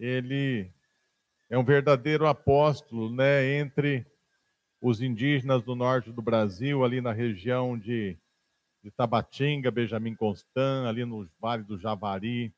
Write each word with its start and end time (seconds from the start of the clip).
ele 0.00 0.72
é 1.50 1.58
um 1.58 1.62
verdadeiro 1.62 2.26
apóstolo, 2.26 3.14
né, 3.14 3.58
entre 3.58 4.06
os 4.80 5.02
indígenas 5.02 5.62
do 5.62 5.76
norte 5.76 6.10
do 6.10 6.22
Brasil, 6.22 6.82
ali 6.82 7.02
na 7.02 7.12
região 7.12 7.78
de, 7.78 8.16
de 8.82 8.90
Tabatinga, 8.90 9.70
Benjamin 9.70 10.14
Constant, 10.14 10.86
ali 10.86 11.04
no 11.04 11.28
Vale 11.38 11.62
do 11.64 11.78
Javari. 11.78 12.50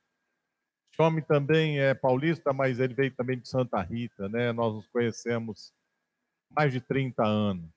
Esse 0.92 1.02
homem 1.02 1.24
também 1.24 1.80
é 1.80 1.94
paulista, 1.94 2.52
mas 2.52 2.78
ele 2.78 2.94
veio 2.94 3.10
também 3.16 3.40
de 3.40 3.48
Santa 3.48 3.80
Rita, 3.82 4.28
né? 4.28 4.52
Nós 4.52 4.74
nos 4.74 4.86
conhecemos 4.88 5.74
mais 6.48 6.72
de 6.72 6.80
30 6.80 7.24
anos. 7.24 7.68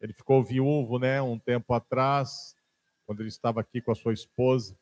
Ele 0.00 0.12
ficou 0.12 0.44
viúvo, 0.44 0.98
né, 0.98 1.20
um 1.22 1.38
tempo 1.38 1.72
atrás, 1.74 2.54
quando 3.06 3.20
ele 3.20 3.28
estava 3.28 3.60
aqui 3.60 3.80
com 3.80 3.90
a 3.90 3.96
sua 3.96 4.12
esposa. 4.12 4.78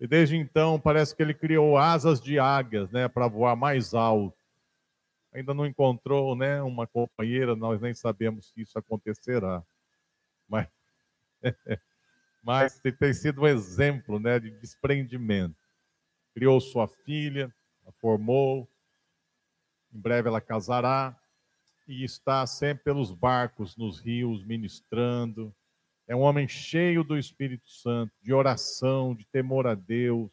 E 0.00 0.06
desde 0.06 0.34
então 0.34 0.80
parece 0.80 1.14
que 1.14 1.22
ele 1.22 1.34
criou 1.34 1.76
asas 1.76 2.20
de 2.20 2.38
águias, 2.38 2.90
né, 2.90 3.06
para 3.06 3.28
voar 3.28 3.54
mais 3.54 3.92
alto. 3.92 4.36
Ainda 5.32 5.52
não 5.52 5.66
encontrou, 5.66 6.34
né, 6.34 6.62
uma 6.62 6.86
companheira, 6.86 7.54
nós 7.54 7.80
nem 7.80 7.92
sabemos 7.92 8.48
se 8.48 8.62
isso 8.62 8.78
acontecerá. 8.78 9.62
Mas 10.48 10.66
mas 12.42 12.80
tem 12.98 13.12
sido 13.12 13.42
um 13.42 13.46
exemplo, 13.46 14.18
né, 14.18 14.38
de 14.40 14.50
desprendimento. 14.50 15.56
Criou 16.34 16.60
sua 16.60 16.88
filha, 16.88 17.54
a 17.86 17.92
formou, 17.92 18.66
em 19.92 20.00
breve 20.00 20.28
ela 20.28 20.40
casará 20.40 21.18
e 21.86 22.04
está 22.04 22.46
sempre 22.46 22.84
pelos 22.84 23.12
barcos, 23.12 23.76
nos 23.76 24.00
rios, 24.00 24.44
ministrando, 24.44 25.54
é 26.10 26.16
um 26.16 26.22
homem 26.22 26.48
cheio 26.48 27.04
do 27.04 27.16
Espírito 27.16 27.70
Santo, 27.70 28.12
de 28.20 28.32
oração, 28.32 29.14
de 29.14 29.24
temor 29.28 29.68
a 29.68 29.76
Deus. 29.76 30.32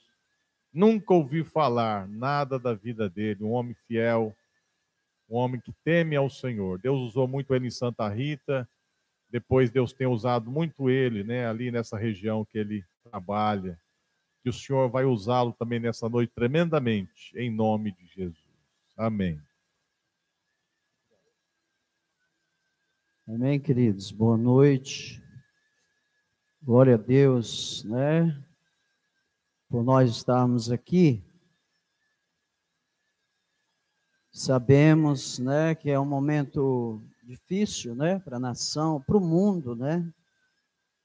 Nunca 0.73 1.13
ouvi 1.13 1.43
falar 1.43 2.07
nada 2.07 2.57
da 2.57 2.73
vida 2.73 3.07
dele, 3.07 3.43
um 3.43 3.51
homem 3.51 3.75
fiel, 3.87 4.35
um 5.29 5.35
homem 5.35 5.61
que 5.61 5.71
teme 5.83 6.15
ao 6.15 6.31
Senhor. 6.31 6.79
Deus 6.79 6.99
usou 7.01 7.27
muito 7.27 7.53
ele 7.53 7.67
em 7.67 7.69
Santa 7.69 8.09
Rita, 8.09 8.67
depois 9.29 9.69
Deus 9.69 9.93
tem 9.93 10.07
usado 10.07 10.49
muito 10.49 10.89
ele, 10.89 11.23
né, 11.23 11.45
ali 11.45 11.69
nessa 11.69 11.95
região 11.95 12.43
que 12.43 12.57
ele 12.57 12.83
trabalha. 13.03 13.79
Que 14.41 14.49
o 14.49 14.53
Senhor 14.53 14.89
vai 14.89 15.05
usá-lo 15.05 15.53
também 15.53 15.79
nessa 15.79 16.09
noite 16.09 16.33
tremendamente, 16.33 17.37
em 17.37 17.51
nome 17.51 17.91
de 17.91 18.07
Jesus. 18.07 18.43
Amém. 18.97 19.39
Amém, 23.27 23.59
queridos. 23.59 24.09
Boa 24.09 24.37
noite. 24.37 25.26
Glória 26.67 26.95
a 26.95 26.97
Deus, 26.97 27.81
né? 27.85 28.45
Por 29.69 29.85
nós 29.85 30.11
estarmos 30.11 30.69
aqui. 30.69 31.23
Sabemos, 34.33 35.39
né, 35.39 35.73
que 35.75 35.89
é 35.89 35.97
um 35.97 36.05
momento 36.05 37.01
difícil, 37.23 37.95
né, 37.95 38.19
para 38.19 38.35
a 38.35 38.39
nação, 38.39 39.01
para 39.01 39.15
o 39.15 39.21
mundo, 39.21 39.77
né? 39.77 40.13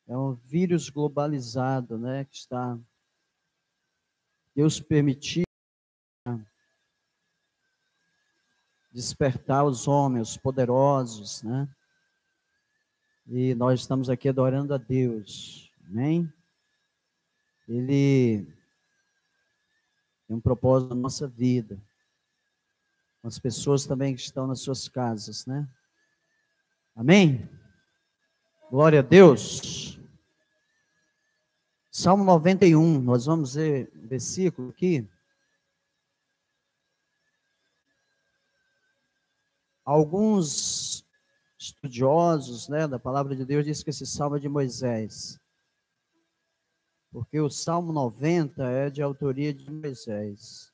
É 0.08 0.16
um 0.16 0.34
vírus 0.34 0.90
globalizado, 0.90 1.96
né, 1.96 2.24
que 2.24 2.38
está 2.38 2.76
Deus 4.56 4.80
permitiu 4.80 5.44
despertar 8.90 9.64
os 9.64 9.86
homens, 9.86 10.30
os 10.30 10.36
poderosos, 10.36 11.44
né? 11.44 11.72
E 13.26 13.54
nós 13.54 13.80
estamos 13.80 14.10
aqui 14.10 14.28
adorando 14.28 14.74
a 14.74 14.78
Deus. 14.78 15.70
Amém? 15.86 16.32
Ele 17.68 18.46
tem 20.26 20.36
um 20.36 20.40
propósito 20.40 20.94
na 20.94 21.00
nossa 21.00 21.28
vida. 21.28 21.80
As 23.22 23.38
pessoas 23.38 23.86
também 23.86 24.14
que 24.14 24.20
estão 24.20 24.46
nas 24.46 24.60
suas 24.60 24.88
casas, 24.88 25.46
né? 25.46 25.68
Amém? 26.96 27.48
Glória 28.68 28.98
a 28.98 29.02
Deus. 29.02 30.00
Salmo 31.90 32.24
91, 32.24 33.00
nós 33.00 33.26
vamos 33.26 33.54
ver 33.54 33.92
um 33.94 34.06
versículo 34.08 34.70
aqui. 34.70 35.08
Alguns 39.84 41.01
estudiosos 41.62 42.68
né, 42.68 42.88
da 42.88 42.98
palavra 42.98 43.36
de 43.36 43.44
Deus 43.44 43.64
dizem 43.64 43.84
que 43.84 43.90
esse 43.90 44.04
salmo 44.04 44.36
é 44.36 44.40
de 44.40 44.48
Moisés. 44.48 45.40
Porque 47.12 47.38
o 47.38 47.50
Salmo 47.50 47.92
90 47.92 48.64
é 48.64 48.90
de 48.90 49.02
autoria 49.02 49.52
de 49.52 49.70
Moisés. 49.70 50.72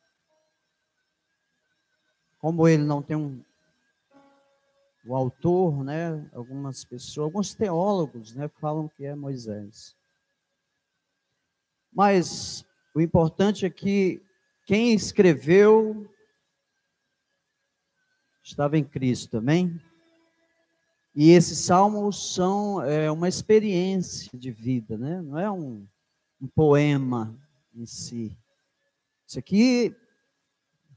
Como 2.38 2.66
ele 2.66 2.84
não 2.84 3.02
tem 3.02 3.16
um. 3.16 3.44
O 5.04 5.14
autor, 5.16 5.82
né? 5.82 6.30
Algumas 6.32 6.84
pessoas, 6.84 7.24
alguns 7.24 7.54
teólogos, 7.54 8.34
né? 8.34 8.48
Falam 8.60 8.88
que 8.88 9.04
é 9.04 9.14
Moisés. 9.14 9.96
Mas 11.92 12.64
o 12.94 13.00
importante 13.00 13.66
é 13.66 13.70
que 13.70 14.22
quem 14.64 14.94
escreveu 14.94 16.08
estava 18.44 18.78
em 18.78 18.84
Cristo, 18.84 19.38
amém? 19.38 19.80
E 21.20 21.32
esses 21.32 21.58
salmos 21.58 22.32
são 22.32 22.80
é, 22.80 23.10
uma 23.10 23.28
experiência 23.28 24.30
de 24.38 24.52
vida, 24.52 24.96
né? 24.96 25.20
não 25.20 25.36
é 25.36 25.50
um, 25.50 25.84
um 26.40 26.46
poema 26.46 27.36
em 27.74 27.84
si. 27.84 28.38
Isso 29.26 29.36
aqui 29.36 29.96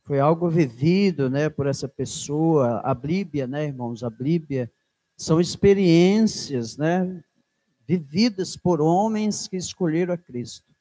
foi 0.04 0.20
algo 0.20 0.48
vivido 0.48 1.28
né, 1.28 1.50
por 1.50 1.66
essa 1.66 1.90
pessoa. 1.90 2.82
A 2.82 2.94
Bíblia, 2.94 3.48
né, 3.48 3.66
irmãos? 3.66 4.04
A 4.04 4.12
Bíblia 4.12 4.72
são 5.18 5.42
experiências 5.42 6.78
né, 6.78 7.24
vividas 7.88 8.56
por 8.56 8.80
homens 8.80 9.48
que 9.48 9.58
escolheram 9.58 10.14
a 10.14 10.18
Cristo. 10.20 10.72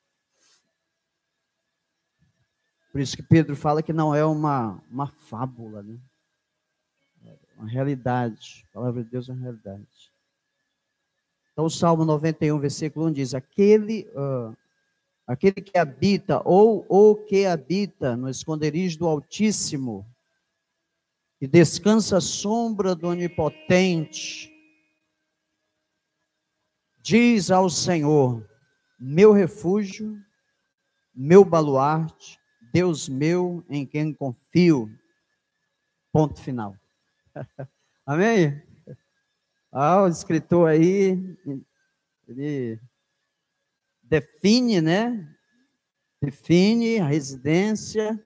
Por 2.93 3.01
isso 3.01 3.17
que 3.17 3.23
Pedro 3.23 3.57
fala 3.57 3.83
que 3.83 3.95
não 3.95 4.15
é 4.15 4.23
uma, 4.23 4.85
uma 4.91 5.07
fábula, 5.07 5.83
né? 5.83 5.99
Uma 7.61 7.69
realidade. 7.69 8.67
A 8.71 8.75
palavra 8.75 9.05
de 9.05 9.11
Deus 9.11 9.29
é 9.29 9.33
uma 9.33 9.43
realidade. 9.43 10.11
Então, 11.53 11.67
o 11.67 11.71
Salmo 11.71 12.05
91, 12.05 12.59
versículo 12.59 13.07
1 13.07 13.13
diz: 13.13 13.35
Aquele, 13.35 14.09
uh, 14.15 14.57
aquele 15.27 15.61
que 15.61 15.77
habita, 15.77 16.41
ou 16.45 16.87
o 16.89 17.17
que 17.17 17.45
habita 17.45 18.17
no 18.17 18.29
esconderijo 18.29 18.99
do 18.99 19.07
Altíssimo, 19.07 20.07
e 21.41 21.47
descansa 21.47 22.19
à 22.19 22.21
sombra 22.21 22.95
do 22.95 23.09
Onipotente, 23.09 24.51
diz 27.03 27.51
ao 27.51 27.69
Senhor: 27.69 28.49
Meu 28.99 29.33
refúgio, 29.33 30.19
meu 31.15 31.45
baluarte, 31.45 32.39
Deus 32.73 33.09
meu 33.09 33.63
em 33.69 33.85
quem 33.85 34.15
confio. 34.15 34.89
Ponto 36.13 36.41
final. 36.41 36.80
Amém? 38.07 38.63
Ah, 39.73 40.03
o 40.03 40.09
escritor 40.09 40.69
aí, 40.69 41.37
ele 42.27 42.81
define, 44.03 44.81
né? 44.81 45.37
Define 46.21 46.99
a 46.99 47.07
residência, 47.07 48.23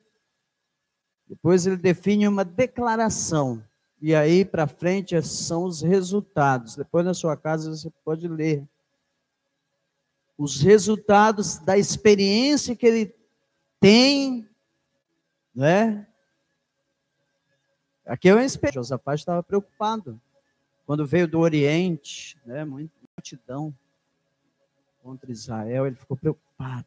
depois 1.28 1.66
ele 1.66 1.76
define 1.76 2.26
uma 2.26 2.44
declaração, 2.44 3.62
e 4.00 4.14
aí 4.14 4.44
para 4.44 4.66
frente 4.66 5.20
são 5.22 5.64
os 5.64 5.81
resultados. 5.82 6.76
Depois 6.76 7.04
na 7.04 7.14
sua 7.14 7.36
casa 7.36 7.70
você 7.70 7.91
pode 8.04 8.26
ler 8.26 8.66
os 10.36 10.60
resultados 10.60 11.58
da 11.58 11.78
experiência 11.78 12.75
que 12.75 12.86
ele 12.86 13.14
tem, 13.78 14.48
né? 15.54 16.06
Aqui 18.06 18.29
é 18.29 18.35
um. 18.35 18.41
Josafá 18.73 19.15
estava 19.15 19.43
preocupado. 19.43 20.21
Quando 20.87 21.06
veio 21.06 21.27
do 21.27 21.39
Oriente, 21.41 22.39
né, 22.45 22.65
muita 22.65 22.95
multidão 23.17 23.75
contra 25.03 25.33
Israel, 25.33 25.87
ele 25.87 25.97
ficou 25.97 26.17
preocupado. 26.17 26.87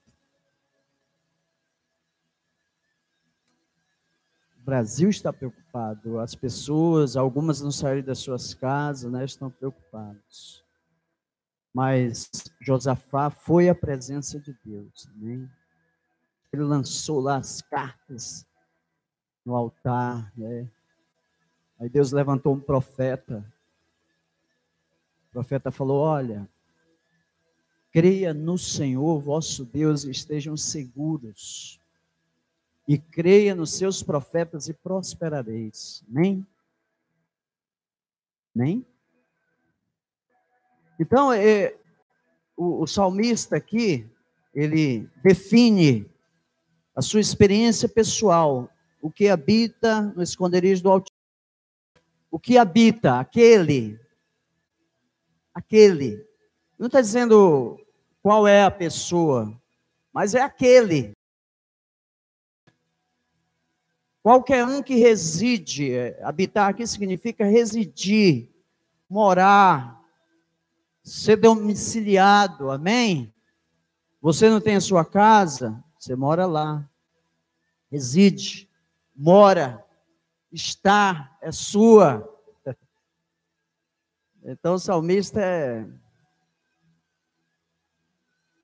O 4.58 4.62
Brasil 4.68 5.10
está 5.10 5.32
preocupado, 5.32 6.20
as 6.20 6.36
pessoas, 6.36 7.16
algumas 7.16 7.62
não 7.62 7.72
saíram 7.72 8.06
das 8.06 8.20
suas 8.20 8.54
casas, 8.54 9.12
né, 9.12 9.24
estão 9.24 9.50
preocupados. 9.50 10.64
Mas 11.74 12.30
Josafá 12.62 13.30
foi 13.30 13.70
a 13.70 13.76
presença 13.76 14.40
de 14.40 14.56
Deus, 14.66 15.10
né? 15.16 15.50
Ele 16.52 16.64
lançou 16.64 17.20
lá 17.20 17.38
as 17.38 17.62
cartas 17.62 18.46
no 19.46 19.56
altar, 19.56 20.32
né? 20.36 20.70
Aí 21.80 21.90
Deus 21.90 22.12
levantou 22.12 22.54
um 22.54 22.60
profeta. 22.60 23.46
O 25.30 25.32
profeta 25.32 25.72
falou: 25.72 26.00
Olha, 26.00 26.50
creia 27.92 28.34
no 28.34 28.58
Senhor 28.58 29.20
vosso 29.20 29.66
Deus 29.66 30.04
e 30.04 30.12
estejam 30.12 30.58
seguros. 30.58 31.80
e 32.88 32.98
creia 32.98 33.54
nos 33.54 33.74
seus 33.74 34.02
profetas 34.02 34.70
e 34.70 34.74
prosperareis. 34.74 36.04
Amém? 36.10 36.48
Amém? 38.56 38.86
Então, 40.98 41.34
é, 41.34 41.76
o, 42.56 42.84
o 42.84 42.88
salmista 42.88 43.58
aqui, 43.58 44.10
ele 44.56 45.08
define 45.22 46.10
a 46.96 47.02
sua 47.02 47.20
experiência 47.20 47.88
pessoal, 47.90 48.70
o 49.02 49.12
que 49.12 49.28
habita 49.28 50.02
no 50.16 50.24
esconderijo 50.24 50.82
do 50.82 50.90
Altíssimo. 50.90 51.07
O 52.30 52.40
que 52.40 52.58
habita, 52.58 53.20
aquele, 53.20 54.00
aquele. 55.54 56.26
Não 56.78 56.88
está 56.88 57.02
dizendo 57.02 57.80
qual 58.22 58.48
é 58.48 58.64
a 58.64 58.72
pessoa, 58.72 59.60
mas 60.12 60.36
é 60.36 60.42
aquele. 60.42 61.14
Qualquer 64.22 64.66
um 64.66 64.84
que 64.84 64.96
reside, 64.96 65.94
é, 65.94 66.20
habitar 66.22 66.70
aqui 66.70 66.86
significa 66.86 67.46
residir, 67.46 68.50
morar, 69.10 70.04
ser 71.02 71.38
domiciliado, 71.38 72.70
amém? 72.70 73.34
Você 74.22 74.50
não 74.50 74.60
tem 74.60 74.76
a 74.76 74.82
sua 74.82 75.06
casa, 75.06 75.82
você 75.98 76.14
mora 76.14 76.46
lá, 76.46 76.86
reside, 77.90 78.70
mora, 79.16 79.87
está, 80.52 81.38
é 81.42 81.52
sua. 81.52 82.28
Então 84.44 84.76
o 84.76 84.80
salmista 84.80 85.42
é. 85.42 85.86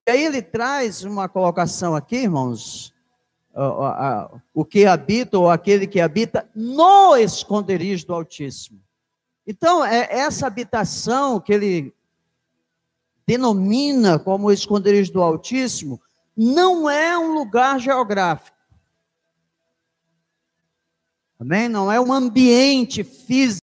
E 0.07 0.11
aí 0.11 0.23
ele 0.25 0.41
traz 0.41 1.03
uma 1.03 1.29
colocação 1.29 1.95
aqui, 1.95 2.17
irmãos, 2.17 2.93
o 4.53 4.65
que 4.65 4.85
habita, 4.85 5.37
ou 5.37 5.49
aquele 5.49 5.87
que 5.87 6.01
habita 6.01 6.49
no 6.55 7.15
esconderijo 7.15 8.07
do 8.07 8.13
Altíssimo. 8.13 8.81
Então, 9.45 9.83
é 9.83 10.07
essa 10.09 10.47
habitação 10.47 11.39
que 11.39 11.53
ele 11.53 11.93
denomina 13.25 14.17
como 14.19 14.51
esconderijo 14.51 15.13
do 15.13 15.21
Altíssimo, 15.21 16.01
não 16.35 16.89
é 16.89 17.17
um 17.17 17.33
lugar 17.33 17.79
geográfico. 17.79 18.52
Amém? 21.43 21.67
Não 21.67 21.91
é 21.91 21.99
um 21.99 22.13
ambiente 22.13 23.03
físico. 23.03 23.67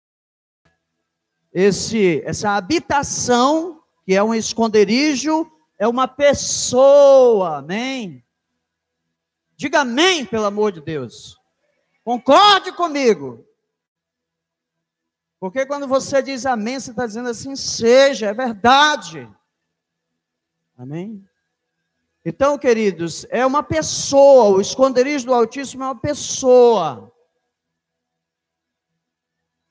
Esse, 1.53 2.23
essa 2.25 2.51
habitação, 2.51 3.83
que 4.05 4.15
é 4.15 4.23
um 4.23 4.33
esconderijo, 4.33 5.51
é 5.77 5.89
uma 5.89 6.07
pessoa. 6.07 7.59
Amém? 7.59 8.25
Diga 9.57 9.81
amém, 9.81 10.25
pelo 10.25 10.45
amor 10.45 10.71
de 10.71 10.81
Deus. 10.81 11.37
Concorde 12.05 12.71
comigo. 12.71 13.45
Porque 15.41 15.67
quando 15.67 15.89
você 15.89 16.23
diz 16.23 16.47
amém, 16.47 16.79
você 16.79 16.93
está 16.93 17.05
dizendo 17.05 17.31
assim, 17.31 17.57
seja, 17.57 18.27
é 18.27 18.33
verdade. 18.33 19.29
Amém? 20.79 21.21
Então, 22.25 22.57
queridos, 22.57 23.27
é 23.29 23.45
uma 23.45 23.65
pessoa, 23.65 24.57
o 24.57 24.61
esconderijo 24.61 25.27
do 25.27 25.35
Altíssimo 25.35 25.83
é 25.83 25.87
uma 25.87 25.99
pessoa. 25.99 27.13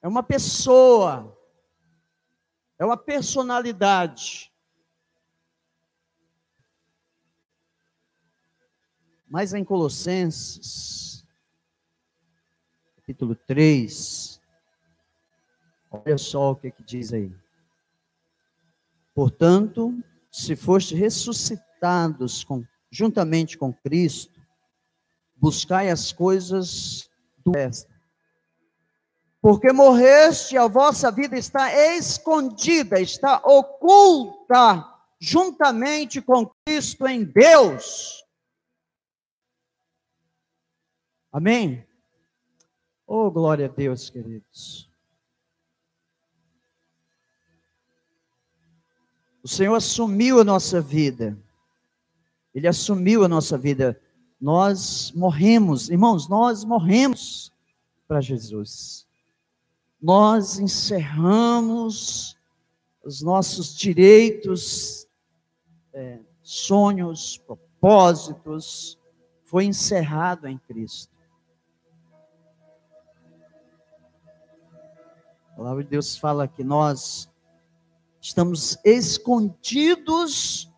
É 0.05 0.07
uma 0.07 0.21
pessoa. 0.21 1.35
É 2.77 2.85
uma 2.85 2.95
personalidade. 2.95 4.53
Mas 9.27 9.51
em 9.55 9.65
Colossenses, 9.65 11.25
capítulo 12.97 13.35
3, 13.35 14.39
olha 15.89 16.19
só 16.19 16.51
o 16.51 16.55
que, 16.55 16.69
que 16.69 16.83
diz 16.83 17.11
aí. 17.11 17.35
Portanto, 19.15 19.91
se 20.31 20.55
foste 20.55 20.93
ressuscitados 20.93 22.43
com, 22.43 22.63
juntamente 22.91 23.57
com 23.57 23.73
Cristo, 23.73 24.39
buscai 25.35 25.89
as 25.89 26.11
coisas 26.11 27.09
do 27.43 27.53
resto. 27.53 27.94
Porque 29.45 29.71
morreste, 29.71 30.57
a 30.57 30.67
vossa 30.67 31.11
vida 31.11 31.37
está 31.37 31.71
escondida, 31.95 32.99
está 32.99 33.39
oculta, 33.45 34.91
juntamente 35.19 36.19
com 36.19 36.49
Cristo 36.65 37.05
em 37.05 37.23
Deus. 37.23 38.25
Amém? 41.31 41.85
Oh, 43.05 43.29
glória 43.29 43.67
a 43.67 43.69
Deus, 43.69 44.09
queridos. 44.09 44.89
O 49.43 49.47
Senhor 49.47 49.75
assumiu 49.75 50.39
a 50.39 50.43
nossa 50.43 50.81
vida. 50.81 51.37
Ele 52.51 52.67
assumiu 52.67 53.23
a 53.23 53.27
nossa 53.27 53.59
vida. 53.59 54.01
Nós 54.41 55.11
morremos, 55.11 55.91
irmãos, 55.91 56.27
nós 56.27 56.63
morremos 56.63 57.53
para 58.07 58.19
Jesus. 58.21 59.05
Nós 60.05 60.59
encerramos 60.59 62.37
os 63.03 63.23
nossos 63.23 63.75
direitos, 63.75 65.07
é, 65.91 66.19
sonhos, 66.43 67.39
propósitos, 67.39 68.99
foi 69.45 69.65
encerrado 69.65 70.47
em 70.47 70.59
Cristo. 70.59 71.11
A 75.53 75.55
palavra 75.55 75.83
de 75.83 75.89
Deus 75.89 76.15
fala 76.15 76.47
que 76.47 76.63
nós 76.63 77.27
estamos 78.21 78.77
escondidos 78.85 80.71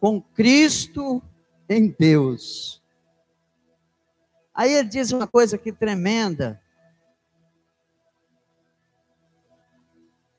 com 0.00 0.22
Cristo 0.22 1.22
em 1.68 1.94
Deus. 1.98 2.82
Aí 4.54 4.72
ele 4.72 4.88
diz 4.88 5.12
uma 5.12 5.26
coisa 5.26 5.56
aqui 5.56 5.70
tremenda. 5.70 6.58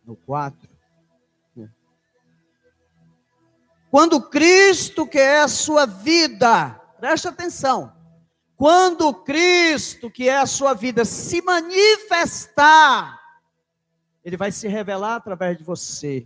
No 0.05 0.15
4. 0.15 0.73
Quando 3.93 4.19
Cristo, 4.21 5.05
que 5.05 5.19
é 5.19 5.41
a 5.41 5.47
sua 5.47 5.85
vida, 5.85 6.81
preste 6.99 7.27
atenção. 7.27 7.95
Quando 8.55 9.13
Cristo, 9.13 10.09
que 10.09 10.27
é 10.27 10.37
a 10.37 10.47
sua 10.47 10.73
vida, 10.73 11.05
se 11.05 11.43
manifestar, 11.43 13.19
ele 14.25 14.35
vai 14.35 14.51
se 14.51 14.67
revelar 14.67 15.17
através 15.17 15.57
de 15.57 15.63
você. 15.63 16.25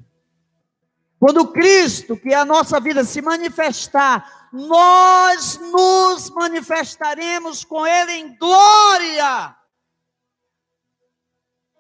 Quando 1.19 1.47
Cristo, 1.47 2.15
que 2.15 2.29
é 2.29 2.35
a 2.35 2.45
nossa 2.45 2.79
vida, 2.79 3.03
se 3.03 3.21
manifestar, 3.21 4.49
nós 4.53 5.59
nos 5.59 6.29
manifestaremos 6.29 7.65
com 7.65 7.85
Ele 7.85 8.13
em 8.13 8.37
glória. 8.37 9.55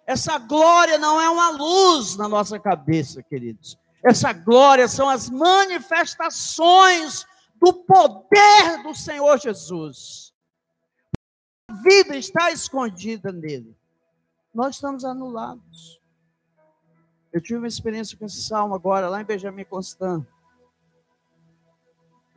Essa 0.07 0.37
glória 0.37 0.97
não 0.97 1.19
é 1.19 1.29
uma 1.29 1.49
luz 1.49 2.15
na 2.15 2.29
nossa 2.29 2.57
cabeça, 2.57 3.21
queridos. 3.21 3.77
Essa 4.01 4.31
glória 4.31 4.87
são 4.87 5.09
as 5.09 5.29
manifestações 5.29 7.25
do 7.55 7.73
poder 7.73 8.83
do 8.83 8.95
Senhor 8.95 9.37
Jesus. 9.37 10.33
A 11.67 11.73
vida 11.73 12.15
está 12.15 12.49
escondida 12.51 13.33
nele. 13.33 13.75
Nós 14.53 14.75
estamos 14.75 15.03
anulados. 15.03 15.99
Eu 17.33 17.41
tive 17.41 17.59
uma 17.59 17.67
experiência 17.67 18.17
com 18.17 18.23
esse 18.25 18.41
salmo 18.41 18.73
agora, 18.73 19.09
lá 19.09 19.21
em 19.21 19.25
Benjamin 19.25 19.65
Constant. 19.65 20.25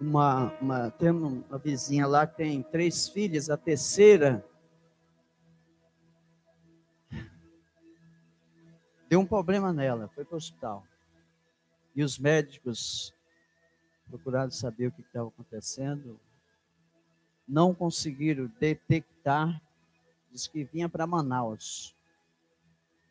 Uma, 0.00 0.52
uma, 0.60 0.90
tem 0.90 1.10
uma 1.10 1.58
vizinha 1.58 2.08
lá 2.08 2.26
que 2.26 2.36
tem 2.36 2.64
três 2.64 3.08
filhas, 3.08 3.48
a 3.48 3.56
terceira 3.56 4.44
deu 9.10 9.18
um 9.18 9.26
problema 9.26 9.72
nela, 9.72 10.08
foi 10.14 10.24
para 10.24 10.34
o 10.34 10.38
hospital. 10.38 10.86
E 11.96 12.04
os 12.04 12.16
médicos 12.16 13.12
procuraram 14.08 14.52
saber 14.52 14.86
o 14.86 14.92
que 14.92 15.00
estava 15.00 15.28
acontecendo, 15.28 16.18
não 17.46 17.74
conseguiram 17.74 18.46
detectar, 18.60 19.60
diz 20.30 20.46
que 20.46 20.62
vinha 20.62 20.88
para 20.88 21.08
Manaus. 21.08 21.96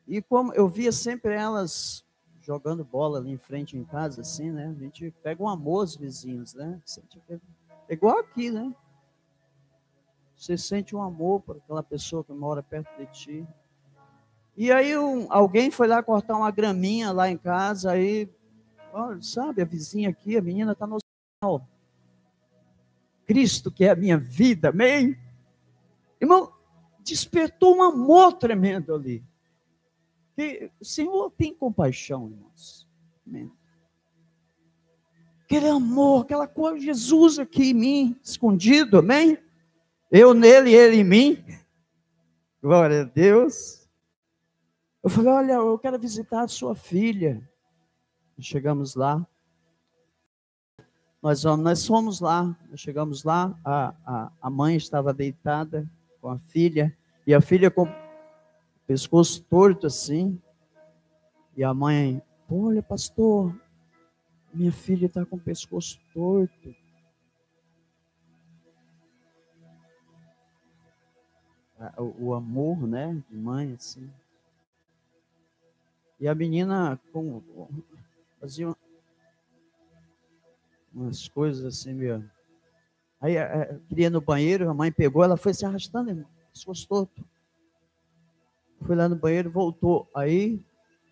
E 0.08 0.22
como 0.22 0.54
eu 0.54 0.70
via 0.70 0.94
sempre 0.94 1.34
elas 1.34 2.06
jogando 2.42 2.86
bola 2.86 3.20
ali 3.20 3.32
em 3.32 3.38
frente 3.38 3.78
em 3.78 3.84
casa, 3.84 4.22
assim, 4.22 4.50
né? 4.50 4.74
A 4.76 4.82
gente 4.82 5.12
pega 5.22 5.44
um 5.44 5.50
amor 5.50 5.82
aos 5.82 5.98
vizinhos, 5.98 6.54
né? 6.54 6.82
É 7.90 7.94
igual 7.94 8.20
aqui, 8.20 8.50
né? 8.50 8.74
Você 10.34 10.58
sente 10.58 10.96
um 10.96 11.04
amor 11.04 11.42
por 11.42 11.58
aquela 11.58 11.84
pessoa 11.84 12.24
que 12.24 12.32
mora 12.32 12.64
perto 12.64 12.98
de 12.98 13.06
ti. 13.08 13.48
E 14.60 14.74
aí 14.74 14.98
um, 14.98 15.26
alguém 15.32 15.72
foi 15.72 15.88
lá 15.88 16.04
cortar 16.04 16.36
uma 16.36 16.52
graminha 16.52 17.14
lá 17.14 17.30
em 17.30 17.38
casa, 17.38 17.92
aí, 17.92 18.30
olha, 18.92 19.22
sabe, 19.22 19.62
a 19.62 19.66
vizinha 19.66 20.10
aqui, 20.10 20.36
a 20.36 20.42
menina 20.42 20.74
está 20.74 20.86
no 20.86 20.98
hospital. 20.98 21.66
Cristo, 23.26 23.72
que 23.72 23.86
é 23.86 23.92
a 23.92 23.96
minha 23.96 24.18
vida, 24.18 24.68
amém? 24.68 25.18
Irmão, 26.20 26.52
despertou 27.06 27.78
um 27.78 27.84
amor 27.84 28.34
tremendo 28.34 28.94
ali. 28.94 29.24
Que 30.36 30.70
o 30.78 30.84
Senhor 30.84 31.32
tem 31.32 31.54
compaixão, 31.54 32.30
irmãos. 32.30 32.86
Amém. 33.26 33.50
Aquele 35.46 35.70
amor, 35.70 36.24
aquela 36.24 36.50
coisa, 36.50 36.84
Jesus 36.84 37.40
aqui 37.40 37.70
em 37.70 37.74
mim, 37.74 38.20
escondido, 38.22 38.98
amém? 38.98 39.38
Eu 40.12 40.34
nele, 40.34 40.74
ele 40.74 40.98
em 40.98 41.06
mim. 41.06 41.46
Glória 42.62 43.04
a 43.04 43.06
Deus. 43.06 43.79
Eu 45.02 45.10
falei, 45.10 45.32
olha, 45.32 45.54
eu 45.54 45.80
quero 45.80 45.98
visitar 45.98 46.44
a 46.44 46.48
sua 46.48 46.76
filha. 46.76 47.42
Chegamos 48.40 48.96
lá. 48.96 49.26
Nós, 51.22 51.44
nós 51.44 51.86
fomos 51.86 52.22
lá, 52.22 52.56
nós 52.70 52.80
chegamos 52.80 53.24
lá, 53.24 53.54
a, 53.64 53.94
a, 54.06 54.32
a 54.42 54.50
mãe 54.50 54.78
estava 54.78 55.14
deitada 55.14 55.90
com 56.22 56.30
a 56.30 56.38
filha, 56.38 56.98
e 57.28 57.34
a 57.34 57.42
filha 57.42 57.70
com 57.70 57.84
o 57.84 57.96
pescoço 58.88 59.44
torto 59.44 59.86
assim, 59.86 60.42
e 61.58 61.64
a 61.64 61.74
mãe, 61.74 62.22
olha 62.50 62.82
pastor, 62.82 63.54
minha 64.54 64.72
filha 64.72 65.08
está 65.08 65.26
com 65.26 65.36
o 65.36 65.42
pescoço 65.42 66.00
torto. 66.14 66.74
O, 71.98 72.28
o 72.28 72.34
amor, 72.34 72.88
né, 72.88 73.22
de 73.30 73.36
mãe, 73.36 73.74
assim. 73.74 74.10
E 76.20 76.28
a 76.28 76.36
menina 76.36 77.00
com, 77.14 77.42
fazia 78.40 78.76
umas 80.94 81.28
coisas 81.28 81.66
assim, 81.66 81.94
meu. 81.94 82.24
Aí 83.22 83.36
queria 83.88 84.08
ir 84.08 84.12
no 84.12 84.22
banheiro, 84.22 84.70
a 84.70 84.74
mãe 84.74 84.92
pegou, 84.92 85.24
ela 85.24 85.38
foi 85.38 85.54
se 85.54 85.66
arrastando, 85.66 86.10
irmão. 86.10 86.26
Foi 88.82 88.96
lá 88.96 89.10
no 89.10 89.16
banheiro, 89.16 89.52
voltou. 89.52 90.10
Aí 90.16 90.60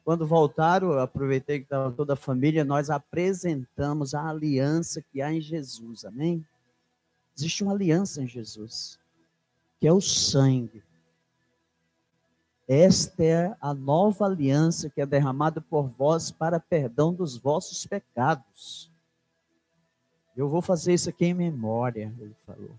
quando 0.07 0.25
voltaram, 0.25 0.93
aproveitei 0.93 1.59
que 1.59 1.65
estava 1.65 1.91
toda 1.91 2.13
a 2.13 2.15
família, 2.15 2.63
nós 2.63 2.89
apresentamos 2.89 4.13
a 4.13 4.29
aliança 4.29 5.01
que 5.01 5.21
há 5.21 5.33
em 5.33 5.41
Jesus, 5.41 6.05
amém? 6.05 6.45
Existe 7.35 7.61
uma 7.61 7.73
aliança 7.73 8.23
em 8.23 8.27
Jesus, 8.27 8.97
que 9.81 9.85
é 9.85 9.91
o 9.91 9.99
sangue. 9.99 10.81
Esta 12.67 13.23
é 13.23 13.57
a 13.61 13.73
nova 13.73 14.25
aliança 14.25 14.89
que 14.89 14.99
é 14.99 15.05
derramada 15.05 15.61
por 15.61 15.87
vós 15.87 16.31
para 16.31 16.59
perdão 16.59 17.13
dos 17.13 17.37
vossos 17.37 17.85
pecados. 17.85 18.91
Eu 20.35 20.49
vou 20.49 20.61
fazer 20.61 20.93
isso 20.93 21.09
aqui 21.09 21.25
em 21.25 21.33
memória, 21.33 22.13
ele 22.19 22.35
falou. 22.45 22.75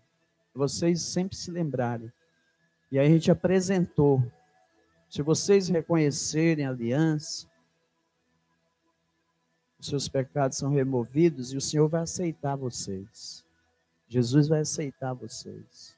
Vocês 0.55 1.01
sempre 1.01 1.37
se 1.37 1.51
lembrarem. 1.51 2.13
E 2.93 2.99
aí 2.99 3.07
a 3.07 3.11
gente 3.11 3.31
apresentou 3.31 4.23
se 5.09 5.23
vocês 5.23 5.69
reconhecerem 5.69 6.67
a 6.67 6.71
aliança, 6.71 7.49
os 9.81 9.87
seus 9.87 10.09
pecados 10.09 10.59
são 10.59 10.71
removidos 10.71 11.53
e 11.53 11.57
o 11.57 11.61
Senhor 11.61 11.89
vai 11.89 12.03
aceitar 12.03 12.57
vocês. 12.57 13.45
Jesus 14.07 14.49
vai 14.49 14.61
aceitar 14.61 15.15
vocês. 15.15 15.98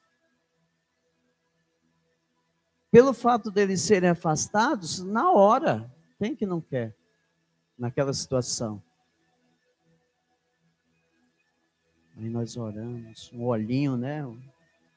Pelo 2.90 3.14
fato 3.14 3.50
deles 3.50 3.82
serem 3.82 4.10
afastados, 4.10 5.00
na 5.00 5.30
hora, 5.30 5.88
quem 6.18 6.34
que 6.34 6.44
não 6.44 6.60
quer? 6.60 6.94
Naquela 7.78 8.12
situação. 8.12 8.82
Aí 12.16 12.28
nós 12.28 12.56
oramos, 12.56 13.30
um 13.32 13.44
olhinho, 13.44 13.96
né? 13.96 14.22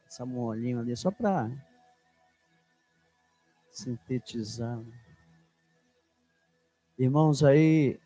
Essa 0.08 0.26
um 0.26 0.40
olhinho 0.40 0.80
ali, 0.80 0.96
só 0.98 1.10
para 1.12 1.50
sintetizar. 3.72 4.80
Irmãos, 6.98 7.44
aí. 7.44 8.00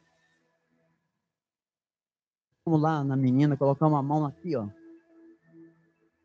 Vamos 2.63 2.81
lá 2.81 3.03
na 3.03 3.15
menina, 3.15 3.57
colocar 3.57 3.87
uma 3.87 4.03
mão 4.03 4.25
aqui, 4.25 4.55
ó. 4.55 4.67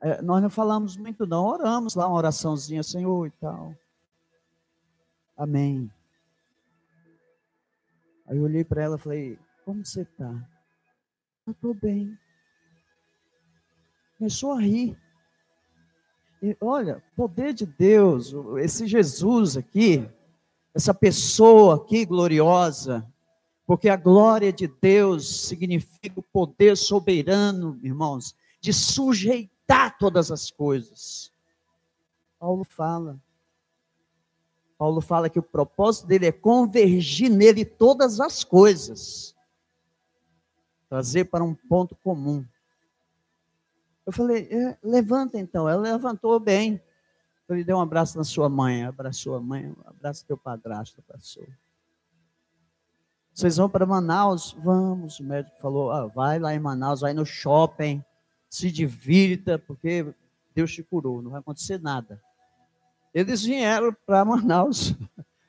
É, 0.03 0.21
nós 0.21 0.43
não 0.43 0.51
falamos 0.51 0.97
muito, 0.97 1.25
não. 1.25 1.47
Oramos 1.47 1.95
lá 1.95 2.09
uma 2.09 2.17
oraçãozinha, 2.17 2.83
Senhor 2.83 3.29
e 3.29 3.31
tal. 3.31 3.73
Amém. 5.37 5.89
Aí 8.27 8.37
eu 8.37 8.43
olhei 8.43 8.65
para 8.65 8.83
ela 8.83 8.97
e 8.97 8.99
falei: 8.99 9.39
Como 9.65 9.87
você 9.87 10.03
está? 10.03 10.29
Eu 11.47 11.53
estou 11.53 11.73
bem. 11.73 12.19
Começou 14.19 14.53
a 14.55 14.61
rir. 14.61 14.99
E 16.43 16.57
olha, 16.61 17.01
poder 17.15 17.55
de 17.55 17.65
Deus, 17.65 18.35
esse 18.59 18.89
Jesus 18.89 19.57
aqui, 19.57 20.09
essa 20.75 20.93
pessoa 20.93 21.77
aqui 21.77 22.05
gloriosa, 22.05 23.07
porque 23.65 23.89
a 23.89 23.97
glória 23.97 24.53
de 24.53 24.67
Deus 24.67 25.47
significa 25.47 26.19
o 26.19 26.23
poder 26.25 26.77
soberano, 26.77 27.79
irmãos, 27.85 28.35
de 28.61 28.73
sujeitar 28.73 29.52
todas 30.03 30.33
as 30.33 30.51
coisas. 30.51 31.33
Paulo 32.39 32.65
fala. 32.65 33.21
Paulo 34.77 35.01
fala 35.01 35.31
que 35.31 35.39
o 35.39 35.43
propósito 35.45 36.09
dele 36.09 36.27
é 36.27 36.33
convergir 36.33 37.31
nele 37.31 37.65
todas 37.65 38.19
as 38.19 38.43
coisas, 38.43 39.33
trazer 40.89 41.27
para 41.27 41.45
um 41.45 41.55
ponto 41.55 41.95
comum. 41.95 42.45
Eu 44.05 44.13
falei, 44.13 44.49
é, 44.51 44.77
levanta 44.83 45.39
então. 45.39 45.69
Ela 45.69 45.81
levantou 45.81 46.41
bem. 46.41 46.83
Eu 47.49 47.65
dei 47.65 47.73
um 47.73 47.81
abraço 47.81 48.19
na 48.19 48.25
sua 48.25 48.49
mãe, 48.49 48.85
abraçou 48.85 49.37
a 49.37 49.41
mãe, 49.41 49.73
abraço 49.85 50.27
teu 50.27 50.37
padrasto, 50.37 51.01
abraçou. 51.07 51.47
Vocês 53.33 53.57
vão 53.57 53.69
para 53.69 53.87
Manaus? 53.87 54.53
Vamos. 54.59 55.21
O 55.21 55.25
médico 55.25 55.57
falou, 55.61 55.93
ah, 55.93 56.07
vai 56.07 56.41
lá 56.41 56.53
em 56.53 56.59
Manaus, 56.59 57.03
vai 57.03 57.15
no 57.15 57.25
shopping, 57.25 58.05
se 58.53 58.71
divirta, 58.71 59.59
porque 59.59 60.15
Deus 60.55 60.75
te 60.75 60.83
curou, 60.83 61.23
não 61.23 61.31
vai 61.31 61.41
acontecer 61.41 61.81
nada. 61.81 62.23
Eles 63.15 63.43
vieram 63.43 63.97
para 64.05 64.27
Manaus, 64.27 64.95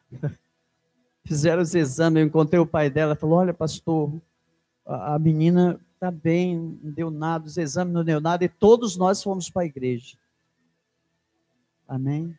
fizeram 1.28 1.62
os 1.62 1.76
exames, 1.76 2.22
eu 2.22 2.28
encontrei 2.28 2.62
o 2.62 2.66
pai 2.66 2.90
dela, 2.90 3.14
falou, 3.14 3.40
olha 3.40 3.54
pastor, 3.54 4.10
a, 4.86 5.20
menina 5.20 5.78
está 5.94 6.10
bem, 6.10 6.80
não 6.82 6.92
deu 6.94 7.12
nada, 7.12 7.46
os 7.46 7.58
exames 7.58 7.94
não 7.94 8.06
deu 8.06 8.22
nada, 8.22 8.46
e 8.46 8.48
todos 8.48 8.96
nós 8.96 9.22
fomos 9.22 9.50
para 9.50 9.64
a 9.64 9.66
igreja. 9.66 10.18
Amém? 11.86 12.34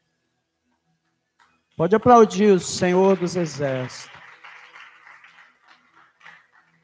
Pode 1.77 1.95
aplaudir 1.95 2.51
o 2.51 2.61
Senhor 2.61 3.19
dos 3.19 3.37
Exércitos. 3.37 4.11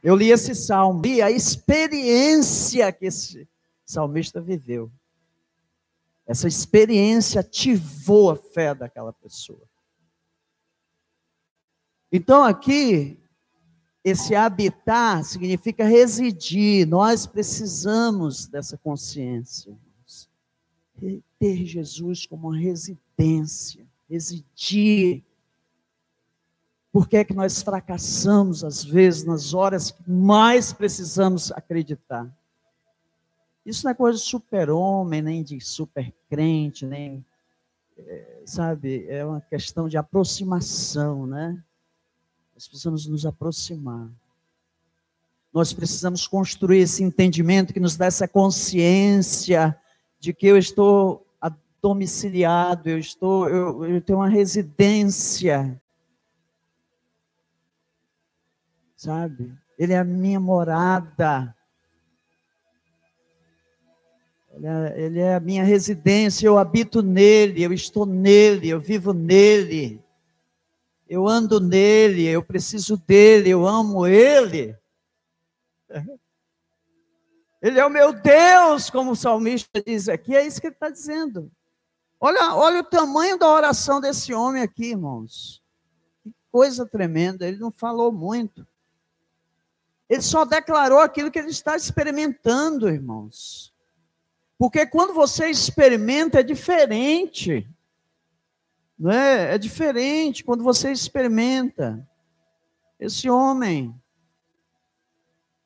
Eu 0.03 0.15
li 0.17 0.31
esse 0.31 0.55
salmo, 0.55 1.01
e 1.07 1.23
a 1.23 1.31
experiência 1.31 2.93
que 2.93 3.07
esse 3.07 3.49
salmista 3.91 4.41
viveu. 4.41 4.91
Essa 6.27 6.47
experiência 6.47 7.41
ativou 7.41 8.31
a 8.31 8.37
fé 8.37 8.75
daquela 8.75 9.13
pessoa. 9.13 9.63
Então 12.13 12.45
aqui 12.45 13.19
esse 14.03 14.35
habitar 14.35 15.25
significa 15.25 15.85
residir. 15.85 16.87
Nós 16.87 17.27
precisamos 17.27 18.47
dessa 18.47 18.79
consciência. 18.79 19.77
Ter 21.39 21.65
Jesus 21.65 22.27
como 22.27 22.49
uma 22.49 22.57
residência, 22.57 23.87
residir. 24.09 25.25
Por 26.93 27.09
que 27.09 27.17
é 27.17 27.25
que 27.25 27.35
nós 27.35 27.63
fracassamos 27.63 28.63
às 28.65 28.85
vezes 28.85 29.25
nas 29.25 29.55
horas 29.55 29.91
que 29.91 30.11
mais 30.11 30.73
precisamos 30.73 31.51
acreditar? 31.53 32.31
Isso 33.65 33.85
não 33.85 33.93
é 33.93 33.95
coisa 33.95 34.19
de 34.19 34.25
super-homem, 34.25 35.23
nem 35.23 35.43
de 35.43 35.61
super-crente, 35.61 36.87
nem, 36.87 37.25
é, 37.99 38.43
sabe, 38.45 39.07
é 39.09 39.25
uma 39.25 39.41
questão 39.41 39.89
de 39.89 39.97
aproximação, 39.97 41.27
né? 41.27 41.63
Nós 42.55 42.67
precisamos 42.67 43.07
nos 43.07 43.27
aproximar. 43.27 44.11
Nós 45.53 45.73
precisamos 45.73 46.27
construir 46.27 46.79
esse 46.79 47.03
entendimento 47.03 47.73
que 47.73 47.81
nos 47.81 47.97
dá 47.97 48.07
essa 48.07 48.29
consciência 48.29 49.77
de 50.19 50.33
que 50.33 50.47
eu 50.47 50.57
estou 50.57 51.27
domiciliado, 51.81 52.89
eu 52.89 52.99
estou, 52.99 53.49
eu, 53.49 53.85
eu 53.87 54.01
tenho 54.01 54.19
uma 54.19 54.29
residência. 54.29 55.81
Sabe? 58.97 59.55
Ele 59.79 59.95
é 59.95 59.99
a 59.99 60.05
minha 60.05 60.39
morada. 60.39 61.55
Ele 64.61 64.67
é, 64.67 65.01
ele 65.01 65.19
é 65.21 65.35
a 65.35 65.41
minha 65.41 65.65
residência, 65.65 66.47
eu 66.47 66.59
habito 66.59 67.03
nele, 67.03 67.63
eu 67.63 67.73
estou 67.73 68.05
nele, 68.05 68.69
eu 68.69 68.79
vivo 68.79 69.13
nele 69.13 70.03
eu 71.11 71.27
ando 71.27 71.59
nele, 71.59 72.25
eu 72.25 72.41
preciso 72.41 72.97
dele, 72.97 73.51
eu 73.51 73.67
amo 73.67 74.07
ele. 74.07 74.79
Ele 77.61 77.79
é 77.79 77.85
o 77.85 77.91
meu 77.91 78.11
Deus, 78.11 78.89
como 78.89 79.11
o 79.11 79.17
salmista 79.17 79.83
diz 79.85 80.09
aqui, 80.09 80.35
é 80.35 80.47
isso 80.47 80.59
que 80.59 80.69
ele 80.69 80.75
está 80.75 80.89
dizendo. 80.89 81.53
Olha, 82.19 82.55
olha 82.55 82.81
o 82.81 82.85
tamanho 82.85 83.37
da 83.39 83.47
oração 83.47 84.01
desse 84.01 84.33
homem 84.33 84.63
aqui, 84.63 84.93
irmãos. 84.93 85.63
Que 86.23 86.35
coisa 86.51 86.87
tremenda. 86.87 87.47
Ele 87.47 87.59
não 87.59 87.71
falou 87.71 88.11
muito. 88.11 88.67
Ele 90.09 90.23
só 90.23 90.47
declarou 90.47 91.01
aquilo 91.01 91.31
que 91.31 91.39
ele 91.39 91.51
está 91.51 91.77
experimentando, 91.77 92.89
irmãos. 92.89 93.70
Porque 94.61 94.85
quando 94.85 95.15
você 95.15 95.47
experimenta 95.47 96.41
é 96.41 96.43
diferente. 96.43 97.67
Não 98.99 99.11
é? 99.11 99.55
É 99.55 99.59
diferente 99.59 100.45
quando 100.45 100.63
você 100.63 100.93
experimenta. 100.93 102.07
Esse 102.99 103.31
homem, 103.31 103.99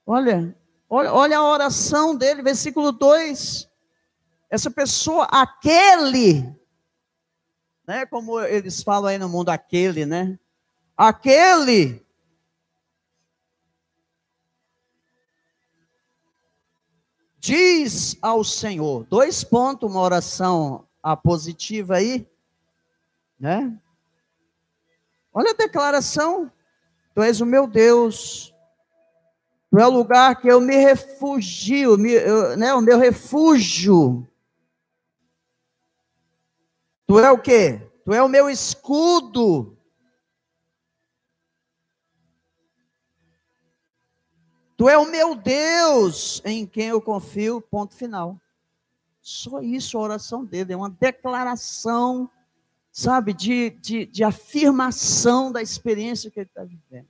olha, 0.07 0.57
olha, 0.89 1.13
olha 1.13 1.39
a 1.39 1.45
oração 1.45 2.15
dele, 2.15 2.41
versículo 2.41 2.93
2. 2.93 3.69
Essa 4.49 4.71
pessoa, 4.71 5.25
aquele, 5.25 6.55
né? 7.89 8.07
Como 8.07 8.41
eles 8.43 8.81
falam 8.81 9.09
aí 9.09 9.19
no 9.19 9.29
mundo, 9.29 9.49
aquele, 9.49 10.07
né? 10.07 10.39
Aquele 10.97 12.04
diz 17.45 18.17
ao 18.23 18.43
Senhor. 18.43 19.05
Dois 19.05 19.45
pontos, 19.45 19.91
uma 19.91 20.01
oração 20.01 20.87
a 21.03 21.15
positiva 21.15 21.97
aí, 21.97 22.27
né? 23.39 23.79
Olha 25.31 25.51
a 25.51 25.55
declaração. 25.55 26.51
Tu 27.15 27.23
és 27.23 27.43
o 27.43 27.47
meu 27.47 27.67
Deus. 27.67 28.55
Tu 29.71 29.79
é 29.79 29.87
o 29.87 29.91
lugar 29.91 30.41
que 30.41 30.49
eu 30.49 30.59
me 30.59 30.77
refugio, 30.77 31.99
me, 31.99 32.13
eu, 32.13 32.57
né, 32.57 32.73
o 32.73 32.81
meu 32.81 32.99
refúgio. 32.99 34.27
Tu 37.07 37.19
é 37.19 37.31
o 37.31 37.39
quê? 37.39 37.91
Tu 38.07 38.15
é 38.15 38.23
o 38.23 38.29
meu 38.29 38.49
escudo. 38.49 39.74
Tu 44.77 44.89
é 44.89 44.99
o 44.99 45.11
meu 45.11 45.35
Deus 45.35 46.43
em 46.45 46.67
quem 46.67 46.89
eu 46.89 47.01
confio, 47.01 47.61
ponto 47.61 47.95
final. 47.95 48.41
Só 49.21 49.61
isso 49.63 49.97
a 49.97 50.01
oração 50.01 50.45
dele, 50.45 50.73
é 50.73 50.77
uma 50.77 50.91
declaração, 50.91 52.29
sabe, 52.91 53.33
de, 53.33 53.71
de, 53.71 54.05
de 54.07 54.25
afirmação 54.25 55.51
da 55.51 55.63
experiência 55.63 56.31
que 56.31 56.41
ele 56.41 56.49
está 56.49 56.65
vivendo. 56.65 57.09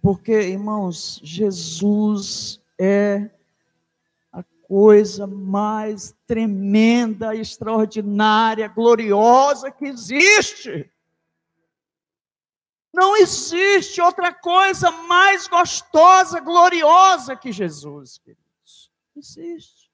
Porque, 0.00 0.32
irmãos, 0.32 1.20
Jesus 1.22 2.60
é 2.78 3.28
a 4.32 4.42
coisa 4.62 5.26
mais 5.26 6.14
tremenda, 6.26 7.34
extraordinária, 7.34 8.68
gloriosa 8.68 9.70
que 9.70 9.84
existe. 9.84 10.90
Não 12.98 13.16
existe 13.16 14.00
outra 14.00 14.34
coisa 14.34 14.90
mais 14.90 15.46
gostosa, 15.46 16.40
gloriosa 16.40 17.36
que 17.36 17.52
Jesus, 17.52 18.18
queridos. 18.18 18.90
Não 19.14 19.20
existe. 19.20 19.88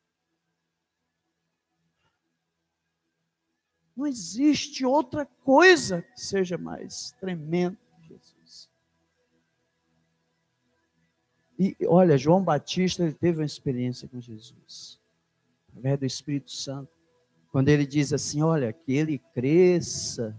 Não 3.94 4.06
existe 4.06 4.86
outra 4.86 5.26
coisa 5.44 6.00
que 6.00 6.18
seja 6.18 6.56
mais 6.56 7.10
tremenda 7.20 7.76
que 7.94 8.08
Jesus. 8.08 8.70
E 11.58 11.76
olha, 11.86 12.16
João 12.16 12.42
Batista 12.42 13.02
ele 13.02 13.12
teve 13.12 13.40
uma 13.40 13.44
experiência 13.44 14.08
com 14.08 14.18
Jesus, 14.18 14.98
através 15.68 15.98
do 15.98 16.06
Espírito 16.06 16.52
Santo, 16.52 16.90
quando 17.52 17.68
ele 17.68 17.84
diz 17.84 18.14
assim: 18.14 18.42
Olha, 18.42 18.72
que 18.72 18.94
ele 18.94 19.18
cresça 19.34 20.34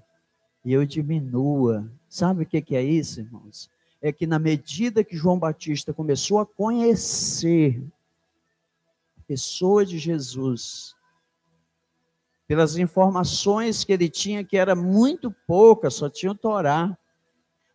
e 0.65 0.73
eu 0.73 0.83
diminua. 0.83 1.87
Sabe 2.15 2.43
o 2.43 2.45
que 2.45 2.77
é 2.77 2.81
isso, 2.81 3.19
irmãos? 3.19 3.69
É 4.01 4.09
que 4.09 4.25
na 4.25 4.39
medida 4.39 5.03
que 5.03 5.17
João 5.17 5.37
Batista 5.37 5.93
começou 5.93 6.39
a 6.39 6.45
conhecer 6.45 7.83
a 9.19 9.21
pessoa 9.27 9.85
de 9.85 9.97
Jesus, 9.97 10.95
pelas 12.47 12.77
informações 12.77 13.83
que 13.83 13.91
ele 13.91 14.07
tinha, 14.07 14.45
que 14.45 14.55
era 14.55 14.73
muito 14.73 15.29
pouca, 15.45 15.89
só 15.89 16.09
tinha 16.09 16.31
o 16.31 16.35
Torá. 16.35 16.97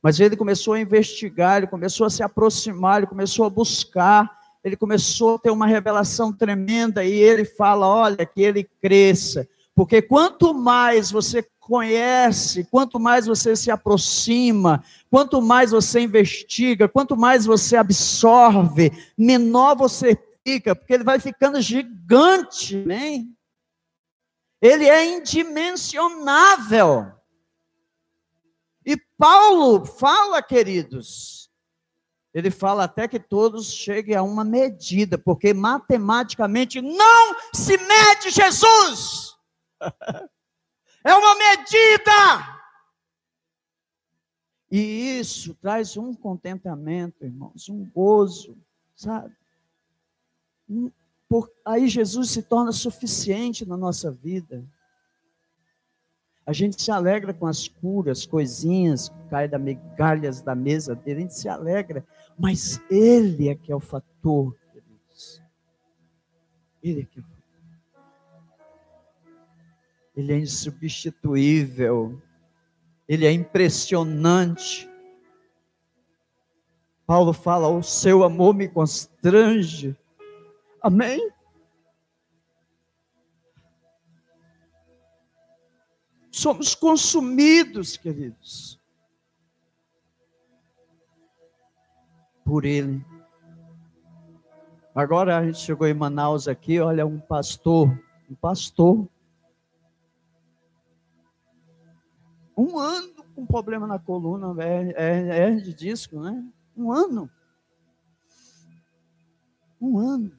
Mas 0.03 0.19
ele 0.19 0.39
começou 0.39 0.73
a 0.73 0.81
investigar, 0.81 1.59
ele 1.59 1.67
começou 1.67 2.07
a 2.07 2.11
se 2.11 2.23
aproximar, 2.23 2.97
ele 2.97 3.09
começou 3.09 3.45
a 3.45 3.51
buscar, 3.51 4.41
ele 4.65 4.75
começou 4.75 5.35
a 5.35 5.39
ter 5.39 5.51
uma 5.51 5.67
revelação 5.67 6.33
tremenda 6.33 7.05
e 7.05 7.13
ele 7.13 7.45
fala: 7.45 7.87
olha, 7.87 8.25
que 8.25 8.41
ele 8.41 8.65
cresça. 8.65 9.47
Porque 9.81 10.03
quanto 10.03 10.53
mais 10.53 11.11
você 11.11 11.43
conhece, 11.59 12.65
quanto 12.65 13.01
mais 13.01 13.25
você 13.27 13.57
se 13.57 13.71
aproxima, 13.71 14.85
quanto 15.11 15.41
mais 15.41 15.71
você 15.71 16.01
investiga, 16.01 16.87
quanto 16.87 17.17
mais 17.17 17.47
você 17.47 17.79
absorve, 17.79 18.93
menor 19.17 19.75
você 19.75 20.23
fica, 20.47 20.77
porque 20.77 20.93
ele 20.93 21.03
vai 21.03 21.19
ficando 21.19 21.63
gigante, 21.63 22.77
né? 22.77 23.25
Ele 24.61 24.85
é 24.87 25.17
indimensionável. 25.17 27.13
E 28.85 28.99
Paulo 29.17 29.87
fala, 29.87 30.43
queridos, 30.43 31.51
ele 32.35 32.51
fala 32.51 32.85
até 32.85 33.09
que 33.09 33.19
todos 33.19 33.73
cheguem 33.73 34.15
a 34.15 34.23
uma 34.23 34.45
medida, 34.45 35.17
porque 35.17 35.55
matematicamente 35.55 36.83
não 36.83 37.35
se 37.55 37.79
mede 37.79 38.29
Jesus. 38.29 39.30
É 41.03 41.15
uma 41.15 41.35
medida. 41.35 42.61
E 44.71 45.19
isso 45.19 45.55
traz 45.55 45.97
um 45.97 46.15
contentamento, 46.15 47.25
irmãos, 47.25 47.69
um 47.69 47.85
gozo, 47.91 48.57
sabe? 48.95 49.35
Por, 51.29 51.51
aí 51.65 51.89
Jesus 51.89 52.31
se 52.31 52.43
torna 52.43 52.71
suficiente 52.71 53.67
na 53.67 53.77
nossa 53.77 54.13
vida. 54.13 54.65
A 56.47 56.53
gente 56.53 56.81
se 56.81 56.91
alegra 56.91 57.33
com 57.33 57.47
as 57.47 57.67
curas, 57.67 58.27
coisinhas 58.27 59.09
que 59.09 59.29
caem 59.29 59.49
da 59.49 59.59
migalhas 59.59 60.41
da 60.41 60.55
mesa 60.55 60.95
dele, 60.95 61.19
a 61.19 61.23
gente 61.23 61.35
se 61.35 61.49
alegra, 61.49 62.07
mas 62.39 62.81
Ele 62.91 63.49
é 63.49 63.55
que 63.55 63.73
é 63.73 63.77
o 63.77 63.81
fator, 63.81 64.57
queridos. 64.73 65.43
Ele 66.83 67.03
é 67.03 67.05
que 67.05 67.19
é 67.19 67.23
o 67.23 67.25
fator. 67.25 67.40
Ele 70.21 70.35
é 70.35 70.39
insubstituível, 70.39 72.21
ele 73.09 73.25
é 73.27 73.33
impressionante. 73.33 74.87
Paulo 77.07 77.33
fala: 77.33 77.69
o 77.69 77.83
seu 77.83 78.23
amor 78.23 78.55
me 78.55 78.69
constrange. 78.69 79.97
Amém? 80.83 81.33
Somos 86.31 86.75
consumidos, 86.75 87.97
queridos, 87.97 88.79
por 92.45 92.67
Ele. 92.67 93.03
Agora 94.95 95.39
a 95.39 95.47
gente 95.47 95.59
chegou 95.59 95.87
em 95.87 95.95
Manaus 95.95 96.47
aqui, 96.47 96.79
olha, 96.79 97.07
um 97.07 97.19
pastor, 97.19 97.89
um 98.31 98.35
pastor, 98.35 99.09
Um 102.61 102.79
ano 102.79 103.25
com 103.35 103.47
problema 103.47 103.87
na 103.87 103.99
coluna, 103.99 104.55
é, 104.63 104.93
é, 104.95 105.39
é 105.45 105.51
de 105.55 105.73
disco, 105.73 106.21
né? 106.21 106.45
Um 106.77 106.93
ano. 106.93 107.31
Um 109.81 109.99
ano. 109.99 110.31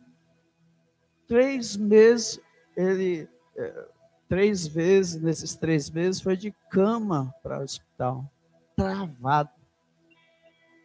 Três 1.28 1.76
meses, 1.76 2.40
ele, 2.78 3.28
é, 3.58 3.88
três 4.30 4.68
vezes, 4.68 5.20
nesses 5.20 5.56
três 5.56 5.90
meses, 5.90 6.22
foi 6.22 6.38
de 6.38 6.52
cama 6.70 7.34
para 7.42 7.60
o 7.60 7.64
hospital. 7.64 8.32
Travado. 8.76 9.50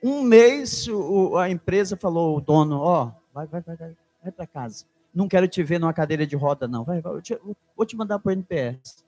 Um 0.02 0.22
mês, 0.22 0.88
o, 0.88 1.36
a 1.36 1.50
empresa 1.50 1.98
falou, 1.98 2.38
o 2.38 2.40
dono, 2.40 2.78
ó, 2.78 3.08
oh, 3.08 3.12
vai, 3.34 3.46
vai, 3.46 3.60
vai, 3.60 3.76
vai, 3.76 3.96
vai 4.22 4.32
para 4.32 4.46
casa. 4.46 4.86
Não 5.14 5.28
quero 5.28 5.46
te 5.46 5.62
ver 5.62 5.78
numa 5.78 5.92
cadeira 5.92 6.26
de 6.26 6.34
roda, 6.34 6.66
não. 6.66 6.82
Vai, 6.82 7.02
vai, 7.02 7.12
eu 7.12 7.20
te, 7.20 7.38
vou 7.76 7.84
te 7.84 7.94
mandar 7.94 8.20
para 8.20 8.30
o 8.30 8.32
NPS. 8.32 9.04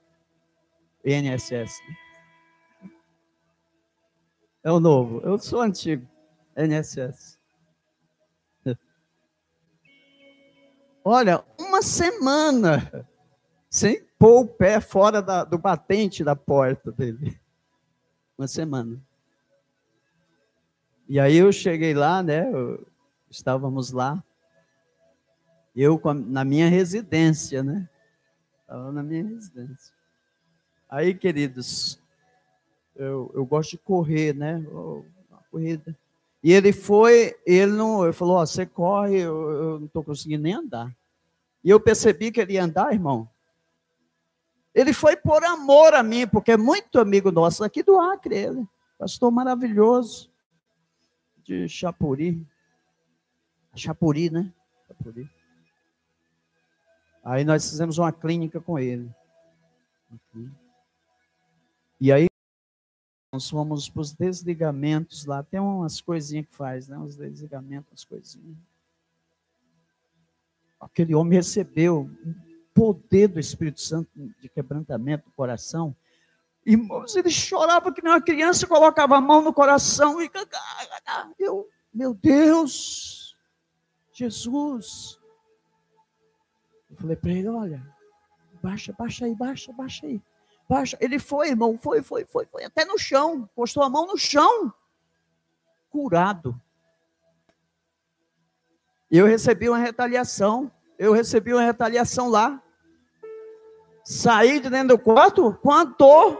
INSS. 1.03 1.81
É 4.63 4.71
o 4.71 4.79
novo. 4.79 5.21
Eu 5.21 5.37
sou 5.37 5.61
antigo. 5.61 6.07
NSS. 6.55 7.39
Olha, 11.03 11.43
uma 11.57 11.81
semana 11.81 13.07
sem 13.69 14.03
pôr 14.17 14.41
o 14.41 14.47
pé 14.47 14.81
fora 14.81 15.21
da, 15.21 15.43
do 15.43 15.57
batente 15.57 16.23
da 16.23 16.35
porta 16.35 16.91
dele. 16.91 17.39
Uma 18.37 18.47
semana. 18.47 19.01
E 21.07 21.19
aí 21.19 21.37
eu 21.37 21.51
cheguei 21.51 21.93
lá, 21.93 22.21
né? 22.21 22.45
estávamos 23.29 23.91
lá. 23.91 24.23
Eu 25.75 26.01
na 26.27 26.43
minha 26.43 26.67
residência, 26.67 27.63
né? 27.63 27.87
Estava 28.61 28.91
na 28.91 29.03
minha 29.03 29.23
residência. 29.23 29.93
Aí, 30.89 31.13
queridos, 31.13 31.98
eu, 32.99 33.31
eu 33.33 33.45
gosto 33.45 33.71
de 33.71 33.77
correr, 33.77 34.35
né? 34.35 34.57
Uma 34.57 35.41
corrida. 35.49 35.97
E 36.43 36.51
ele 36.51 36.73
foi, 36.73 37.35
ele 37.45 37.71
não, 37.71 38.03
ele 38.03 38.13
falou, 38.13 38.37
ó, 38.37 38.45
você 38.45 38.65
corre, 38.65 39.19
eu, 39.19 39.51
eu 39.51 39.79
não 39.79 39.85
estou 39.87 40.03
conseguindo 40.03 40.43
nem 40.43 40.53
andar. 40.53 40.95
E 41.63 41.69
eu 41.69 41.79
percebi 41.79 42.31
que 42.31 42.39
ele 42.39 42.53
ia 42.53 42.63
andar, 42.63 42.93
irmão. 42.93 43.29
Ele 44.73 44.93
foi 44.93 45.15
por 45.15 45.43
amor 45.43 45.93
a 45.93 46.03
mim, 46.03 46.27
porque 46.27 46.51
é 46.51 46.57
muito 46.57 46.99
amigo 46.99 47.31
nosso 47.31 47.63
aqui 47.63 47.81
do 47.81 47.99
Acre, 47.99 48.35
ele. 48.35 48.67
Pastor 48.97 49.31
maravilhoso. 49.31 50.29
De 51.43 51.67
Chapuri. 51.67 52.45
Chapuri, 53.75 54.29
né? 54.29 54.53
Chapuri. 54.87 55.29
Aí 57.23 57.43
nós 57.43 57.69
fizemos 57.69 57.97
uma 57.97 58.11
clínica 58.11 58.61
com 58.61 58.77
ele. 58.77 59.09
E 61.99 62.13
aí 62.13 62.28
nós 63.31 63.49
fomos 63.49 63.87
para 63.89 64.01
os 64.01 64.11
desligamentos 64.13 65.25
lá. 65.25 65.43
Tem 65.43 65.59
umas 65.59 66.01
coisinhas 66.01 66.47
que 66.47 66.55
faz, 66.55 66.87
né? 66.87 66.97
Uns 66.97 67.15
desligamentos, 67.15 67.91
umas 67.91 68.05
coisinhas. 68.05 68.57
Aquele 70.79 71.13
homem 71.13 71.37
recebeu 71.37 72.09
um 72.25 72.35
poder 72.73 73.27
do 73.27 73.39
Espírito 73.39 73.81
Santo 73.81 74.09
de 74.41 74.49
quebrantamento 74.49 75.25
do 75.25 75.31
coração. 75.31 75.95
Irmãos, 76.65 77.15
ele 77.15 77.29
chorava 77.29 77.91
que 77.93 78.01
nem 78.01 78.11
uma 78.11 78.21
criança, 78.21 78.65
colocava 78.65 79.17
a 79.17 79.21
mão 79.21 79.41
no 79.41 79.53
coração 79.53 80.21
e 80.21 80.29
eu, 81.37 81.67
meu 81.93 82.13
Deus, 82.13 83.35
Jesus. 84.11 85.19
Eu 86.89 86.95
falei 86.95 87.15
para 87.15 87.31
ele, 87.31 87.47
olha, 87.47 87.95
baixa, 88.61 88.93
baixa 88.97 89.25
aí, 89.25 89.35
baixa, 89.35 89.71
baixa 89.73 90.05
aí. 90.05 90.21
Ele 90.99 91.17
foi, 91.17 91.49
irmão, 91.49 91.77
foi, 91.77 92.01
foi, 92.03 92.25
foi, 92.25 92.45
foi 92.45 92.63
até 92.63 92.85
no 92.85 92.97
chão, 92.97 93.49
postou 93.55 93.81
a 93.83 93.89
mão 93.89 94.05
no 94.05 94.17
chão, 94.17 94.71
curado. 95.89 96.59
Eu 99.09 99.25
recebi 99.25 99.67
uma 99.67 99.79
retaliação. 99.79 100.71
Eu 100.97 101.13
recebi 101.13 101.53
uma 101.53 101.63
retaliação 101.63 102.29
lá. 102.29 102.61
Saí 104.03 104.59
de 104.59 104.69
dentro 104.69 104.97
do 104.97 104.99
quarto 104.99 105.57
quanto 105.61 106.37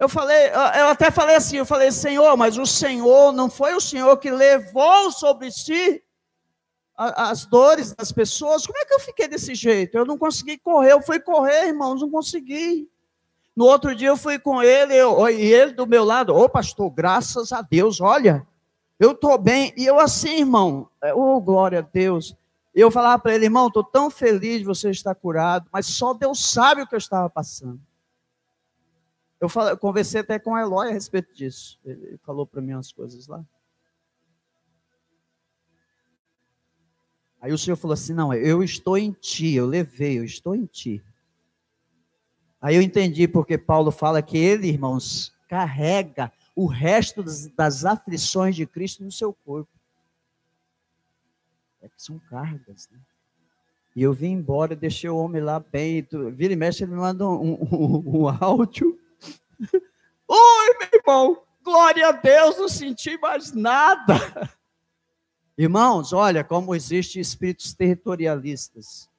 eu 0.00 0.08
falei, 0.08 0.48
eu 0.48 0.88
até 0.88 1.10
falei 1.10 1.36
assim, 1.36 1.58
eu 1.58 1.66
falei, 1.66 1.92
Senhor, 1.92 2.34
mas 2.34 2.56
o 2.56 2.64
Senhor 2.64 3.32
não 3.32 3.50
foi 3.50 3.74
o 3.74 3.80
Senhor 3.80 4.16
que 4.16 4.30
levou 4.30 5.12
sobre 5.12 5.52
si 5.52 6.02
as 6.96 7.44
dores 7.44 7.94
das 7.94 8.10
pessoas. 8.10 8.66
Como 8.66 8.78
é 8.78 8.84
que 8.86 8.94
eu 8.94 9.00
fiquei 9.00 9.28
desse 9.28 9.54
jeito? 9.54 9.96
Eu 9.96 10.06
não 10.06 10.16
consegui 10.16 10.56
correr, 10.56 10.92
eu 10.92 11.02
fui 11.02 11.20
correr, 11.20 11.68
irmãos, 11.68 12.00
não 12.00 12.10
consegui. 12.10 12.89
No 13.60 13.66
outro 13.66 13.94
dia 13.94 14.08
eu 14.08 14.16
fui 14.16 14.38
com 14.38 14.62
ele, 14.62 14.94
eu, 14.94 15.28
e 15.28 15.52
ele 15.52 15.72
do 15.72 15.86
meu 15.86 16.02
lado, 16.02 16.34
ô 16.34 16.48
pastor, 16.48 16.88
graças 16.88 17.52
a 17.52 17.60
Deus, 17.60 18.00
olha, 18.00 18.46
eu 18.98 19.12
estou 19.12 19.36
bem. 19.36 19.70
E 19.76 19.84
eu 19.84 20.00
assim, 20.00 20.38
irmão, 20.38 20.88
oh 21.14 21.38
glória 21.42 21.80
a 21.80 21.82
Deus. 21.82 22.34
Eu 22.74 22.90
falava 22.90 23.20
para 23.20 23.34
ele, 23.34 23.44
irmão, 23.44 23.66
estou 23.66 23.84
tão 23.84 24.10
feliz 24.10 24.60
de 24.60 24.64
você 24.64 24.88
estar 24.88 25.14
curado, 25.14 25.68
mas 25.70 25.84
só 25.84 26.14
Deus 26.14 26.42
sabe 26.42 26.80
o 26.80 26.86
que 26.86 26.94
eu 26.94 26.98
estava 26.98 27.28
passando. 27.28 27.78
Eu, 29.38 29.46
falei, 29.46 29.74
eu 29.74 29.76
conversei 29.76 30.22
até 30.22 30.38
com 30.38 30.54
a 30.54 30.62
Eloy 30.62 30.88
a 30.88 30.92
respeito 30.94 31.34
disso. 31.34 31.78
Ele 31.84 32.18
falou 32.22 32.46
para 32.46 32.62
mim 32.62 32.72
umas 32.72 32.90
coisas 32.90 33.26
lá. 33.26 33.44
Aí 37.42 37.52
o 37.52 37.58
Senhor 37.58 37.76
falou 37.76 37.92
assim: 37.92 38.14
Não, 38.14 38.32
eu 38.32 38.62
estou 38.62 38.96
em 38.96 39.12
ti, 39.12 39.52
eu 39.52 39.66
levei, 39.66 40.18
eu 40.18 40.24
estou 40.24 40.54
em 40.54 40.64
ti. 40.64 41.04
Aí 42.60 42.76
eu 42.76 42.82
entendi 42.82 43.26
porque 43.26 43.56
Paulo 43.56 43.90
fala 43.90 44.20
que 44.20 44.36
ele, 44.36 44.68
irmãos, 44.68 45.32
carrega 45.48 46.30
o 46.54 46.66
resto 46.66 47.24
das, 47.56 47.84
aflições 47.84 48.54
de 48.54 48.66
Cristo 48.66 49.02
no 49.02 49.10
seu 49.10 49.32
corpo 49.32 49.70
é 51.82 51.88
que 51.88 52.02
são 52.02 52.18
cargas, 52.18 52.88
né? 52.90 52.98
E 53.96 54.02
eu 54.02 54.12
vim 54.12 54.32
embora, 54.32 54.76
deixei 54.76 55.10
o 55.10 55.16
homem 55.16 55.42
lá 55.42 55.58
bem. 55.58 56.02
Tu, 56.02 56.30
vira 56.30 56.52
e 56.52 56.56
mexe, 56.56 56.84
ele 56.84 56.92
me 56.92 56.98
manda 56.98 57.26
um, 57.26 57.54
um, 57.54 58.20
um 58.20 58.28
áudio. 58.28 58.98
Oi, 60.28 60.78
meu 60.78 61.00
irmão, 61.00 61.42
glória 61.64 62.08
a 62.08 62.12
Deus, 62.12 62.56
não 62.56 62.68
senti 62.68 63.18
mais 63.18 63.52
nada. 63.52 64.14
Irmãos, 65.58 66.12
olha 66.12 66.44
como 66.44 66.74
existem 66.74 67.20
espíritos 67.20 67.74
territorialistas. 67.74 69.09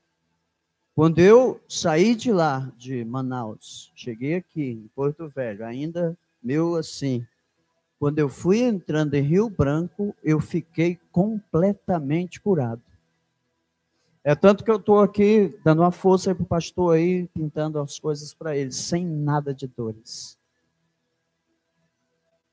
Quando 0.93 1.19
eu 1.19 1.61
saí 1.69 2.15
de 2.15 2.31
lá, 2.31 2.71
de 2.77 3.05
Manaus, 3.05 3.91
cheguei 3.95 4.35
aqui, 4.35 4.71
em 4.71 4.89
Porto 4.93 5.27
Velho, 5.29 5.65
ainda 5.65 6.17
meu 6.43 6.75
assim, 6.75 7.25
quando 7.97 8.19
eu 8.19 8.27
fui 8.27 8.59
entrando 8.59 9.13
em 9.13 9.21
Rio 9.21 9.49
Branco, 9.49 10.15
eu 10.23 10.39
fiquei 10.39 10.99
completamente 11.11 12.41
curado. 12.41 12.81
É 14.23 14.35
tanto 14.35 14.63
que 14.63 14.69
eu 14.69 14.75
estou 14.75 14.99
aqui 14.99 15.57
dando 15.63 15.81
uma 15.81 15.91
força 15.91 16.35
para 16.35 16.43
o 16.43 16.47
pastor 16.47 16.95
aí, 16.95 17.27
pintando 17.27 17.79
as 17.79 17.97
coisas 17.97 18.33
para 18.33 18.57
ele, 18.57 18.71
sem 18.71 19.05
nada 19.05 19.53
de 19.53 19.67
dores. 19.67 20.37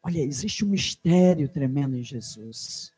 Olha, 0.02 0.20
existe 0.20 0.64
um 0.64 0.68
mistério 0.68 1.48
tremendo 1.48 1.96
em 1.96 2.02
Jesus. 2.02 2.92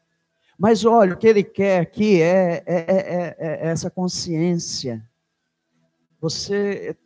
Mas 0.59 0.85
olha, 0.85 1.15
o 1.15 1.17
que 1.17 1.27
ele 1.27 1.43
quer 1.43 1.81
aqui 1.81 2.21
é, 2.21 2.63
é, 2.67 2.77
é, 2.77 3.37
é 3.39 3.67
essa 3.69 3.91
consciência. 3.91 5.05
Você 6.21 6.97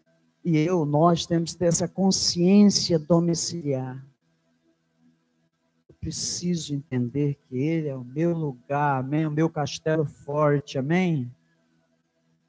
e 0.44 0.58
eu, 0.58 0.84
nós 0.84 1.24
temos 1.24 1.52
que 1.52 1.58
ter 1.58 1.66
essa 1.66 1.88
consciência 1.88 2.98
domiciliar 2.98 4.04
preciso 6.04 6.74
entender 6.74 7.38
que 7.48 7.56
Ele 7.56 7.88
é 7.88 7.96
o 7.96 8.04
meu 8.04 8.36
lugar, 8.36 9.00
amém? 9.00 9.26
O 9.26 9.30
meu 9.30 9.48
castelo 9.48 10.04
forte, 10.04 10.76
amém? 10.76 11.32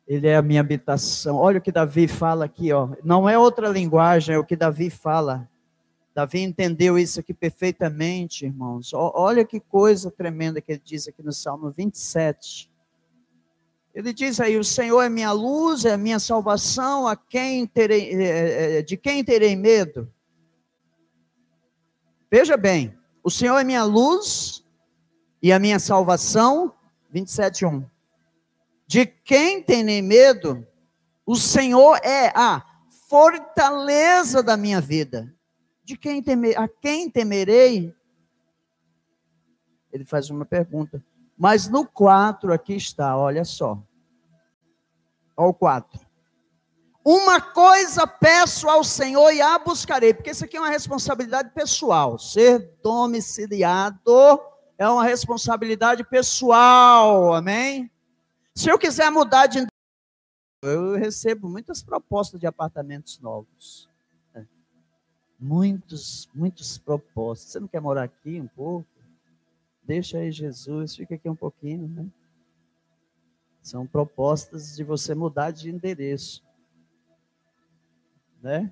Ele 0.05 0.27
é 0.27 0.35
a 0.35 0.41
minha 0.41 0.59
habitação. 0.59 1.37
Olha 1.37 1.59
o 1.59 1.61
que 1.61 1.71
Davi 1.71 2.05
fala 2.05 2.43
aqui, 2.43 2.73
ó. 2.73 2.89
Não 3.01 3.29
é 3.29 3.39
outra 3.39 3.69
linguagem, 3.69 4.35
é 4.35 4.37
o 4.37 4.43
que 4.43 4.57
Davi 4.57 4.89
fala. 4.89 5.49
Davi 6.13 6.41
entendeu 6.41 6.99
isso 6.99 7.21
aqui 7.21 7.33
perfeitamente, 7.33 8.45
irmãos. 8.45 8.91
Olha 8.93 9.45
que 9.45 9.61
coisa 9.61 10.11
tremenda 10.11 10.59
que 10.59 10.73
ele 10.73 10.81
diz 10.83 11.07
aqui 11.07 11.23
no 11.23 11.31
Salmo 11.31 11.71
27. 11.71 12.69
Ele 13.95 14.11
diz 14.11 14.41
aí: 14.41 14.57
O 14.57 14.63
Senhor 14.63 15.01
é 15.01 15.07
minha 15.07 15.31
luz, 15.31 15.85
é 15.85 15.95
minha 15.95 16.19
salvação, 16.19 17.07
a 17.07 17.15
quem 17.15 17.65
terei, 17.65 18.13
é, 18.13 18.79
é, 18.79 18.81
de 18.81 18.97
quem 18.97 19.23
terei 19.23 19.55
medo? 19.55 20.11
Veja 22.29 22.57
bem, 22.57 22.93
o 23.23 23.31
Senhor 23.31 23.57
é 23.57 23.63
minha 23.63 23.85
luz 23.85 24.65
e 25.41 25.53
a 25.53 25.57
minha 25.57 25.79
salvação. 25.79 26.75
27:1. 27.13 27.85
De 28.85 29.05
quem 29.05 29.63
tem 29.63 30.01
medo? 30.01 30.67
O 31.25 31.37
Senhor 31.37 31.97
é 32.03 32.27
a 32.35 32.63
fortaleza 33.07 34.43
da 34.43 34.57
minha 34.57 34.81
vida. 34.81 35.33
De 35.85 35.95
quem 35.95 36.21
temer, 36.21 36.59
a 36.59 36.67
quem 36.67 37.09
temerei? 37.09 37.95
Ele 39.93 40.03
faz 40.03 40.29
uma 40.29 40.45
pergunta. 40.45 41.01
Mas 41.37 41.67
no 41.67 41.85
4 41.85 42.53
aqui 42.53 42.75
está, 42.75 43.17
olha 43.17 43.43
só. 43.43 43.77
Olha 45.35 45.49
o 45.49 45.53
4. 45.53 45.99
Uma 47.03 47.39
coisa 47.39 48.07
peço 48.07 48.67
ao 48.67 48.83
Senhor 48.83 49.31
e 49.31 49.41
a 49.41 49.59
buscarei, 49.59 50.13
porque 50.13 50.31
isso 50.31 50.43
aqui 50.43 50.57
é 50.57 50.59
uma 50.59 50.69
responsabilidade 50.69 51.51
pessoal. 51.51 52.17
Ser 52.17 52.71
domiciliado 52.81 54.39
é 54.77 54.87
uma 54.87 55.03
responsabilidade 55.03 56.03
pessoal, 56.03 57.33
amém? 57.33 57.91
Se 58.55 58.69
eu 58.69 58.79
quiser 58.79 59.11
mudar 59.11 59.47
de 59.47 59.67
eu 60.65 60.95
recebo 60.95 61.47
muitas 61.47 61.83
propostas 61.83 62.39
de 62.39 62.47
apartamentos 62.47 63.19
novos. 63.19 63.87
É. 64.33 64.43
Muitos, 65.39 66.27
muitos 66.33 66.79
propostas. 66.79 67.51
Você 67.51 67.59
não 67.59 67.67
quer 67.67 67.79
morar 67.79 68.03
aqui 68.03 68.41
um 68.41 68.47
pouco? 68.47 68.87
Deixa 69.85 70.17
aí 70.17 70.31
Jesus, 70.31 70.95
fica 70.95 71.15
aqui 71.15 71.29
um 71.29 71.35
pouquinho, 71.35 71.87
né? 71.87 72.07
São 73.61 73.85
propostas 73.85 74.75
de 74.75 74.83
você 74.83 75.15
mudar 75.15 75.51
de 75.51 75.69
endereço 75.69 76.45
né? 78.45 78.71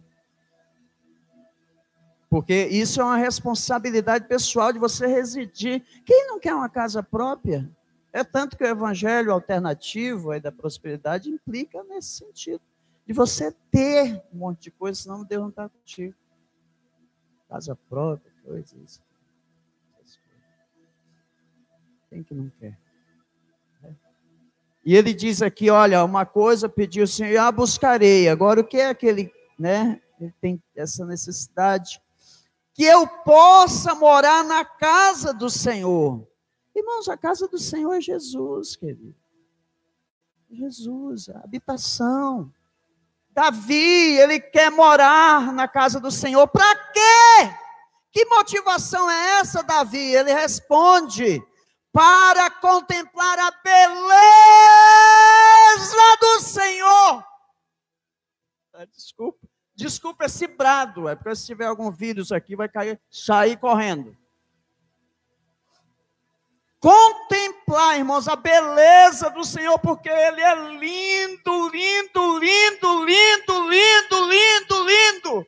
Porque 2.30 2.68
isso 2.68 3.02
é 3.02 3.04
uma 3.04 3.18
responsabilidade 3.18 4.28
pessoal 4.28 4.72
de 4.72 4.78
você 4.78 5.08
residir. 5.08 5.84
Quem 6.06 6.28
não 6.28 6.40
quer 6.40 6.54
uma 6.54 6.70
casa 6.70 7.02
própria? 7.02 7.70
É 8.12 8.24
tanto 8.24 8.56
que 8.56 8.64
o 8.64 8.68
evangelho 8.68 9.32
alternativo 9.32 10.30
aí 10.30 10.40
da 10.40 10.52
prosperidade 10.52 11.30
implica 11.30 11.84
nesse 11.84 12.20
sentido. 12.20 12.62
De 13.06 13.14
você 13.14 13.52
ter 13.72 14.24
um 14.32 14.38
monte 14.38 14.64
de 14.64 14.72
coisa, 14.72 15.02
senão 15.02 15.24
Deus 15.24 15.42
não 15.42 15.50
está 15.50 15.68
contigo. 15.68 16.14
Casa 17.50 17.76
própria, 17.76 18.32
coisas. 18.46 19.02
Quem 22.14 22.22
que 22.22 22.36
não 22.36 22.52
quer? 22.60 22.78
Né? 23.82 23.96
E 24.86 24.96
ele 24.96 25.16
diz 25.16 25.42
aqui, 25.42 25.72
olha, 25.72 26.06
uma 26.06 26.28
coisa 26.28 26.70
pediu 26.70 27.06
o 27.06 27.08
Senhor, 27.08 27.40
ah, 27.40 27.52
buscarei. 27.52 28.30
Agora, 28.30 28.62
o 28.62 28.64
que 28.64 28.78
é 28.78 28.90
aquele, 28.90 29.34
né? 29.58 30.00
Ele 30.22 30.32
tem 30.40 30.62
essa 30.76 31.04
necessidade. 31.08 32.00
Que 32.72 32.84
eu 32.84 33.08
possa 33.08 33.96
morar 33.96 34.44
na 34.44 34.64
casa 34.64 35.34
do 35.34 35.50
Senhor. 35.50 36.28
Irmãos, 36.76 37.10
a 37.10 37.18
casa 37.18 37.48
do 37.48 37.58
Senhor 37.58 37.94
é 37.94 38.02
Jesus, 38.02 38.76
querido. 38.76 39.16
Jesus, 40.52 41.30
a 41.30 41.40
habitação. 41.40 42.54
Davi, 43.32 44.20
ele 44.20 44.40
quer 44.40 44.70
morar 44.70 45.52
na 45.52 45.68
casa 45.68 46.00
do 46.00 46.12
Senhor. 46.12 46.48
Para 46.48 46.76
quê? 46.92 47.56
Que 48.12 48.26
motivação 48.26 49.10
é 49.10 49.40
essa, 49.40 49.64
Davi? 49.64 50.14
Ele 50.14 50.32
responde: 50.32 51.44
para 51.94 52.50
contemplar 52.50 53.40
a 53.40 53.52
beleza 53.52 54.18
do 56.20 56.40
Senhor. 56.40 57.24
Ah, 58.74 58.86
desculpa, 58.86 59.48
desculpa 59.76 60.26
esse 60.26 60.48
brado, 60.48 61.08
é 61.08 61.16
porque 61.16 61.36
se 61.36 61.46
tiver 61.46 61.68
algum 61.68 61.92
vírus 61.92 62.32
aqui, 62.32 62.56
vai 62.56 62.68
cair, 62.68 63.00
sair 63.12 63.58
correndo. 63.58 64.18
Contemplar, 66.80 68.00
irmãos, 68.00 68.28
a 68.28 68.36
beleza 68.36 69.30
do 69.30 69.44
Senhor, 69.44 69.78
porque 69.80 70.10
Ele 70.10 70.42
é 70.42 70.56
lindo, 70.56 71.70
lindo, 71.70 72.40
lindo, 72.40 73.06
lindo, 73.06 73.70
lindo, 73.70 74.30
lindo, 74.30 74.84
lindo. 74.84 75.48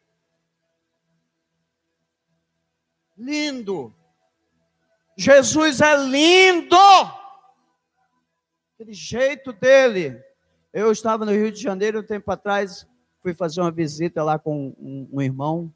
Lindo. 3.17 4.04
Jesus 5.15 5.79
é 5.81 5.95
lindo. 5.97 6.75
Aquele 8.73 8.93
jeito 8.93 9.53
dele. 9.53 10.21
Eu 10.73 10.91
estava 10.91 11.25
no 11.25 11.31
Rio 11.31 11.51
de 11.51 11.61
Janeiro 11.61 12.01
um 12.01 12.03
tempo 12.03 12.29
atrás, 12.29 12.85
fui 13.21 13.33
fazer 13.33 13.61
uma 13.61 13.71
visita 13.71 14.21
lá 14.23 14.37
com 14.37 14.75
um, 14.77 15.09
um 15.13 15.21
irmão. 15.21 15.73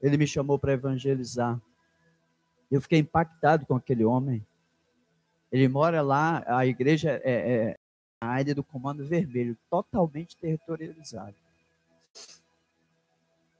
Ele 0.00 0.16
me 0.16 0.26
chamou 0.26 0.58
para 0.58 0.72
evangelizar. 0.72 1.60
Eu 2.68 2.80
fiquei 2.80 2.98
impactado 2.98 3.64
com 3.64 3.76
aquele 3.76 4.04
homem. 4.04 4.44
Ele 5.52 5.68
mora 5.68 6.02
lá, 6.02 6.42
a 6.46 6.66
igreja 6.66 7.20
é, 7.22 7.32
é 7.32 7.78
a 8.20 8.26
área 8.26 8.54
do 8.54 8.64
Comando 8.64 9.06
Vermelho, 9.06 9.56
totalmente 9.70 10.36
territorializado. 10.36 11.36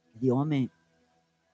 Aquele 0.08 0.32
homem, 0.32 0.70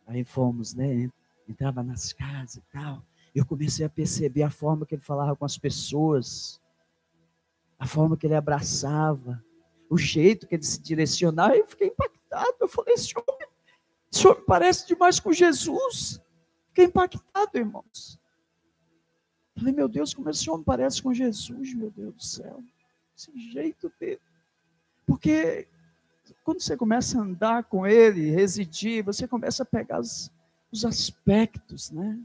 aí 0.07 0.25
fomos, 0.25 0.75
né? 0.75 1.11
Entrava 1.49 1.83
nas 1.83 2.13
casas 2.13 2.57
e 2.57 2.63
tal. 2.73 3.03
Eu 3.35 3.45
comecei 3.45 3.85
a 3.85 3.91
perceber 3.91 4.43
a 4.43 4.51
forma 4.51 4.85
que 4.85 4.95
ele 4.95 5.03
falava 5.03 5.35
com 5.37 5.45
as 5.45 5.57
pessoas, 5.57 6.61
a 7.79 7.87
forma 7.87 8.17
que 8.17 8.27
ele 8.27 8.35
abraçava, 8.35 9.43
o 9.89 9.97
jeito 9.97 10.47
que 10.47 10.55
ele 10.55 10.65
se 10.65 10.81
direcionava. 10.81 11.57
Eu 11.57 11.67
fiquei 11.67 11.89
impactado. 11.89 12.57
Eu 12.61 12.69
falei: 12.69 12.95
esse 12.95 13.15
homem, 13.17 13.49
esse 14.13 14.27
homem 14.27 14.45
parece 14.47 14.87
demais 14.87 15.21
com 15.21 15.33
Jesus. 15.33 16.21
Fiquei 16.69 16.87
impactado, 16.87 17.51
irmãos. 17.55 18.19
Falei, 19.57 19.73
meu 19.73 19.89
Deus, 19.89 20.15
como 20.15 20.31
esse 20.31 20.49
homem 20.49 20.65
parece 20.65 21.03
com 21.03 21.13
Jesus, 21.13 21.75
meu 21.75 21.91
Deus 21.91 22.15
do 22.15 22.23
céu. 22.23 22.63
Esse 23.17 23.37
jeito 23.51 23.93
dele. 23.99 24.21
Porque 25.05 25.67
quando 26.45 26.61
você 26.61 26.77
começa 26.77 27.19
a 27.19 27.23
andar 27.23 27.65
com 27.65 27.87
ele, 27.87 28.31
residir, 28.31 29.03
você 29.03 29.27
começa 29.27 29.65
a 29.65 29.67
pegar 29.67 29.99
as, 29.99 30.31
os 30.71 30.85
aspectos, 30.85 31.91
né? 31.91 32.21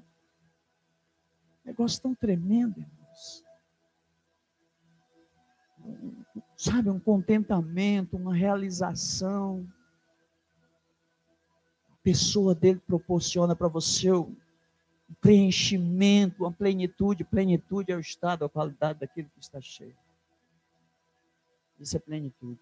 Negócio 1.64 2.02
tão 2.02 2.14
tremendo, 2.14 2.80
irmãos. 2.80 3.44
Sabe, 6.58 6.90
um 6.90 7.00
contentamento, 7.00 8.18
uma 8.18 8.34
realização. 8.36 9.66
A 11.90 11.96
pessoa 12.04 12.54
dele 12.54 12.80
proporciona 12.86 13.56
para 13.56 13.68
você 13.68 14.12
um 14.12 14.36
preenchimento, 15.22 16.44
uma 16.44 16.52
plenitude. 16.52 17.24
Plenitude 17.24 17.92
é 17.92 17.96
o 17.96 18.02
estado, 18.02 18.44
a 18.44 18.50
qualidade 18.50 19.00
daquilo 19.00 19.30
que 19.30 19.40
está 19.40 19.62
cheio. 19.62 19.98
Isso 21.80 21.96
é 21.96 22.00
plenitude. 22.00 22.62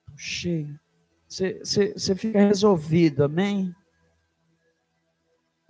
Estou 0.00 0.18
cheio. 0.18 0.80
Você 1.26 2.14
fica 2.14 2.40
resolvido, 2.40 3.24
amém? 3.24 3.74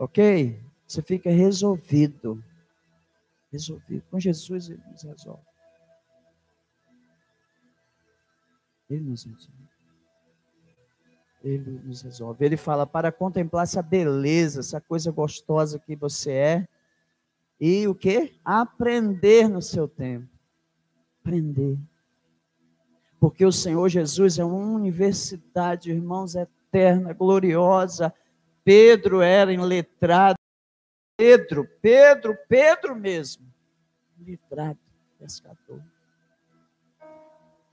Ok? 0.03 0.61
Você 0.85 1.01
fica 1.01 1.31
resolvido. 1.31 2.43
Resolvido. 3.53 4.03
Com 4.11 4.19
Jesus 4.19 4.69
ele 4.69 4.83
nos 4.91 5.03
resolve. 5.05 5.43
Ele 8.91 9.01
nos 9.05 9.25
resolve. 9.25 9.69
Ele 11.45 11.71
nos 11.85 12.03
resolve. 12.03 12.45
Ele 12.45 12.57
fala 12.57 12.85
para 12.85 13.13
contemplar 13.13 13.63
essa 13.63 13.81
beleza, 13.81 14.59
essa 14.59 14.81
coisa 14.81 15.13
gostosa 15.13 15.79
que 15.79 15.95
você 15.95 16.33
é. 16.33 16.69
E 17.61 17.87
o 17.87 17.95
que? 17.95 18.41
Aprender 18.45 19.49
no 19.49 19.63
seu 19.63 19.87
tempo. 19.87 20.29
Aprender. 21.21 21.79
Porque 23.21 23.47
o 23.47 23.53
Senhor 23.53 23.89
Jesus 23.89 24.37
é 24.37 24.45
uma 24.45 24.75
universidade, 24.75 25.93
irmãos, 25.93 26.35
eterna, 26.35 27.13
gloriosa, 27.13 28.13
Pedro 28.65 29.21
era 29.21 29.51
letrado. 29.51 30.37
Pedro, 31.17 31.69
Pedro, 31.81 32.37
Pedro 32.49 32.97
mesmo. 32.97 33.47
Letrado, 34.19 34.79
pescador. 35.19 35.83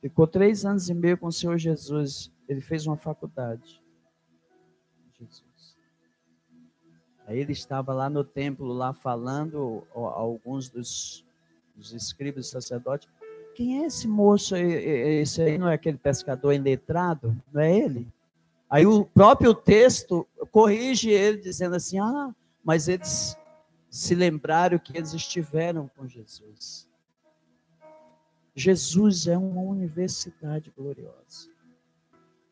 Ficou 0.02 0.26
três 0.26 0.66
anos 0.66 0.90
e 0.90 0.94
meio 0.94 1.18
com 1.18 1.28
o 1.28 1.32
Senhor 1.32 1.58
Jesus. 1.58 2.32
Ele 2.48 2.62
fez 2.62 2.88
uma 2.88 2.98
faculdade. 2.98 3.82
Jesus. 5.20 5.78
Aí 7.28 7.38
ele 7.38 7.52
estava 7.52 7.94
lá 7.94 8.10
no 8.10 8.24
templo, 8.24 8.68
lá 8.68 8.92
falando 8.94 9.86
a 9.94 10.00
alguns 10.00 10.70
dos, 10.70 11.24
dos 11.76 11.94
escribas 11.94 12.48
e 12.48 12.50
sacerdotes. 12.50 13.08
Quem 13.54 13.84
é 13.84 13.86
esse 13.86 14.08
moço? 14.08 14.56
Esse 14.56 15.42
aí 15.42 15.58
não 15.58 15.68
é 15.70 15.74
aquele 15.74 15.98
pescador 15.98 16.60
letrado? 16.60 17.36
Não 17.52 17.62
é 17.62 17.78
ele? 17.78 18.08
Aí 18.70 18.86
o 18.86 19.04
próprio 19.04 19.54
texto 19.54 20.28
corrige 20.52 21.10
ele, 21.10 21.38
dizendo 21.38 21.76
assim: 21.76 22.00
ah, 22.00 22.34
mas 22.64 22.88
eles 22.88 23.36
se 23.90 24.14
lembraram 24.14 24.78
que 24.78 24.96
eles 24.96 25.14
estiveram 25.14 25.90
com 25.98 26.08
Jesus. 26.08 26.88
Jesus 28.56 29.26
é 29.26 29.38
uma 29.38 29.62
universidade 29.62 30.72
gloriosa. 30.78 31.50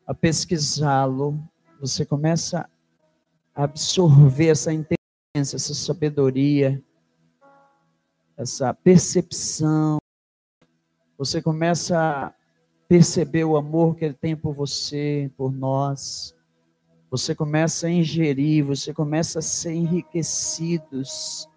A 0.06 0.14
pesquisá-lo, 0.14 1.38
você 1.78 2.04
começa 2.04 2.68
a 3.54 3.64
absorver 3.64 4.48
essa 4.48 4.72
inteligência, 4.72 5.56
essa 5.56 5.74
sabedoria, 5.74 6.82
essa 8.36 8.72
percepção. 8.72 9.98
Você 11.18 11.42
começa 11.42 12.34
perceber 12.88 13.44
o 13.44 13.56
amor 13.56 13.94
que 13.94 14.06
Ele 14.06 14.14
tem 14.14 14.34
por 14.34 14.54
você, 14.54 15.30
por 15.36 15.52
nós. 15.52 16.34
Você 17.10 17.34
começa 17.34 17.86
a 17.86 17.90
ingerir, 17.90 18.64
você 18.64 18.94
começa 18.94 19.38
a 19.38 19.42
ser 19.42 19.72
enriquecidos, 19.72 21.48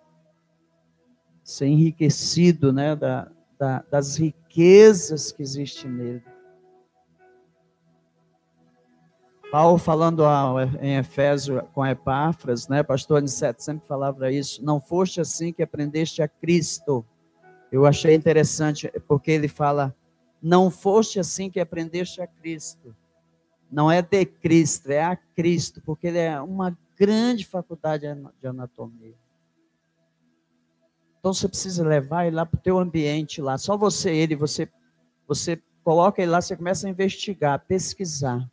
ser 1.44 1.68
enriquecido 1.68 2.74
né, 2.74 2.96
da, 2.96 3.32
da, 3.58 3.84
das 3.90 4.18
riquezas 4.18 5.32
que 5.32 5.42
existem 5.42 5.90
nele. 5.90 6.24
Paulo 9.52 9.78
falando 9.78 10.24
em 10.80 10.96
Efésio 10.96 11.62
com 11.74 11.86
Epáfras, 11.86 12.70
né, 12.70 12.82
pastor 12.84 13.18
Aniceto 13.18 13.62
sempre 13.62 13.86
falava 13.86 14.32
isso, 14.32 14.64
não 14.64 14.80
foste 14.80 15.20
assim 15.20 15.52
que 15.52 15.62
aprendeste 15.62 16.22
a 16.22 16.28
Cristo. 16.28 17.06
Eu 17.70 17.86
achei 17.86 18.16
interessante, 18.16 18.90
porque 19.08 19.30
ele 19.32 19.50
fala, 19.50 19.94
não 20.42 20.72
foste 20.72 21.20
assim 21.20 21.50
que 21.50 21.60
aprendeste 21.60 22.22
a 22.22 22.28
Cristo. 22.28 22.96
Não 23.72 23.90
é 23.92 24.02
de 24.02 24.26
Cristo, 24.26 24.90
é 24.90 25.04
a 25.04 25.16
Cristo, 25.16 25.82
porque 25.82 26.08
ele 26.08 26.18
é 26.18 26.42
uma 26.42 26.78
grande 26.98 27.46
faculdade 27.46 28.06
de 28.40 28.48
anatomia. 28.48 29.16
Então 31.20 31.34
você 31.34 31.48
precisa 31.48 31.88
levar 31.88 32.26
ele 32.26 32.36
lá 32.36 32.46
para 32.46 32.58
o 32.58 32.62
teu 32.62 32.80
ambiente 32.80 33.42
lá. 33.42 33.58
Só 33.58 33.78
você, 33.78 34.12
ele, 34.12 34.36
você, 34.36 34.68
você 35.28 35.62
coloca 35.84 36.22
ele 36.22 36.32
lá, 36.32 36.42
você 36.42 36.58
começa 36.58 36.88
a 36.88 36.90
investigar, 36.90 37.54
a 37.54 37.60
pesquisar 37.60 38.50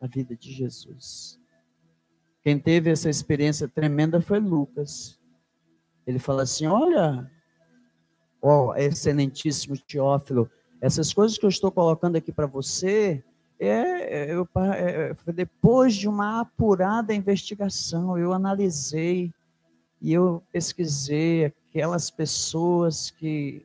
a 0.00 0.06
vida 0.06 0.36
de 0.36 0.52
Jesus. 0.52 1.40
Quem 2.42 2.58
teve 2.58 2.90
essa 2.90 3.08
experiência 3.08 3.68
tremenda 3.68 4.20
foi 4.20 4.38
Lucas. 4.40 5.18
Ele 6.06 6.18
fala 6.18 6.42
assim: 6.42 6.66
olha, 6.66 7.30
ó, 8.40 8.74
excelentíssimo 8.74 9.78
Teófilo, 9.78 10.50
essas 10.82 11.12
coisas 11.14 11.38
que 11.38 11.46
eu 11.46 11.48
estou 11.48 11.70
colocando 11.70 12.16
aqui 12.16 12.32
para 12.32 12.44
você, 12.44 13.22
é, 13.60 13.68
é 13.68 14.34
eu, 14.34 14.48
é, 14.74 15.14
depois 15.32 15.94
de 15.94 16.08
uma 16.08 16.40
apurada 16.40 17.14
investigação, 17.14 18.18
eu 18.18 18.32
analisei 18.32 19.32
e 20.00 20.12
eu 20.12 20.42
pesquisei 20.50 21.44
aquelas 21.44 22.10
pessoas 22.10 23.12
que 23.12 23.64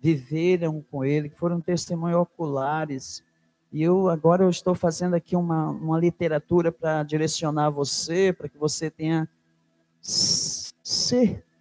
viveram 0.00 0.80
com 0.92 1.04
ele, 1.04 1.28
que 1.28 1.36
foram 1.36 1.60
testemunhos 1.60 2.20
oculares. 2.20 3.24
E 3.72 3.82
eu 3.82 4.08
agora 4.08 4.44
eu 4.44 4.50
estou 4.50 4.76
fazendo 4.76 5.14
aqui 5.14 5.34
uma, 5.34 5.70
uma 5.70 5.98
literatura 5.98 6.70
para 6.70 7.02
direcionar 7.02 7.70
você, 7.70 8.32
para 8.32 8.48
que 8.48 8.56
você 8.56 8.88
tenha 8.88 9.28
certeza 10.00 11.56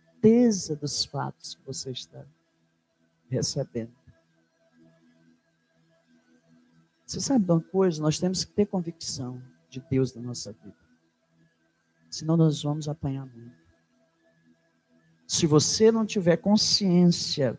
dos 0.76 1.04
fatos 1.04 1.56
que 1.56 1.66
você 1.66 1.90
está 1.90 2.24
recebendo. 3.28 4.03
Você 7.14 7.22
sabe 7.22 7.46
de 7.46 7.52
uma 7.52 7.62
coisa? 7.62 8.02
Nós 8.02 8.18
temos 8.18 8.44
que 8.44 8.52
ter 8.54 8.66
convicção 8.66 9.40
de 9.70 9.80
Deus 9.82 10.16
na 10.16 10.22
nossa 10.24 10.52
vida. 10.52 10.76
Senão 12.10 12.36
nós 12.36 12.64
vamos 12.64 12.90
apanhar 12.90 13.28
muito. 13.28 13.56
Se 15.28 15.46
você 15.46 15.92
não 15.92 16.08
tiver 16.08 16.38
consciência, 16.38 17.56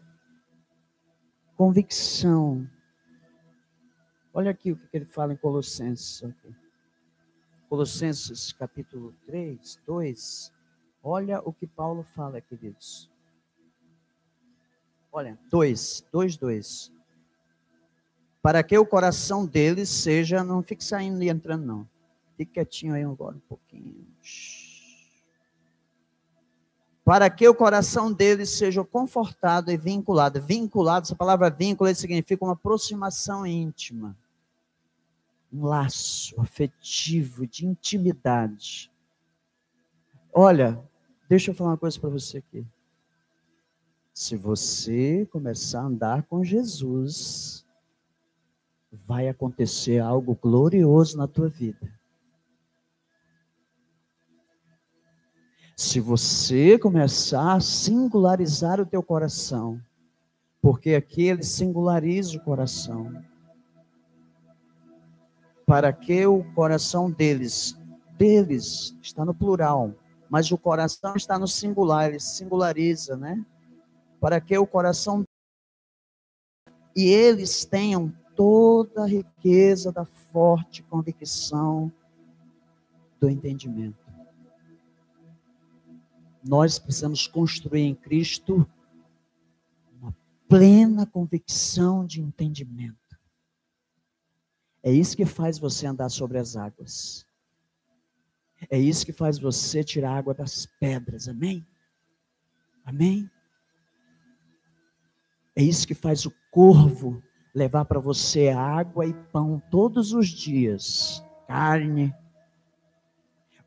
convicção, 1.57 2.69
olha 4.33 4.51
aqui 4.51 4.73
o 4.73 4.77
que 4.77 4.89
ele 4.93 5.05
fala 5.05 5.35
em 5.35 5.37
Colossenses. 5.37 6.25
Colossenses 7.69 8.53
capítulo 8.55 9.15
3, 9.25 9.81
2. 9.87 10.53
Olha 11.01 11.41
o 11.45 11.53
que 11.53 11.69
Paulo 11.69 12.03
fala, 12.03 12.41
queridos. 12.41 13.09
Olha, 15.13 15.39
2, 15.49 16.09
2, 16.11 16.37
2. 16.39 16.94
Para 18.45 18.63
que 18.63 18.77
o 18.77 18.85
coração 18.85 19.47
deles 19.47 19.89
seja, 19.89 20.45
não 20.45 20.63
fique 20.63 20.85
saindo 20.85 21.23
e 21.23 21.31
entrando, 21.31 21.65
não. 21.65 21.89
Fique 22.37 22.53
quietinho 22.53 22.93
aí 22.93 23.03
agora 23.03 23.37
um 23.37 23.41
pouquinho. 23.49 24.07
Para 27.03 27.31
que 27.31 27.49
o 27.49 27.55
coração 27.55 28.13
deles 28.13 28.51
seja 28.51 28.85
confortado 28.85 29.71
e 29.71 29.79
vinculado. 29.79 30.43
Vinculado, 30.43 31.07
essa 31.07 31.17
palavra 31.17 31.49
vínculo 31.49 31.95
significa 31.95 32.45
uma 32.45 32.53
aproximação 32.53 33.47
íntima. 33.47 34.15
Um 35.51 35.65
laço 35.65 36.39
afetivo, 36.39 37.47
de 37.47 37.65
intimidade. 37.65 38.93
Olha, 40.31 40.79
deixa 41.31 41.51
eu 41.51 41.55
falar 41.55 41.71
uma 41.71 41.79
coisa 41.79 41.99
para 41.99 42.11
você 42.11 42.37
aqui. 42.37 42.63
Se 44.13 44.37
você 44.37 45.27
começar 45.33 45.81
a 45.81 45.87
andar 45.87 46.25
com 46.25 46.45
Jesus, 46.45 47.64
vai 49.07 49.29
acontecer 49.29 49.99
algo 49.99 50.35
glorioso 50.35 51.17
na 51.17 51.27
tua 51.27 51.49
vida. 51.49 51.93
Se 55.77 55.99
você 55.99 56.79
começar 56.79 57.55
a 57.55 57.61
singularizar 57.61 58.81
o 58.81 58.87
teu 58.87 59.03
coração, 59.03 59.81
porque 60.63 60.95
aqui 60.95 61.25
ele 61.25 61.43
singulariza 61.43 62.39
o 62.39 62.45
coração, 62.45 63.23
para 65.67 65.93
que 65.93 66.25
o 66.27 66.45
coração 66.55 67.11
deles, 67.11 67.77
deles, 68.17 68.97
está 69.03 69.25
no 69.25 69.35
plural, 69.35 69.93
mas 70.31 70.51
o 70.53 70.59
coração 70.59 71.17
está 71.17 71.39
no 71.39 71.49
singular, 71.49 72.09
ele 72.09 72.21
singulariza, 72.21 73.17
né? 73.17 73.45
Para 74.21 74.41
que 74.41 74.57
o 74.57 74.67
coração 74.67 75.25
e 76.97 77.09
eles 77.09 77.65
tenham 77.65 78.13
toda 78.35 79.03
a 79.03 79.07
riqueza 79.07 79.93
da 79.93 80.05
forte 80.05 80.83
convicção 80.83 81.93
do 83.21 83.29
entendimento. 83.29 84.05
Nós 86.43 86.79
precisamos 86.79 87.27
construir 87.27 87.83
em 87.83 87.95
Cristo 87.95 88.69
uma 89.99 90.15
plena 90.47 91.07
convicção 91.07 92.05
de 92.05 92.21
entendimento. 92.21 92.99
É 94.83 94.93
isso 94.93 95.17
que 95.17 95.25
faz 95.25 95.59
você 95.59 95.87
andar 95.87 96.11
sobre 96.11 96.39
as 96.39 96.57
águas. 96.57 97.27
É 98.71 98.79
isso 98.79 99.07
que 99.07 99.13
faz 99.13 99.39
você 99.39 99.83
tirar 99.83 100.17
água 100.17 100.35
das 100.35 100.67
pedras. 100.79 101.29
Amém? 101.29 101.67
Amém? 102.85 103.31
É 105.57 105.63
isso 105.63 105.87
que 105.87 105.95
faz 105.95 106.27
o 106.27 106.33
corvo 106.51 107.23
levar 107.55 107.85
para 107.85 108.01
você 108.01 108.49
água 108.49 109.07
e 109.07 109.15
pão 109.33 109.63
todos 109.71 110.13
os 110.13 110.29
dias, 110.29 111.25
carne. 111.47 112.13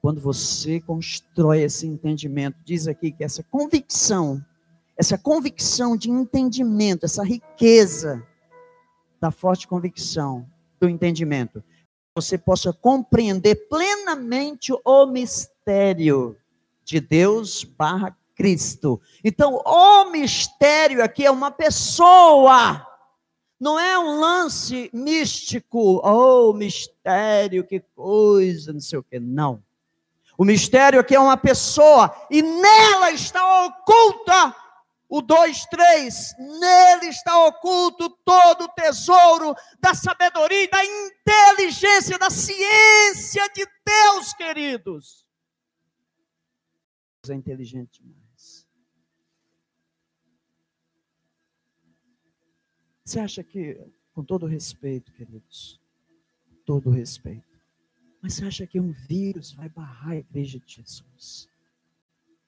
Quando 0.02 0.20
você 0.20 0.82
constrói 0.82 1.62
esse 1.62 1.88
entendimento, 1.88 2.58
diz 2.66 2.88
aqui 2.88 3.12
que 3.12 3.24
essa 3.24 3.42
convicção, 3.44 4.44
essa 4.98 5.18
convicção 5.18 5.96
de 5.96 6.10
entendimento, 6.10 7.06
essa 7.06 7.24
riqueza 7.24 8.22
da 9.20 9.32
forte 9.32 9.68
convicção 9.68 10.46
do 10.80 10.90
entendimento, 10.90 11.64
você 12.14 12.38
possa 12.38 12.74
compreender 12.74 13.68
plenamente 13.70 14.74
o 14.84 15.06
mistério 15.06 16.36
de 16.84 17.00
Deus 17.00 17.64
barra 17.64 18.16
Cristo. 18.36 19.02
Então, 19.24 19.62
o 19.66 20.12
mistério 20.12 21.04
aqui 21.04 21.26
é 21.26 21.32
uma 21.32 21.52
pessoa. 21.52 22.86
Não 23.60 23.80
é 23.80 23.98
um 23.98 24.20
lance 24.20 24.90
místico, 24.94 26.00
oh, 26.04 26.54
mistério, 26.54 27.64
que 27.64 27.80
coisa, 27.96 28.72
não 28.72 28.80
sei 28.80 29.00
o 29.00 29.04
que. 29.04 29.20
Não. 29.20 29.64
O 30.38 30.46
mistério 30.46 31.00
aqui 31.00 31.16
é 31.16 31.20
uma 31.20 31.38
pessoa 31.38 32.14
e 32.30 32.44
nela 32.44 33.12
está 33.12 33.66
oculta 33.66 34.56
o 35.10 35.22
2, 35.22 35.66
3. 35.66 36.36
Nele 36.38 37.08
está 37.08 37.46
oculto 37.46 38.10
todo 38.24 38.66
o 38.66 38.70
tesouro 38.70 39.56
da 39.80 39.94
sabedoria, 39.94 40.70
da 40.70 40.84
inteligência, 40.86 42.20
da 42.20 42.30
ciência 42.30 43.50
de 43.50 43.66
Deus, 43.86 44.34
queridos. 44.34 45.26
É 47.30 47.34
inteligente 47.34 48.02
demais. 48.02 48.17
Você 53.08 53.22
acha 53.22 53.42
que, 53.42 53.80
com 54.12 54.22
todo 54.22 54.46
respeito, 54.46 55.14
queridos, 55.14 55.80
todo 56.66 56.90
respeito, 56.90 57.58
mas 58.22 58.34
você 58.34 58.44
acha 58.44 58.68
que 58.68 58.82
um 58.82 58.92
vírus 58.92 59.54
vai 59.54 59.70
barrar 59.70 60.10
a 60.10 60.18
igreja 60.18 60.60
de 60.60 60.74
Jesus? 60.74 61.48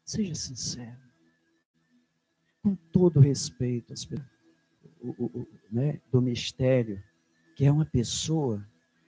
Seja 0.03 0.35
sincero. 0.35 0.99
Com 2.61 2.75
todo 2.75 3.21
respeito 3.21 3.93
o, 4.99 5.11
o, 5.11 5.25
o, 5.27 5.47
né, 5.71 6.01
do 6.11 6.21
mistério, 6.21 7.01
que 7.55 7.63
é 7.63 7.71
uma 7.71 7.85
pessoa, 7.85 8.61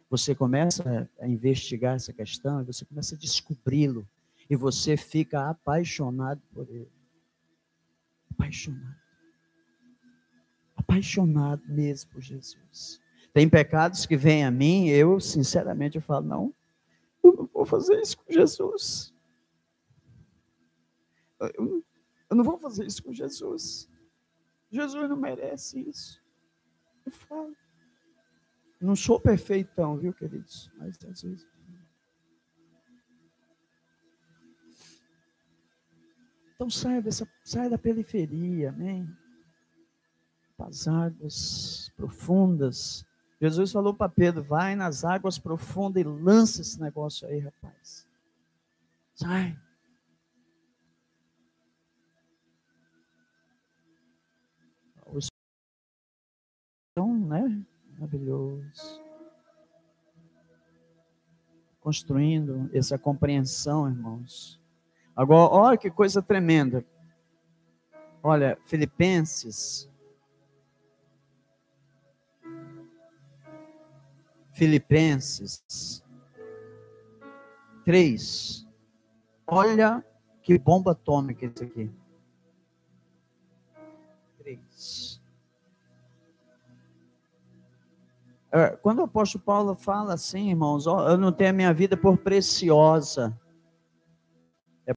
você 0.09 0.33
começa 0.33 1.09
a 1.19 1.27
investigar 1.27 1.97
essa 1.97 2.13
questão 2.13 2.63
você 2.63 2.85
começa 2.85 3.13
a 3.13 3.17
descobri-lo. 3.17 4.07
E 4.49 4.55
você 4.55 4.95
fica 4.95 5.49
apaixonado 5.49 6.41
por 6.53 6.65
ele. 6.69 6.89
Apaixonado 8.31 9.00
apaixonado 10.91 11.63
mesmo 11.69 12.11
por 12.11 12.21
Jesus. 12.21 12.99
Tem 13.33 13.49
pecados 13.49 14.05
que 14.05 14.17
vêm 14.17 14.43
a 14.43 14.51
mim, 14.51 14.89
eu, 14.89 15.19
sinceramente, 15.19 15.95
eu 15.95 16.01
falo, 16.01 16.27
não, 16.27 16.55
eu 17.23 17.33
não 17.33 17.49
vou 17.53 17.65
fazer 17.65 17.99
isso 18.01 18.17
com 18.17 18.31
Jesus. 18.31 19.13
Eu, 21.39 21.83
eu 22.29 22.35
não 22.35 22.43
vou 22.43 22.57
fazer 22.57 22.85
isso 22.85 23.01
com 23.01 23.13
Jesus. 23.13 23.89
Jesus 24.69 25.09
não 25.09 25.15
merece 25.15 25.79
isso. 25.79 26.21
Eu 27.05 27.11
falo. 27.11 27.55
Não 28.79 28.95
sou 28.95 29.19
perfeitão, 29.19 29.97
viu, 29.97 30.13
queridos? 30.13 30.69
Mas 30.77 30.97
às 31.05 31.21
vezes. 31.21 31.47
Então 36.55 36.69
saia, 36.69 37.01
dessa, 37.01 37.27
saia 37.43 37.69
da 37.69 37.77
periferia, 37.77 38.69
amém? 38.69 39.07
As 40.67 40.87
águas 40.87 41.91
profundas. 41.95 43.05
Jesus 43.39 43.71
falou 43.71 43.93
para 43.93 44.09
Pedro: 44.09 44.41
vai 44.41 44.75
nas 44.75 45.03
águas 45.03 45.37
profundas 45.39 46.01
e 46.01 46.05
lança 46.05 46.61
esse 46.61 46.79
negócio 46.79 47.27
aí, 47.27 47.39
rapaz. 47.39 48.07
Sai. 49.13 49.57
Então, 56.91 57.17
né? 57.17 57.65
Maravilhoso. 57.93 59.01
Construindo 61.79 62.69
essa 62.73 62.97
compreensão, 62.97 63.87
irmãos. 63.87 64.59
Agora, 65.15 65.53
olha 65.53 65.77
que 65.77 65.89
coisa 65.89 66.21
tremenda. 66.21 66.85
Olha, 68.21 68.57
Filipenses 68.65 69.90
Filipenses 74.61 76.03
3. 77.83 78.67
Olha 79.47 80.05
que 80.43 80.59
bomba 80.59 80.91
atômica 80.91 81.47
isso 81.47 81.63
aqui. 81.63 81.89
fez. 84.43 85.19
É, 88.51 88.69
quando 88.77 88.99
o 88.99 89.05
apóstolo 89.05 89.43
Paulo 89.43 89.73
fala 89.73 90.13
assim, 90.13 90.51
irmãos, 90.51 90.85
eu 90.85 91.17
não 91.17 91.31
tenho 91.31 91.49
a 91.49 91.53
minha 91.53 91.73
vida 91.73 91.97
por 91.97 92.15
preciosa, 92.15 93.35
é 94.85 94.93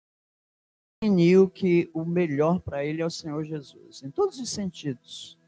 definiu 1.00 1.48
que 1.48 1.90
o 1.94 2.04
melhor 2.04 2.60
para 2.60 2.84
ele 2.84 3.00
é 3.00 3.06
o 3.06 3.10
Senhor 3.10 3.42
Jesus, 3.44 4.02
em 4.02 4.10
todos 4.10 4.38
os 4.38 4.50
sentidos. 4.50 5.38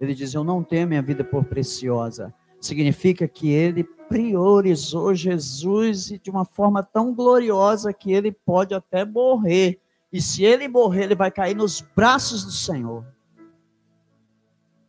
Ele 0.00 0.14
diz: 0.14 0.32
Eu 0.32 0.42
não 0.42 0.64
tenho 0.64 0.88
minha 0.88 1.02
vida 1.02 1.22
por 1.22 1.44
preciosa. 1.44 2.34
Significa 2.60 3.28
que 3.28 3.50
ele 3.50 3.84
priorizou 4.08 5.14
Jesus 5.14 6.08
de 6.22 6.30
uma 6.30 6.44
forma 6.44 6.82
tão 6.82 7.14
gloriosa 7.14 7.92
que 7.92 8.12
ele 8.12 8.32
pode 8.32 8.74
até 8.74 9.04
morrer. 9.04 9.80
E 10.12 10.20
se 10.20 10.42
ele 10.44 10.66
morrer, 10.66 11.04
ele 11.04 11.14
vai 11.14 11.30
cair 11.30 11.54
nos 11.54 11.80
braços 11.80 12.44
do 12.44 12.50
Senhor. 12.50 13.04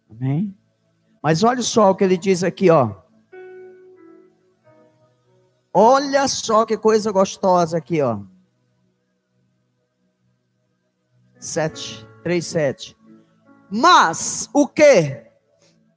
Amém? 0.09 0.55
Mas 1.21 1.43
olha 1.43 1.61
só 1.61 1.91
o 1.91 1.95
que 1.95 2.03
ele 2.03 2.17
diz 2.17 2.43
aqui, 2.43 2.69
ó. 2.69 2.95
Olha 5.73 6.27
só 6.27 6.65
que 6.65 6.77
coisa 6.77 7.11
gostosa 7.11 7.77
aqui, 7.77 8.01
ó. 8.01 8.19
7, 11.39 12.05
3, 12.23 12.45
7. 12.45 12.97
Mas 13.71 14.49
o 14.53 14.67
que 14.67 15.31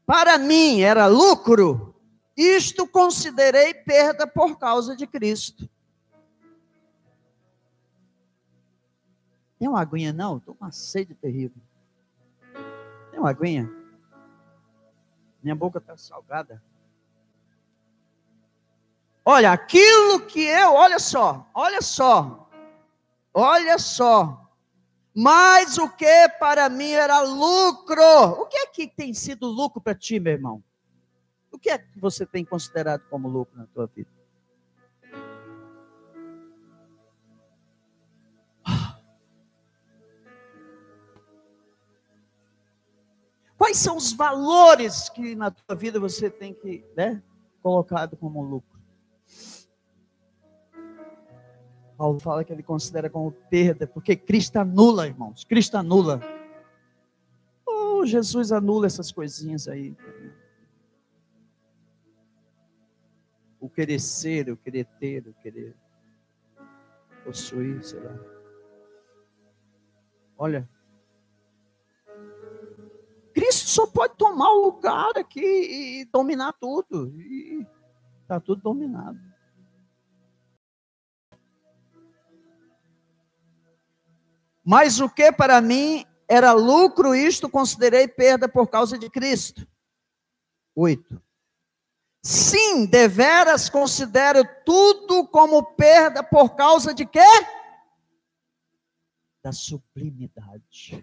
para 0.06 0.38
mim 0.38 0.80
era 0.80 1.06
lucro, 1.06 1.92
isto 2.36 2.86
considerei 2.86 3.74
perda 3.74 4.26
por 4.26 4.56
causa 4.56 4.94
de 4.96 5.06
Cristo. 5.08 5.68
Tem 9.58 9.66
uma 9.66 9.80
aguinha 9.80 10.12
não? 10.12 10.36
Estou 10.36 10.54
com 10.54 10.64
uma 10.64 10.70
sede 10.70 11.14
terrível. 11.14 11.60
Tem 13.10 13.18
uma 13.18 13.30
aguinha? 13.30 13.68
Minha 15.42 15.56
boca 15.56 15.78
está 15.78 15.96
salgada. 15.96 16.62
Olha, 19.24 19.52
aquilo 19.52 20.20
que 20.26 20.40
eu, 20.40 20.74
olha 20.74 20.98
só, 20.98 21.48
olha 21.54 21.80
só, 21.80 22.48
olha 23.32 23.78
só. 23.78 24.43
Mas 25.14 25.78
o 25.78 25.88
que 25.88 26.28
para 26.40 26.68
mim 26.68 26.90
era 26.90 27.20
lucro? 27.20 28.02
O 28.40 28.46
que 28.46 28.56
é 28.56 28.66
que 28.66 28.88
tem 28.88 29.14
sido 29.14 29.46
lucro 29.46 29.80
para 29.80 29.94
ti, 29.94 30.18
meu 30.18 30.32
irmão? 30.32 30.62
O 31.52 31.58
que 31.58 31.70
é 31.70 31.78
que 31.78 32.00
você 32.00 32.26
tem 32.26 32.44
considerado 32.44 33.02
como 33.08 33.28
lucro 33.28 33.56
na 33.56 33.66
tua 33.66 33.86
vida? 33.86 34.10
Quais 43.56 43.78
são 43.78 43.96
os 43.96 44.12
valores 44.12 45.08
que 45.08 45.36
na 45.36 45.50
tua 45.50 45.76
vida 45.76 46.00
você 46.00 46.28
tem 46.28 46.52
que, 46.52 46.84
né, 46.96 47.22
colocado 47.62 48.16
como 48.16 48.42
lucro? 48.42 48.78
Paulo 51.96 52.18
fala 52.18 52.44
que 52.44 52.52
ele 52.52 52.62
considera 52.62 53.08
como 53.08 53.30
perda, 53.32 53.86
porque 53.86 54.16
Cristo 54.16 54.56
anula, 54.56 55.06
irmãos. 55.06 55.44
Cristo 55.44 55.76
anula. 55.76 56.20
Oh, 57.66 58.04
Jesus 58.04 58.50
anula 58.50 58.86
essas 58.86 59.12
coisinhas 59.12 59.68
aí. 59.68 59.96
O 63.60 63.68
querer 63.68 64.00
ser, 64.00 64.50
o 64.50 64.56
querer 64.56 64.84
ter, 64.98 65.26
o 65.26 65.34
querer 65.34 65.74
possuir, 67.24 67.82
sei 67.82 68.00
lá. 68.00 68.14
Olha, 70.36 70.68
Cristo 73.32 73.68
só 73.68 73.86
pode 73.86 74.14
tomar 74.16 74.50
o 74.50 74.66
lugar 74.66 75.12
aqui 75.16 75.40
e 75.40 76.04
dominar 76.06 76.52
tudo. 76.54 77.12
E 77.20 77.66
está 78.22 78.38
tudo 78.38 78.62
dominado. 78.62 79.33
Mas 84.64 84.98
o 85.00 85.08
que 85.10 85.30
para 85.30 85.60
mim 85.60 86.06
era 86.26 86.52
lucro, 86.52 87.14
isto 87.14 87.48
considerei 87.48 88.08
perda 88.08 88.48
por 88.48 88.68
causa 88.68 88.98
de 88.98 89.10
Cristo. 89.10 89.66
Oito. 90.74 91.22
Sim, 92.22 92.86
deveras 92.86 93.68
considero 93.68 94.42
tudo 94.64 95.28
como 95.28 95.62
perda 95.62 96.22
por 96.22 96.56
causa 96.56 96.94
de 96.94 97.04
quê? 97.04 97.20
Da 99.42 99.52
sublimidade. 99.52 101.02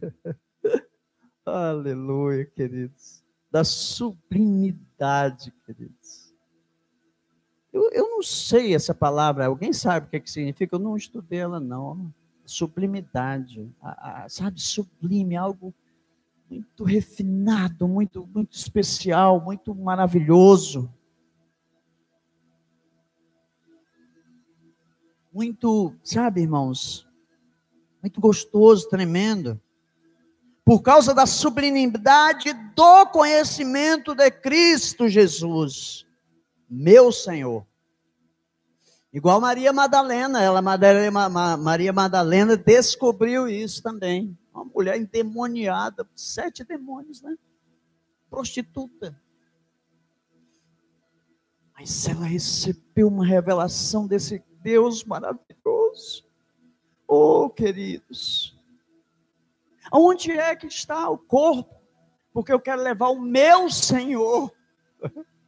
Aleluia, 1.46 2.46
queridos. 2.46 3.24
Da 3.52 3.64
sublimidade, 3.64 5.54
queridos. 5.64 6.34
Eu, 7.72 7.90
eu 7.92 8.10
não 8.10 8.24
sei 8.24 8.74
essa 8.74 8.96
palavra. 8.96 9.46
Alguém 9.46 9.72
sabe 9.72 10.08
o 10.08 10.10
que, 10.10 10.18
é 10.18 10.20
que 10.20 10.32
significa? 10.32 10.76
Eu 10.76 10.80
não 10.80 10.98
estudei 10.98 11.40
ela, 11.40 11.60
não. 11.60 12.12
Sublimidade. 12.52 13.74
A, 13.82 14.24
a, 14.24 14.30
sabe, 14.30 14.62
sublime, 14.62 15.36
algo 15.36 15.74
muito 16.50 16.84
refinado, 16.84 17.88
muito, 17.88 18.28
muito 18.34 18.54
especial, 18.56 19.42
muito 19.42 19.74
maravilhoso. 19.74 20.94
Muito, 25.34 25.94
sabe, 26.04 26.42
irmãos? 26.42 27.08
Muito 28.02 28.20
gostoso, 28.20 28.90
tremendo 28.90 29.60
por 30.64 30.82
causa 30.82 31.14
da 31.14 31.26
sublimidade 31.26 32.54
do 32.76 33.06
conhecimento 33.08 34.14
de 34.14 34.30
Cristo 34.30 35.08
Jesus, 35.10 36.06
meu 36.70 37.12
Senhor. 37.12 37.66
Igual 39.14 39.42
Maria 39.42 39.74
Madalena, 39.74 40.42
ela 40.42 40.62
Maria 40.62 41.92
Madalena 41.92 42.56
descobriu 42.56 43.48
isso 43.48 43.84
também. 43.84 44.38
Uma 44.54 44.64
mulher 44.66 44.98
endemoniada, 44.98 46.08
sete 46.16 46.64
demônios, 46.64 47.22
né? 47.22 47.36
Prostituta. 48.30 49.20
Mas 51.78 52.08
ela 52.08 52.26
recebeu 52.26 53.08
uma 53.08 53.26
revelação 53.26 54.08
desse 54.08 54.42
Deus 54.62 55.04
maravilhoso. 55.04 56.24
Oh, 57.08 57.50
queridos, 57.50 58.56
Onde 59.92 60.32
é 60.32 60.56
que 60.56 60.68
está 60.68 61.10
o 61.10 61.18
corpo? 61.18 61.76
Porque 62.34 62.54
eu 62.54 62.60
quero 62.62 62.82
levar 62.82 63.10
o 63.10 63.20
meu 63.20 63.70
Senhor. 63.70 64.52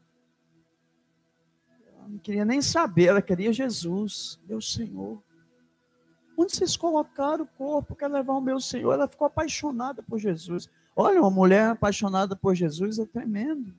Queria 2.23 2.45
nem 2.45 2.61
saber, 2.61 3.07
ela 3.07 3.21
queria 3.21 3.51
Jesus, 3.51 4.39
meu 4.47 4.61
Senhor. 4.61 5.21
Onde 6.37 6.55
vocês 6.55 6.77
colocaram 6.77 7.43
o 7.43 7.47
corpo? 7.47 7.91
Eu 7.91 7.97
quero 7.97 8.13
levar 8.13 8.33
o 8.33 8.41
meu 8.41 8.61
Senhor. 8.61 8.93
Ela 8.93 9.09
ficou 9.09 9.27
apaixonada 9.27 10.01
por 10.01 10.17
Jesus. 10.17 10.69
Olha, 10.95 11.19
uma 11.19 11.29
mulher 11.29 11.71
apaixonada 11.71 12.33
por 12.33 12.55
Jesus 12.55 12.97
é 12.97 13.05
tremendo. 13.05 13.75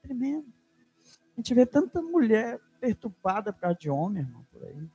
Tremendo. 0.00 0.46
A 1.36 1.40
gente 1.40 1.52
vê 1.52 1.66
tanta 1.66 2.00
mulher 2.00 2.60
perturbada 2.80 3.52
por 3.52 3.60
causa 3.60 3.78
de 3.78 3.90
homem, 3.90 4.22
irmão, 4.22 4.46
por 4.52 4.64
aí. 4.64 4.88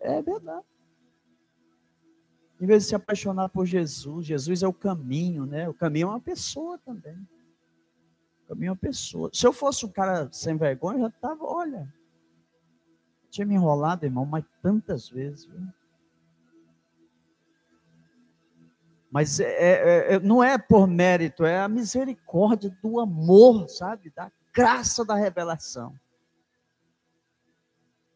É 0.00 0.22
verdade. 0.22 0.64
Em 2.60 2.66
vez 2.66 2.84
de 2.84 2.88
se 2.90 2.94
apaixonar 2.94 3.48
por 3.48 3.66
Jesus, 3.66 4.26
Jesus 4.26 4.62
é 4.62 4.68
o 4.68 4.72
caminho, 4.72 5.44
né? 5.44 5.68
O 5.68 5.74
caminho 5.74 6.06
é 6.06 6.10
uma 6.10 6.20
pessoa 6.20 6.78
também. 6.78 7.26
É 8.48 8.54
uma 8.54 8.76
pessoa. 8.76 9.30
Se 9.32 9.46
eu 9.46 9.52
fosse 9.52 9.84
um 9.84 9.90
cara 9.90 10.28
sem 10.32 10.56
vergonha, 10.56 11.00
já 11.00 11.08
estava, 11.08 11.44
olha, 11.44 11.92
tinha 13.30 13.46
me 13.46 13.54
enrolado, 13.54 14.06
irmão, 14.06 14.24
mas 14.24 14.44
tantas 14.62 15.08
vezes. 15.08 15.44
Viu? 15.44 15.60
Mas 19.10 19.40
é, 19.40 19.44
é, 19.46 20.14
é, 20.14 20.20
não 20.20 20.42
é 20.42 20.58
por 20.58 20.86
mérito, 20.86 21.44
é 21.44 21.60
a 21.60 21.68
misericórdia 21.68 22.70
do 22.82 23.00
amor, 23.00 23.68
sabe? 23.68 24.10
Da 24.10 24.30
graça 24.52 25.04
da 25.04 25.14
revelação. 25.14 25.98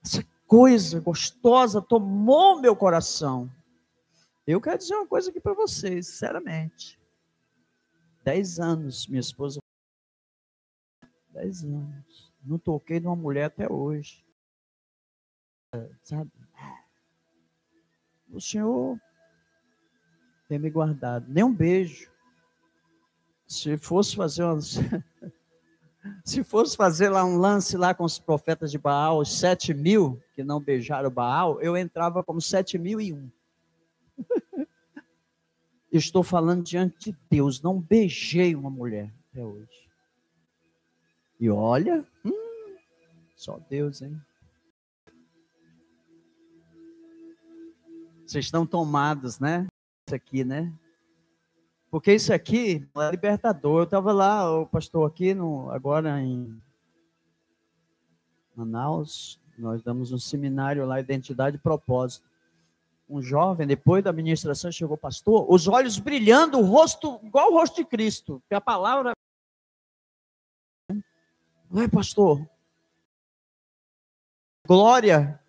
Essa 0.05 0.25
coisa 0.47 1.01
gostosa 1.01 1.81
tomou 1.81 2.61
meu 2.61 2.77
coração. 2.77 3.51
Eu 4.47 4.61
quero 4.61 4.79
dizer 4.79 4.95
uma 4.95 5.07
coisa 5.07 5.31
aqui 5.31 5.41
para 5.41 5.55
vocês, 5.55 6.09
sinceramente. 6.09 6.99
Dez 8.25 8.59
anos, 8.59 9.07
minha 9.07 9.21
esposa. 9.21 9.62
Dez 11.43 11.65
anos. 11.65 12.33
Não 12.45 12.57
toquei 12.57 13.01
numa 13.01 13.17
mulher 13.17 13.47
até 13.47 13.71
hoje. 13.71 14.25
Sabe? 16.05 16.31
O 18.31 18.41
Senhor 18.41 18.97
tem 20.49 20.57
me 20.61 20.71
guardado. 20.71 21.27
Nem 21.29 21.43
um 21.43 21.53
beijo. 21.53 22.09
Se 23.49 23.77
fosse 23.77 24.15
fazer 24.15 24.45
uma. 24.45 24.61
Se 26.25 26.45
fosse 26.45 26.77
fazer 26.77 27.09
lá 27.09 27.25
um 27.25 27.37
lance 27.37 27.77
lá 27.77 27.93
com 27.93 28.05
os 28.05 28.21
profetas 28.21 28.71
de 28.71 28.79
Baal, 28.79 29.19
os 29.19 29.37
sete 29.39 29.75
mil 29.75 30.23
que 30.35 30.45
não 30.45 30.61
beijaram 30.61 31.11
Baal, 31.11 31.61
eu 31.61 31.77
entrava 31.77 32.23
como 32.23 32.41
sete 32.41 32.79
mil 32.79 33.01
e 33.01 33.13
um. 33.13 33.31
Estou 35.91 36.23
falando 36.23 36.63
diante 36.63 37.11
de 37.11 37.19
Deus, 37.29 37.61
não 37.61 37.81
beijei 37.81 38.55
uma 38.55 38.71
mulher 38.71 39.13
até 39.31 39.45
hoje. 39.45 39.92
E 41.43 41.51
olha, 41.51 42.07
hum, 42.25 42.77
só 43.35 43.59
Deus, 43.69 44.01
hein? 44.01 44.17
Vocês 48.25 48.45
estão 48.45 48.65
tomados, 48.65 49.41
né? 49.41 49.67
Isso 50.07 50.15
aqui, 50.15 50.45
né? 50.45 50.73
Porque 51.91 52.15
isso 52.15 52.33
aqui 52.33 52.89
é 52.97 53.11
libertador. 53.11 53.81
Eu 53.81 53.83
estava 53.83 54.13
lá, 54.13 54.57
o 54.57 54.69
pastor 54.69 55.05
aqui, 55.05 55.35
no, 55.35 55.69
agora 55.73 56.21
em 56.21 56.63
Manaus, 58.55 59.41
nós 59.59 59.83
damos 59.83 60.13
um 60.13 60.19
seminário 60.19 60.87
lá, 60.87 61.01
Identidade 61.01 61.57
e 61.57 61.61
Propósito. 61.61 62.25
Um 63.11 63.21
jovem, 63.21 63.67
depois 63.67 64.05
da 64.05 64.11
administração, 64.11 64.71
chegou, 64.71 64.97
pastor, 64.97 65.45
os 65.53 65.67
olhos 65.67 65.99
brilhando, 65.99 66.61
o 66.61 66.65
rosto, 66.65 67.19
igual 67.25 67.51
o 67.51 67.55
rosto 67.55 67.83
de 67.83 67.85
Cristo, 67.85 68.41
que 68.49 68.55
a 68.55 68.61
palavra. 68.61 69.13
Vai, 71.73 71.89
pastor. 71.89 72.47
Glória. 74.67 75.41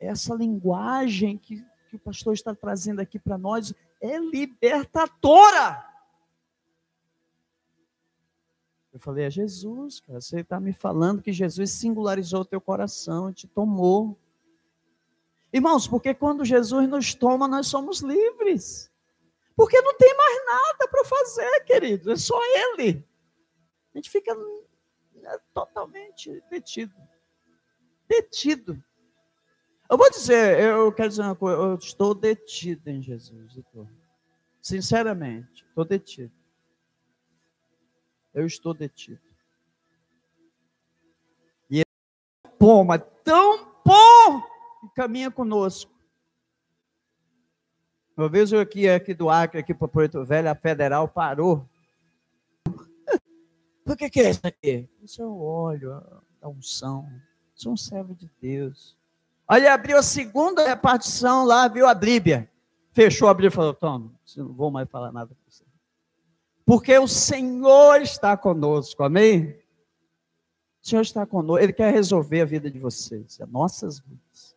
Essa 0.00 0.34
linguagem 0.34 1.38
que, 1.38 1.64
que 1.88 1.94
o 1.94 1.98
pastor 2.00 2.34
está 2.34 2.52
trazendo 2.56 2.98
aqui 2.98 3.16
para 3.16 3.38
nós 3.38 3.72
é 4.00 4.18
libertadora. 4.18 5.88
Eu 8.92 8.98
falei, 8.98 9.26
é 9.26 9.30
Jesus, 9.30 10.00
cara. 10.00 10.20
Você 10.20 10.40
está 10.40 10.58
me 10.58 10.72
falando 10.72 11.22
que 11.22 11.32
Jesus 11.32 11.70
singularizou 11.70 12.40
o 12.40 12.44
teu 12.44 12.60
coração, 12.60 13.32
te 13.32 13.46
tomou. 13.46 14.18
Irmãos, 15.52 15.86
porque 15.86 16.12
quando 16.12 16.44
Jesus 16.44 16.88
nos 16.88 17.14
toma, 17.14 17.46
nós 17.46 17.68
somos 17.68 18.00
livres. 18.00 18.90
Porque 19.54 19.80
não 19.80 19.96
tem 19.96 20.16
mais 20.16 20.46
nada 20.46 20.88
para 20.88 21.04
fazer, 21.04 21.60
querido. 21.60 22.10
É 22.10 22.16
só 22.16 22.36
Ele. 22.44 23.06
A 23.94 23.98
gente 23.98 24.10
fica 24.10 24.34
né, 25.14 25.38
totalmente 25.52 26.42
detido. 26.50 26.94
Detido. 28.08 28.82
Eu 29.90 29.96
vou 29.96 30.10
dizer, 30.10 30.60
eu 30.60 30.92
quero 30.92 31.08
dizer 31.10 31.22
uma 31.22 31.36
coisa, 31.36 31.60
eu 31.60 31.74
estou 31.76 32.14
detido 32.14 32.88
em 32.88 33.00
Jesus. 33.00 33.56
Estou. 33.56 33.88
Sinceramente, 34.60 35.64
estou 35.68 35.84
detido 35.84 36.32
eu 38.34 38.44
estou 38.44 38.74
detido. 38.74 39.20
E 41.70 41.80
é 41.80 41.84
bom, 42.58 42.84
mas 42.84 43.00
tão 43.22 43.64
bom 43.86 44.40
que 44.80 44.88
caminha 44.96 45.30
conosco. 45.30 45.92
Uma 48.16 48.28
vez 48.28 48.52
eu 48.52 48.60
aqui, 48.60 48.88
aqui 48.88 49.14
do 49.14 49.30
Acre, 49.30 49.60
aqui 49.60 49.72
para 49.72 49.88
Porto 49.88 50.24
Velho, 50.24 50.50
a 50.50 50.54
federal 50.54 51.08
parou. 51.08 51.68
Por 53.84 53.96
que, 53.96 54.08
que 54.08 54.20
é 54.20 54.30
isso 54.30 54.46
aqui? 54.46 54.88
Isso 55.02 55.22
é 55.22 55.26
o 55.26 55.40
óleo, 55.42 56.02
a 56.40 56.48
unção. 56.48 57.06
Sou 57.54 57.72
um 57.74 57.76
servo 57.76 58.14
de 58.14 58.30
Deus. 58.40 58.96
Olha, 59.46 59.74
abriu 59.74 59.98
a 59.98 60.02
segunda 60.02 60.66
repartição 60.66 61.44
lá, 61.44 61.68
viu 61.68 61.86
a 61.86 61.94
Bíblia. 61.94 62.50
Fechou 62.92 63.28
a 63.28 63.34
Bíblia 63.34 63.48
e 63.48 63.52
falou: 63.52 63.74
Toma, 63.74 64.10
não 64.36 64.52
vou 64.52 64.70
mais 64.70 64.88
falar 64.88 65.12
nada 65.12 65.34
com 65.34 65.50
você. 65.50 65.64
Porque 66.64 66.98
o 66.98 67.06
Senhor 67.06 68.00
está 68.00 68.36
conosco, 68.36 69.02
amém? 69.02 69.50
O 70.82 70.88
Senhor 70.88 71.02
está 71.02 71.26
conosco, 71.26 71.62
Ele 71.62 71.72
quer 71.72 71.92
resolver 71.92 72.40
a 72.40 72.46
vida 72.46 72.70
de 72.70 72.78
vocês, 72.78 73.38
as 73.40 73.48
nossas 73.48 73.98
vidas. 73.98 74.56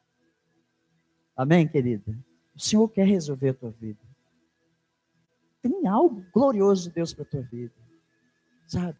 Amém, 1.35 1.67
querida? 1.67 2.17
O 2.55 2.59
Senhor 2.59 2.87
quer 2.89 3.05
resolver 3.05 3.49
a 3.49 3.53
tua 3.53 3.71
vida. 3.71 3.99
Tem 5.61 5.85
algo 5.85 6.25
glorioso 6.33 6.87
de 6.87 6.95
Deus 6.95 7.13
para 7.13 7.23
a 7.23 7.27
tua 7.27 7.41
vida, 7.41 7.75
sabe? 8.67 8.97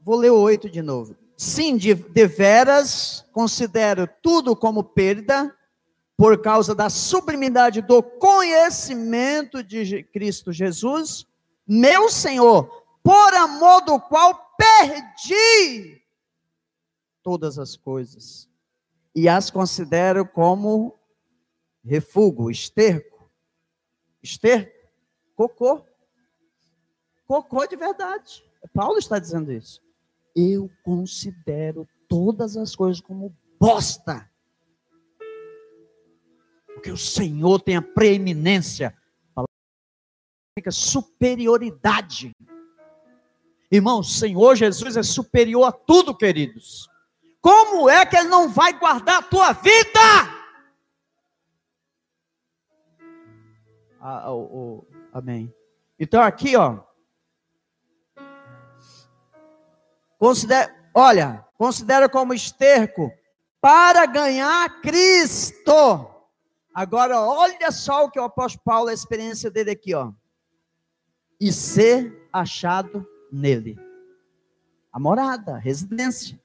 Vou 0.00 0.16
ler 0.16 0.30
o 0.30 0.40
8 0.40 0.70
de 0.70 0.80
novo. 0.80 1.16
Sim, 1.36 1.76
de, 1.76 1.94
de 1.94 2.26
veras 2.26 3.24
considero 3.32 4.08
tudo 4.22 4.56
como 4.56 4.82
perda 4.82 5.54
por 6.16 6.40
causa 6.42 6.74
da 6.74 6.90
sublimidade 6.90 7.80
do 7.80 8.02
conhecimento 8.02 9.62
de 9.62 10.02
Cristo 10.04 10.52
Jesus, 10.52 11.26
meu 11.66 12.10
Senhor, 12.10 12.68
por 13.02 13.34
amor 13.34 13.80
do 13.82 13.98
qual 13.98 14.54
perdi 14.58 16.02
todas 17.22 17.58
as 17.58 17.76
coisas 17.76 18.48
e 19.14 19.28
as 19.28 19.50
considero 19.50 20.26
como 20.26 20.98
refúgio, 21.82 22.50
esterco. 22.50 23.30
Esterco? 24.22 24.78
Cocô. 25.34 25.86
Cocô 27.26 27.66
de 27.66 27.76
verdade. 27.76 28.44
Paulo 28.74 28.98
está 28.98 29.18
dizendo 29.18 29.50
isso. 29.50 29.80
Eu 30.34 30.70
considero 30.82 31.88
todas 32.08 32.56
as 32.56 32.74
coisas 32.74 33.00
como 33.00 33.34
bosta 33.58 34.30
porque 36.80 36.90
o 36.90 36.96
Senhor 36.96 37.60
tem 37.60 37.76
a 37.76 37.82
preeminência, 37.82 38.96
a 39.36 40.70
superioridade. 40.70 42.34
Irmão, 43.70 44.00
o 44.00 44.04
Senhor 44.04 44.56
Jesus 44.56 44.96
é 44.96 45.02
superior 45.02 45.64
a 45.64 45.72
tudo, 45.72 46.16
queridos. 46.16 46.88
Como 47.38 47.86
é 47.88 48.06
que 48.06 48.16
Ele 48.16 48.28
não 48.28 48.48
vai 48.48 48.72
guardar 48.78 49.18
a 49.18 49.22
tua 49.22 49.52
vida? 49.52 50.00
Ah, 54.00 54.32
oh, 54.32 54.48
oh, 54.50 54.86
amém. 55.12 55.54
Então 55.98 56.22
aqui, 56.22 56.56
ó. 56.56 56.82
Considera, 60.20 60.70
olha, 60.92 61.46
considera 61.56 62.06
como 62.06 62.34
esterco 62.34 63.10
para 63.58 64.04
ganhar 64.04 64.82
Cristo. 64.82 66.10
Agora, 66.74 67.18
olha 67.18 67.72
só 67.72 68.04
o 68.04 68.10
que 68.10 68.20
o 68.20 68.24
apóstolo 68.24 68.62
Paulo, 68.62 68.90
a 68.90 68.92
experiência 68.92 69.50
dele 69.50 69.70
aqui, 69.70 69.94
ó. 69.94 70.12
E 71.40 71.50
ser 71.50 72.28
achado 72.30 73.08
nele. 73.32 73.78
A 74.92 75.00
morada, 75.00 75.54
a 75.54 75.58
residência. 75.58 76.38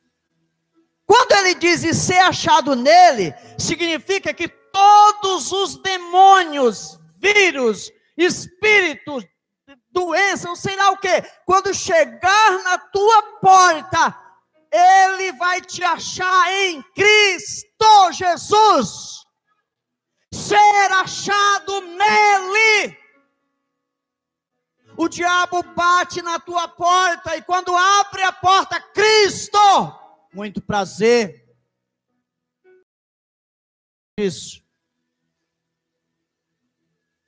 Quando 1.05 1.33
ele 1.33 1.55
diz 1.55 1.83
e 1.83 1.93
ser 1.93 2.19
achado 2.19 2.77
nele, 2.77 3.35
significa 3.57 4.33
que 4.33 4.47
todos 4.47 5.51
os 5.51 5.75
demônios, 5.81 6.97
vírus, 7.17 7.91
espíritos, 8.15 9.25
doença, 9.95 10.49
não 10.49 10.55
sei 10.55 10.75
lá 10.75 10.91
o 10.91 10.97
que, 10.97 11.21
quando 11.45 11.73
chegar 11.73 12.63
na 12.63 12.77
tua 12.77 13.23
porta, 13.39 14.19
ele 14.69 15.31
vai 15.33 15.61
te 15.61 15.81
achar 15.83 16.51
em 16.51 16.83
Cristo 16.93 18.11
Jesus 18.11 19.25
ser 20.33 20.91
achado 20.91 21.81
nele. 21.81 22.97
O 24.97 25.07
diabo 25.07 25.63
bate 25.63 26.21
na 26.21 26.39
tua 26.39 26.67
porta 26.67 27.35
e 27.37 27.41
quando 27.41 27.75
abre 27.75 28.23
a 28.23 28.33
porta, 28.33 28.79
Cristo, 28.79 29.57
muito 30.33 30.61
prazer. 30.61 31.45
Isso. 34.17 34.64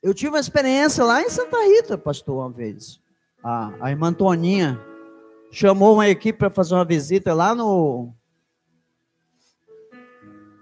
Eu 0.02 0.14
tive 0.14 0.30
uma 0.30 0.40
experiência 0.40 1.04
lá 1.04 1.22
em 1.22 1.28
Santa 1.28 1.56
Rita, 1.64 1.98
pastor, 1.98 2.36
uma 2.36 2.50
vez. 2.50 3.00
A, 3.42 3.72
a 3.80 3.90
irmã 3.90 4.12
Toninha 4.12 4.80
chamou 5.50 5.94
uma 5.94 6.08
equipe 6.08 6.38
para 6.38 6.50
fazer 6.50 6.74
uma 6.74 6.84
visita 6.84 7.34
lá 7.34 7.54
no 7.54 8.12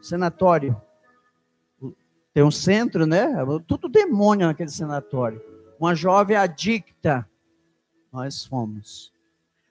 sanatório. 0.00 0.80
Tem 2.32 2.42
um 2.42 2.50
centro, 2.50 3.06
né? 3.06 3.28
Tudo 3.66 3.88
demônio 3.88 4.46
naquele 4.46 4.70
sanatório. 4.70 5.42
Uma 5.78 5.94
jovem 5.94 6.36
adicta. 6.36 7.28
Nós 8.10 8.44
fomos. 8.44 9.12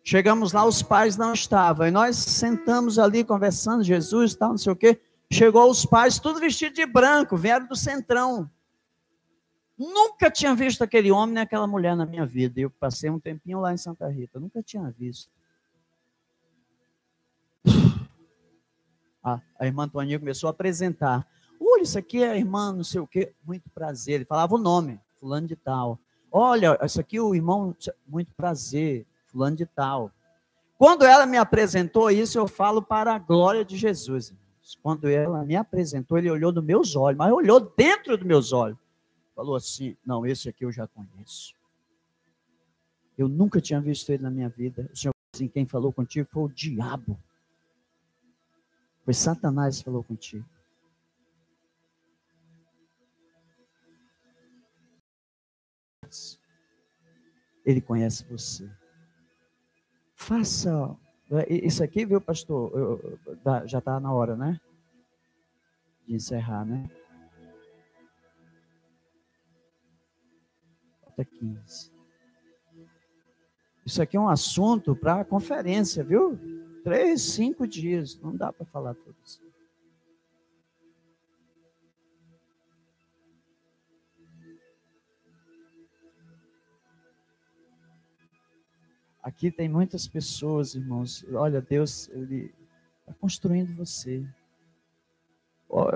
Chegamos 0.04 0.54
lá, 0.54 0.64
os 0.64 0.84
pais 0.84 1.18
não 1.18 1.34
estavam. 1.34 1.88
E 1.88 1.92
nós 1.92 2.16
sentamos 2.16 3.00
ali 3.00 3.24
conversando, 3.24 3.84
Jesus 3.84 4.36
tal, 4.36 4.50
não 4.50 4.58
sei 4.58 4.72
o 4.72 4.76
quê. 4.76 5.00
Chegou 5.32 5.70
os 5.70 5.88
pais, 5.88 6.20
tudo 6.20 6.40
vestido 6.40 6.76
de 6.76 6.86
branco, 6.86 7.36
vieram 7.36 7.66
do 7.66 7.76
centrão. 7.76 8.48
Nunca 9.78 10.32
tinha 10.32 10.56
visto 10.56 10.84
aquele 10.84 11.12
homem 11.12 11.36
nem 11.36 11.44
aquela 11.44 11.68
mulher 11.68 11.96
na 11.96 12.06
minha 12.06 12.26
vida. 12.26 12.60
Eu 12.60 12.70
passei 12.70 13.10
um 13.10 13.20
tempinho 13.20 13.60
lá 13.60 13.74
em 13.74 13.78
Santa 13.78 14.08
Rita, 14.08 14.40
nunca 14.40 14.64
tinha 14.64 14.90
visto. 14.98 15.30
Ah, 19.28 19.42
a 19.60 19.66
irmã 19.66 19.90
Toninha 19.90 20.20
começou 20.20 20.48
a 20.48 20.52
apresentar. 20.52 21.28
Olha, 21.60 21.82
isso 21.82 21.98
aqui 21.98 22.22
é 22.22 22.30
a 22.30 22.38
irmã, 22.38 22.72
não 22.72 22.84
sei 22.84 23.02
o 23.02 23.08
quê, 23.08 23.34
muito 23.44 23.68
prazer. 23.72 24.16
Ele 24.16 24.26
falava 24.26 24.54
o 24.54 24.60
nome, 24.60 25.00
fulano 25.20 25.48
de 25.48 25.56
tal. 25.56 26.00
Olha, 26.32 26.78
isso 26.86 27.00
aqui 27.00 27.18
é 27.18 27.22
o 27.22 27.34
irmão, 27.34 27.76
muito 28.08 28.32
prazer, 28.34 29.06
fulano 29.26 29.56
de 29.56 29.66
tal. 29.66 30.12
Quando 30.78 31.06
ela 31.06 31.26
me 31.26 31.38
apresentou 31.38 32.12
isso, 32.12 32.38
eu 32.38 32.48
falo 32.48 32.84
para 32.84 33.16
a 33.16 33.20
glória 33.20 33.66
de 33.66 33.78
Jesus. 33.78 34.32
Quando 34.84 35.08
ela 35.08 35.44
me 35.44 35.56
apresentou, 35.56 36.18
ele 36.18 36.30
olhou 36.30 36.52
nos 36.52 36.64
meus 36.64 36.96
olhos, 36.96 37.18
mas 37.18 37.32
olhou 37.32 37.60
dentro 37.60 38.16
dos 38.18 38.28
meus 38.28 38.54
olhos. 38.54 38.78
Falou 39.36 39.56
assim: 39.56 39.98
Não, 40.06 40.26
esse 40.26 40.48
aqui 40.48 40.64
eu 40.64 40.72
já 40.72 40.88
conheço. 40.88 41.54
Eu 43.18 43.28
nunca 43.28 43.60
tinha 43.62 43.82
visto 43.82 44.10
ele 44.10 44.24
na 44.24 44.32
minha 44.32 44.50
vida. 44.50 44.90
O 44.94 44.98
Senhor 44.98 45.14
assim, 45.34 45.48
quem 45.48 45.66
falou 45.66 45.92
contigo 45.92 46.28
foi 46.32 46.44
o 46.44 46.50
diabo. 46.50 47.20
Foi 49.04 49.14
Satanás 49.14 49.78
que 49.78 49.84
falou 49.84 50.04
contigo. 50.04 50.46
Ele 57.66 57.82
conhece 57.82 58.24
você. 58.26 58.70
Faça. 60.14 60.96
É, 61.32 61.54
isso 61.54 61.84
aqui, 61.84 62.06
viu, 62.06 62.22
pastor? 62.22 62.72
Eu, 62.78 63.20
já 63.66 63.80
está 63.80 64.00
na 64.00 64.14
hora, 64.14 64.36
né? 64.36 64.60
De 66.08 66.16
encerrar, 66.16 66.64
né? 66.64 66.88
Falta 71.16 71.24
15. 71.24 71.92
Isso 73.86 74.02
aqui 74.02 74.18
é 74.18 74.20
um 74.20 74.28
assunto 74.28 74.96
para 74.96 75.22
a 75.22 75.26
conferência, 75.26 76.04
viu? 76.04 76.38
Três, 76.84 77.22
cinco 77.22 77.66
dias. 77.66 78.20
Não 78.20 78.36
dá 78.36 78.52
para 78.52 78.66
falar 78.66 78.94
tudo 78.96 79.16
isso. 79.24 79.42
Aqui 89.24 89.50
tem 89.50 89.70
muitas 89.70 90.08
pessoas, 90.08 90.76
irmãos. 90.76 91.26
Olha, 91.32 91.62
Deus, 91.62 92.10
Ele 92.10 92.54
está 93.00 93.14
construindo 93.14 93.74
você. 93.76 94.28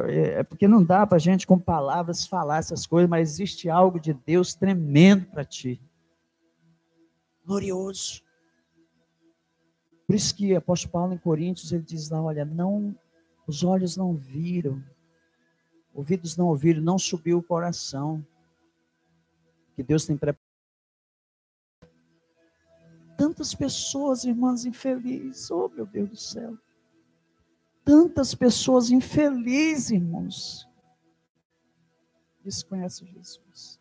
É, 0.07 0.39
é 0.39 0.43
porque 0.43 0.67
não 0.67 0.83
dá 0.83 1.05
para 1.05 1.17
a 1.17 1.19
gente, 1.19 1.47
com 1.47 1.57
palavras, 1.57 2.25
falar 2.25 2.57
essas 2.57 2.85
coisas, 2.85 3.09
mas 3.09 3.29
existe 3.29 3.69
algo 3.69 3.99
de 3.99 4.13
Deus 4.13 4.53
tremendo 4.53 5.25
para 5.27 5.45
ti. 5.45 5.81
Glorioso. 7.45 8.21
Por 10.05 10.15
isso 10.15 10.35
que 10.35 10.53
o 10.53 10.57
apóstolo 10.57 10.91
Paulo 10.91 11.13
em 11.13 11.17
Coríntios, 11.17 11.71
ele 11.71 11.83
diz 11.83 12.09
lá, 12.09 12.21
olha, 12.21 12.43
não, 12.43 12.95
os 13.47 13.63
olhos 13.63 13.95
não 13.95 14.15
viram, 14.15 14.83
ouvidos 15.93 16.35
não 16.35 16.47
ouviram, 16.47 16.81
não 16.81 16.97
subiu 16.97 17.37
o 17.37 17.43
coração. 17.43 18.25
Que 19.75 19.83
Deus 19.83 20.05
tem 20.05 20.17
preparado 20.17 20.49
tantas 23.19 23.53
pessoas, 23.53 24.23
irmãs, 24.23 24.63
infelizes. 24.63 25.51
Oh, 25.51 25.67
meu 25.67 25.85
Deus 25.85 26.09
do 26.09 26.15
céu. 26.15 26.57
Tantas 27.89 28.35
pessoas 28.35 28.91
infelizes, 28.91 29.89
irmãos. 29.89 30.69
Desconhecem 32.43 33.07
Jesus. 33.07 33.79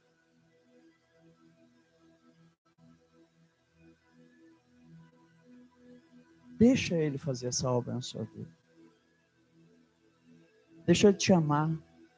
Deixa 6.58 6.96
Ele 6.96 7.18
fazer 7.18 7.48
essa 7.48 7.70
obra 7.70 7.92
na 7.92 8.00
sua 8.00 8.24
vida. 8.24 8.50
Deixa 10.86 11.08
Ele 11.08 11.18
te 11.18 11.30
amar. 11.34 11.70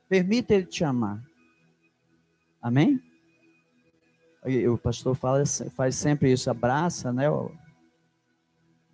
Permita 0.08 0.54
Ele 0.54 0.66
te 0.66 0.84
amar. 0.84 1.20
Amém? 2.62 3.02
o 4.72 4.78
pastor 4.78 5.16
fala, 5.16 5.44
faz 5.74 5.96
sempre 5.96 6.32
isso, 6.32 6.48
abraça, 6.48 7.12
né? 7.12 7.28
O 7.28 7.52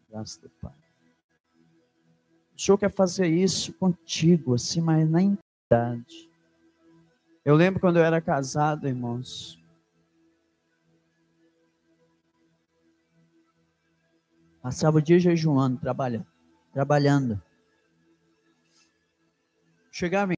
abraço 0.09 0.41
do 0.41 0.49
Pai. 0.49 0.76
O 2.57 2.61
Senhor 2.61 2.79
quer 2.79 2.91
fazer 2.91 3.27
isso 3.27 3.73
contigo, 3.75 4.55
assim, 4.55 4.81
mas 4.81 5.09
na 5.09 5.21
intimidade. 5.21 6.31
Eu 7.45 7.55
lembro 7.55 7.79
quando 7.79 7.99
eu 7.99 8.05
era 8.05 8.19
casado, 8.19 8.89
irmãos. 8.89 9.63
Passava 14.63 14.97
o 14.97 15.03
dia 15.03 15.21
jejuando, 15.21 15.79
trabalhando. 15.79 16.27
Trabalhando. 16.73 17.43
Chegava 19.93 20.33
em 20.33 20.37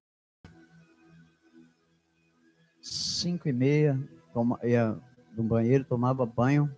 cinco 2.81 3.47
e 3.47 3.53
meia, 3.53 3.97
toma, 4.33 4.59
ia 4.63 4.99
no 5.35 5.43
banheiro, 5.43 5.85
tomava 5.85 6.25
banho, 6.25 6.73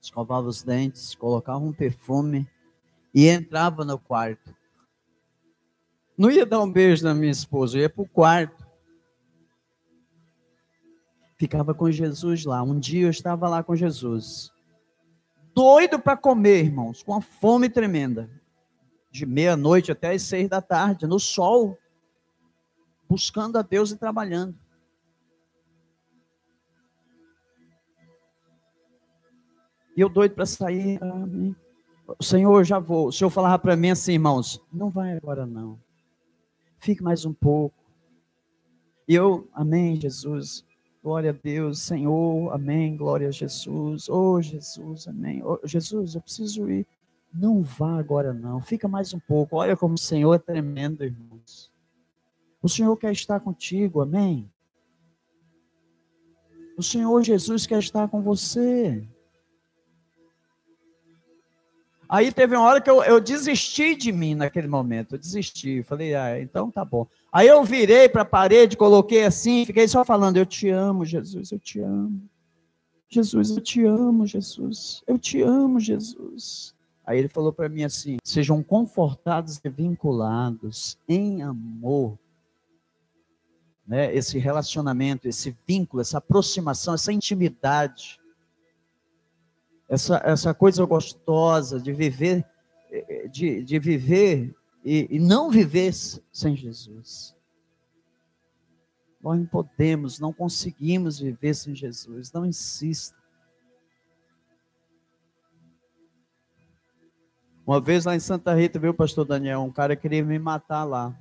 escovava 0.00 0.46
os 0.46 0.62
dentes, 0.62 1.14
colocava 1.14 1.58
um 1.58 1.72
perfume 1.72 2.48
e 3.14 3.28
entrava 3.28 3.84
no 3.84 3.98
quarto. 3.98 4.54
Não 6.18 6.30
ia 6.30 6.44
dar 6.44 6.60
um 6.60 6.70
beijo 6.70 7.04
na 7.04 7.14
minha 7.14 7.30
esposa, 7.30 7.78
ia 7.78 7.88
para 7.88 8.02
o 8.02 8.08
quarto. 8.08 8.64
Ficava 11.36 11.74
com 11.74 11.90
Jesus 11.90 12.44
lá. 12.44 12.62
Um 12.62 12.78
dia 12.78 13.06
eu 13.06 13.10
estava 13.10 13.48
lá 13.48 13.62
com 13.62 13.76
Jesus. 13.76 14.52
Doido 15.54 15.98
para 16.00 16.16
comer, 16.16 16.64
irmãos, 16.64 17.02
com 17.02 17.12
uma 17.12 17.20
fome 17.20 17.68
tremenda. 17.68 18.30
De 19.10 19.24
meia-noite 19.24 19.92
até 19.92 20.12
as 20.12 20.22
seis 20.22 20.48
da 20.48 20.60
tarde, 20.60 21.06
no 21.06 21.20
sol, 21.20 21.78
buscando 23.08 23.56
a 23.56 23.62
Deus 23.62 23.92
e 23.92 23.96
trabalhando. 23.96 24.58
E 29.96 30.00
eu 30.00 30.08
doido 30.08 30.34
para 30.34 30.46
sair. 30.46 31.00
Amém. 31.00 31.54
Senhor, 32.20 32.64
já 32.64 32.78
vou. 32.78 33.08
O 33.08 33.12
Senhor 33.12 33.30
falava 33.30 33.58
para 33.58 33.76
mim 33.76 33.90
assim, 33.90 34.12
irmãos, 34.12 34.60
não 34.72 34.90
vai 34.90 35.16
agora 35.16 35.46
não. 35.46 35.78
Fique 36.78 37.02
mais 37.02 37.24
um 37.24 37.32
pouco. 37.32 37.74
E 39.08 39.14
eu, 39.14 39.48
amém, 39.52 40.00
Jesus. 40.00 40.64
Glória 41.02 41.30
a 41.30 41.34
Deus, 41.34 41.80
Senhor, 41.80 42.50
amém, 42.52 42.96
glória 42.96 43.28
a 43.28 43.30
Jesus. 43.30 44.08
Oh, 44.08 44.40
Jesus, 44.40 45.06
amém. 45.06 45.42
Oh, 45.44 45.60
Jesus, 45.64 46.14
eu 46.14 46.20
preciso 46.22 46.70
ir. 46.70 46.86
Não 47.32 47.60
vá 47.60 47.98
agora 47.98 48.32
não. 48.32 48.60
Fica 48.60 48.88
mais 48.88 49.12
um 49.12 49.18
pouco. 49.18 49.56
Olha 49.56 49.76
como 49.76 49.94
o 49.94 49.98
Senhor 49.98 50.32
é 50.32 50.38
tremendo, 50.38 51.04
irmãos. 51.04 51.70
O 52.62 52.68
Senhor 52.68 52.96
quer 52.96 53.12
estar 53.12 53.40
contigo, 53.40 54.00
amém. 54.00 54.50
O 56.76 56.82
Senhor 56.82 57.22
Jesus 57.22 57.66
quer 57.66 57.80
estar 57.80 58.08
com 58.08 58.22
você. 58.22 59.06
Aí 62.14 62.30
teve 62.30 62.54
uma 62.54 62.64
hora 62.64 62.80
que 62.80 62.88
eu, 62.88 63.02
eu 63.02 63.20
desisti 63.20 63.96
de 63.96 64.12
mim 64.12 64.36
naquele 64.36 64.68
momento. 64.68 65.16
Eu 65.16 65.18
desisti. 65.18 65.82
Falei, 65.82 66.14
ah, 66.14 66.40
então 66.40 66.70
tá 66.70 66.84
bom. 66.84 67.08
Aí 67.32 67.48
eu 67.48 67.64
virei 67.64 68.08
para 68.08 68.22
a 68.22 68.24
parede, 68.24 68.76
coloquei 68.76 69.24
assim, 69.24 69.66
fiquei 69.66 69.88
só 69.88 70.04
falando: 70.04 70.36
Eu 70.36 70.46
te 70.46 70.68
amo, 70.68 71.04
Jesus, 71.04 71.50
eu 71.50 71.58
te 71.58 71.80
amo. 71.80 72.22
Jesus, 73.08 73.50
eu 73.50 73.60
te 73.60 73.84
amo, 73.84 74.24
Jesus. 74.28 75.02
Eu 75.08 75.18
te 75.18 75.42
amo, 75.42 75.80
Jesus. 75.80 76.72
Aí 77.04 77.18
ele 77.18 77.26
falou 77.26 77.52
para 77.52 77.68
mim 77.68 77.82
assim: 77.82 78.18
Sejam 78.22 78.62
confortados 78.62 79.60
e 79.64 79.68
vinculados 79.68 80.96
em 81.08 81.42
amor. 81.42 82.16
Né? 83.84 84.14
Esse 84.14 84.38
relacionamento, 84.38 85.26
esse 85.26 85.52
vínculo, 85.66 86.00
essa 86.00 86.18
aproximação, 86.18 86.94
essa 86.94 87.12
intimidade 87.12 88.20
essa, 89.88 90.20
essa 90.24 90.54
coisa 90.54 90.84
gostosa 90.84 91.80
de 91.80 91.92
viver, 91.92 92.44
de, 93.30 93.62
de 93.62 93.78
viver 93.78 94.54
e, 94.84 95.08
e 95.10 95.18
não 95.18 95.50
viver 95.50 95.92
sem 96.32 96.56
Jesus. 96.56 97.34
Nós 99.22 99.38
não 99.38 99.46
podemos, 99.46 100.20
não 100.20 100.32
conseguimos 100.32 101.18
viver 101.18 101.54
sem 101.54 101.74
Jesus. 101.74 102.30
Não 102.30 102.44
insista. 102.44 103.16
Uma 107.66 107.80
vez 107.80 108.04
lá 108.04 108.14
em 108.14 108.20
Santa 108.20 108.54
Rita, 108.54 108.78
viu, 108.78 108.92
pastor 108.92 109.24
Daniel? 109.24 109.62
Um 109.62 109.72
cara 109.72 109.96
queria 109.96 110.22
me 110.22 110.38
matar 110.38 110.84
lá. 110.84 111.18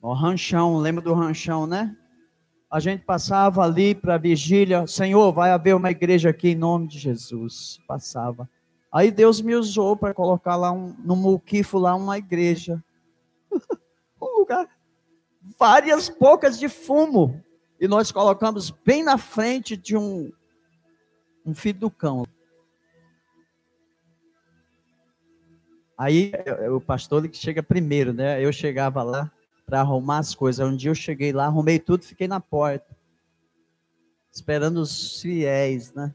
O 0.00 0.12
ranchão, 0.12 0.78
lembra 0.78 1.02
do 1.02 1.12
ranchão, 1.12 1.66
né? 1.66 1.96
A 2.70 2.78
gente 2.78 3.04
passava 3.04 3.64
ali 3.64 3.96
para 3.96 4.16
vigília, 4.16 4.86
Senhor, 4.86 5.32
vai 5.32 5.50
haver 5.50 5.74
uma 5.74 5.90
igreja 5.90 6.30
aqui 6.30 6.50
em 6.50 6.54
nome 6.54 6.86
de 6.86 7.00
Jesus. 7.00 7.80
Passava. 7.88 8.48
Aí 8.92 9.10
Deus 9.10 9.40
me 9.40 9.56
usou 9.56 9.96
para 9.96 10.14
colocar 10.14 10.54
lá 10.54 10.70
um, 10.70 10.94
no 11.04 11.16
Muquifo 11.16 11.78
lá 11.78 11.96
uma 11.96 12.16
igreja. 12.16 12.82
um 14.22 14.38
lugar, 14.38 14.68
várias 15.58 16.08
bocas 16.08 16.58
de 16.60 16.68
fumo. 16.68 17.42
E 17.80 17.88
nós 17.88 18.12
colocamos 18.12 18.70
bem 18.70 19.02
na 19.02 19.18
frente 19.18 19.76
de 19.76 19.96
um, 19.96 20.30
um 21.44 21.54
filho 21.54 21.80
do 21.80 21.90
cão. 21.90 22.24
Aí 25.98 26.32
o 26.72 26.80
pastor 26.80 27.28
que 27.28 27.36
chega 27.36 27.62
primeiro, 27.62 28.12
né? 28.12 28.42
Eu 28.42 28.52
chegava 28.52 29.02
lá, 29.02 29.30
para 29.70 29.82
arrumar 29.82 30.18
as 30.18 30.34
coisas. 30.34 30.66
Um 30.66 30.74
dia 30.74 30.90
eu 30.90 30.94
cheguei 30.96 31.32
lá, 31.32 31.46
arrumei 31.46 31.78
tudo, 31.78 32.04
fiquei 32.04 32.26
na 32.26 32.40
porta, 32.40 32.96
esperando 34.32 34.78
os 34.78 35.20
fiéis, 35.22 35.94
né? 35.94 36.12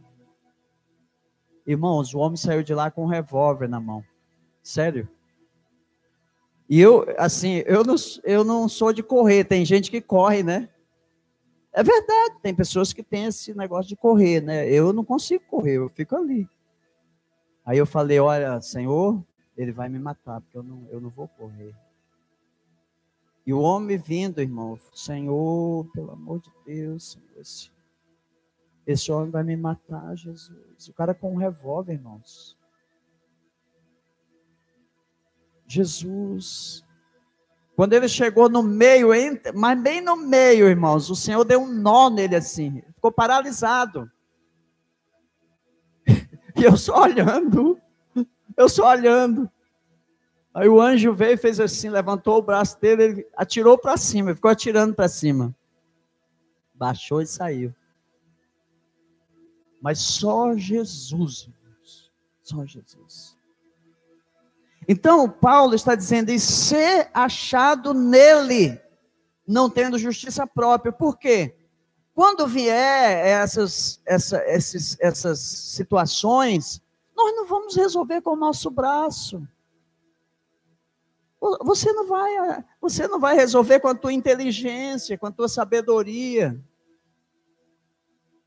Irmãos, 1.66 2.14
o 2.14 2.20
homem 2.20 2.36
saiu 2.36 2.62
de 2.62 2.74
lá 2.74 2.92
com 2.92 3.06
um 3.06 3.08
revólver 3.08 3.70
na 3.70 3.80
mão. 3.80 4.04
Sério? 4.62 5.08
E 6.70 6.82
eu, 6.82 7.06
assim, 7.18 7.64
eu 7.66 7.84
não, 7.84 7.96
eu 8.24 8.44
não 8.44 8.68
sou 8.68 8.92
de 8.92 9.02
correr, 9.02 9.46
tem 9.46 9.64
gente 9.64 9.90
que 9.90 10.02
corre, 10.02 10.44
né? 10.44 10.68
É 11.72 11.82
verdade, 11.82 12.36
tem 12.42 12.54
pessoas 12.54 12.92
que 12.92 13.04
têm 13.04 13.26
esse 13.26 13.56
negócio 13.56 13.88
de 13.88 13.96
correr, 13.96 14.42
né? 14.42 14.70
Eu 14.70 14.92
não 14.92 15.06
consigo 15.06 15.44
correr, 15.46 15.78
eu 15.78 15.88
fico 15.88 16.16
ali. 16.16 16.48
Aí 17.66 17.78
eu 17.78 17.86
falei, 17.86 18.20
olha, 18.20 18.62
Senhor, 18.62 19.24
ele 19.56 19.72
vai 19.72 19.88
me 19.88 19.98
matar, 19.98 20.42
porque 20.42 20.58
eu 20.58 20.64
não, 20.64 20.88
eu 20.92 21.00
não 21.00 21.10
vou 21.10 21.28
correr. 21.30 21.74
E 23.46 23.54
o 23.54 23.60
homem 23.60 23.98
vindo, 23.98 24.42
irmão, 24.42 24.80
Senhor, 24.94 25.86
pelo 25.94 26.12
amor 26.12 26.40
de 26.40 26.52
Deus, 26.66 27.12
Senhor, 27.12 27.40
esse, 27.40 27.72
esse 28.88 29.12
homem 29.12 29.30
vai 29.30 29.44
me 29.44 29.56
matar, 29.56 30.16
Jesus. 30.16 30.88
O 30.88 30.94
cara 30.94 31.14
com 31.14 31.34
um 31.34 31.38
revólver, 31.38 31.94
irmãos. 31.94 32.58
Jesus. 35.68 36.84
Quando 37.76 37.94
ele 37.94 38.08
chegou 38.08 38.50
no 38.50 38.64
meio, 38.64 39.10
mas 39.54 39.80
bem 39.80 40.02
no 40.02 40.16
meio, 40.16 40.68
irmãos, 40.68 41.10
o 41.10 41.16
Senhor 41.16 41.44
deu 41.44 41.62
um 41.62 41.72
nó 41.72 42.10
nele 42.10 42.36
assim, 42.36 42.82
ficou 42.94 43.12
paralisado. 43.12 44.10
E 46.58 46.64
eu 46.64 46.78
só 46.78 47.02
olhando, 47.02 47.78
eu 48.56 48.70
só 48.70 48.92
olhando. 48.92 49.52
Aí 50.56 50.70
o 50.70 50.80
anjo 50.80 51.14
veio 51.14 51.34
e 51.34 51.38
fez 51.38 51.60
assim, 51.60 51.90
levantou 51.90 52.38
o 52.38 52.42
braço 52.42 52.80
dele, 52.80 53.04
ele 53.04 53.28
atirou 53.36 53.78
para 53.78 53.98
cima, 53.98 54.34
ficou 54.34 54.50
atirando 54.50 54.96
para 54.96 55.10
cima. 55.10 55.54
Baixou 56.74 57.22
e 57.22 57.28
saiu. 57.28 57.76
Mas 59.82 60.00
só 60.00 60.56
Jesus, 60.56 61.50
só 62.42 62.66
Jesus. 62.66 63.38
Então, 64.88 65.30
Paulo 65.30 65.76
está 65.76 65.94
dizendo, 65.94 66.32
e 66.32 66.40
ser 66.40 67.10
achado 67.14 67.94
nele, 67.94 68.80
não 69.46 69.70
tendo 69.70 70.00
justiça 70.00 70.48
própria. 70.48 70.94
Por 70.94 71.18
quê? 71.18 71.54
Quando 72.14 72.48
vier 72.48 73.26
essas, 73.26 74.00
essa, 74.06 74.42
esses, 74.48 74.98
essas 75.02 75.38
situações, 75.40 76.82
nós 77.14 77.36
não 77.36 77.46
vamos 77.46 77.76
resolver 77.76 78.22
com 78.22 78.32
o 78.32 78.38
nosso 78.38 78.72
braço. 78.72 79.46
Você 81.64 81.94
não 81.94 82.08
vai, 82.08 82.64
você 82.82 83.08
não 83.08 83.20
vai 83.20 83.36
resolver 83.36 83.80
com 83.80 83.88
a 83.88 83.96
tua 83.96 84.12
inteligência, 84.12 85.18
com 85.18 85.28
a 85.28 85.32
tua 85.32 85.48
sabedoria, 85.48 86.60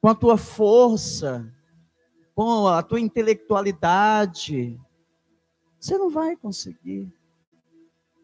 com 0.01 0.09
a 0.09 0.15
tua 0.15 0.37
força, 0.37 1.53
com 2.35 2.67
a 2.67 2.83
tua 2.83 3.01
intelectualidade. 3.01 4.81
Você 5.79 5.97
não 5.97 6.11
vai 6.11 6.37
conseguir. 6.37 7.13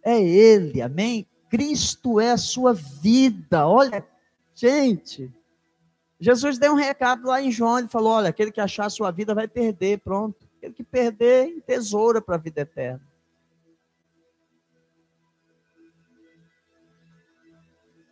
É 0.03 0.21
Ele, 0.21 0.83
amém? 0.83 1.27
Cristo 1.49 2.19
é 2.19 2.33
a 2.33 2.37
sua 2.37 2.75
vida. 2.75 3.69
Olha, 3.69 4.05
gente. 4.55 5.33
Jesus 6.19 6.59
deu 6.59 6.73
um 6.73 6.77
recado 6.77 7.29
lá 7.29 7.41
em 7.41 7.51
João, 7.51 7.79
ele 7.79 7.89
falou: 7.89 8.13
olha, 8.13 8.31
aquele 8.31 8.51
que 8.51 8.61
achar 8.61 8.87
a 8.87 8.91
sua 8.91 9.11
vida 9.11 9.35
vai 9.35 9.47
perder, 9.47 10.01
pronto. 10.01 10.49
Aquele 10.57 10.73
que 10.73 10.83
perder, 10.83 11.63
tesoura 11.67 12.21
para 12.21 12.37
a 12.37 12.39
vida 12.39 12.63
eterna. 12.63 13.14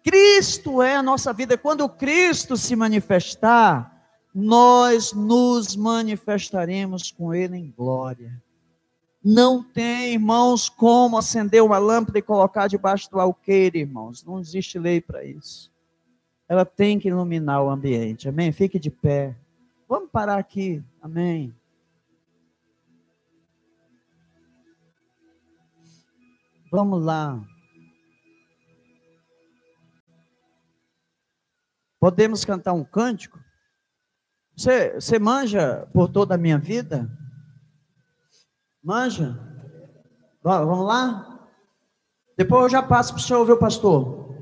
Cristo 0.03 0.83
é 0.83 0.97
a 0.97 1.03
nossa 1.03 1.33
vida. 1.33 1.57
Quando 1.57 1.89
Cristo 1.89 2.57
se 2.57 2.75
manifestar, 2.75 3.93
nós 4.35 5.13
nos 5.13 5.77
manifestaremos 5.77 7.11
com 7.11 7.35
Ele 7.35 7.57
em 7.57 7.71
glória. 7.71 8.43
Não 9.25 9.63
tem, 9.63 10.15
irmãos, 10.15 10.69
como 10.69 11.17
acender 11.17 11.63
uma 11.63 11.79
lâmpada 11.79 12.19
e 12.19 12.23
colocar 12.23 12.67
debaixo 12.67 13.09
do 13.11 13.21
alqueire, 13.21 13.79
irmãos. 13.79 14.25
Não 14.25 14.41
existe 14.41 14.79
lei 14.79 15.01
para 15.01 15.25
isso. 15.25 15.71
Ela 16.49 16.65
tem 16.65 16.99
que 16.99 17.09
iluminar 17.09 17.63
o 17.63 17.71
ambiente. 17.71 18.29
Amém? 18.29 18.51
Fique 18.51 18.79
de 18.81 18.91
pé. 18.91 19.37
Vamos 19.89 20.11
parar 20.11 20.39
aqui. 20.39 20.83
Amém. 21.01 21.55
Vamos 26.71 27.05
lá. 27.05 27.41
Podemos 32.03 32.45
cantar 32.45 32.73
um 32.73 32.83
cântico? 32.83 33.39
Você, 34.57 34.95
você 34.95 35.21
manja 35.21 35.89
por 35.93 36.09
toda 36.09 36.35
a 36.35 36.37
minha 36.37 36.59
vida? 36.59 37.09
Manja? 38.83 39.39
Vamos 40.43 40.85
lá? 40.85 41.49
Depois 42.37 42.65
eu 42.65 42.69
já 42.71 42.83
passo 42.83 43.13
para 43.13 43.21
o 43.21 43.23
senhor 43.23 43.39
ouvir 43.39 43.53
o 43.53 43.57
pastor. 43.57 44.37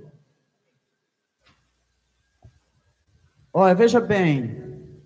Olha, 3.53 3.75
veja 3.75 4.01
bem. 4.01 4.97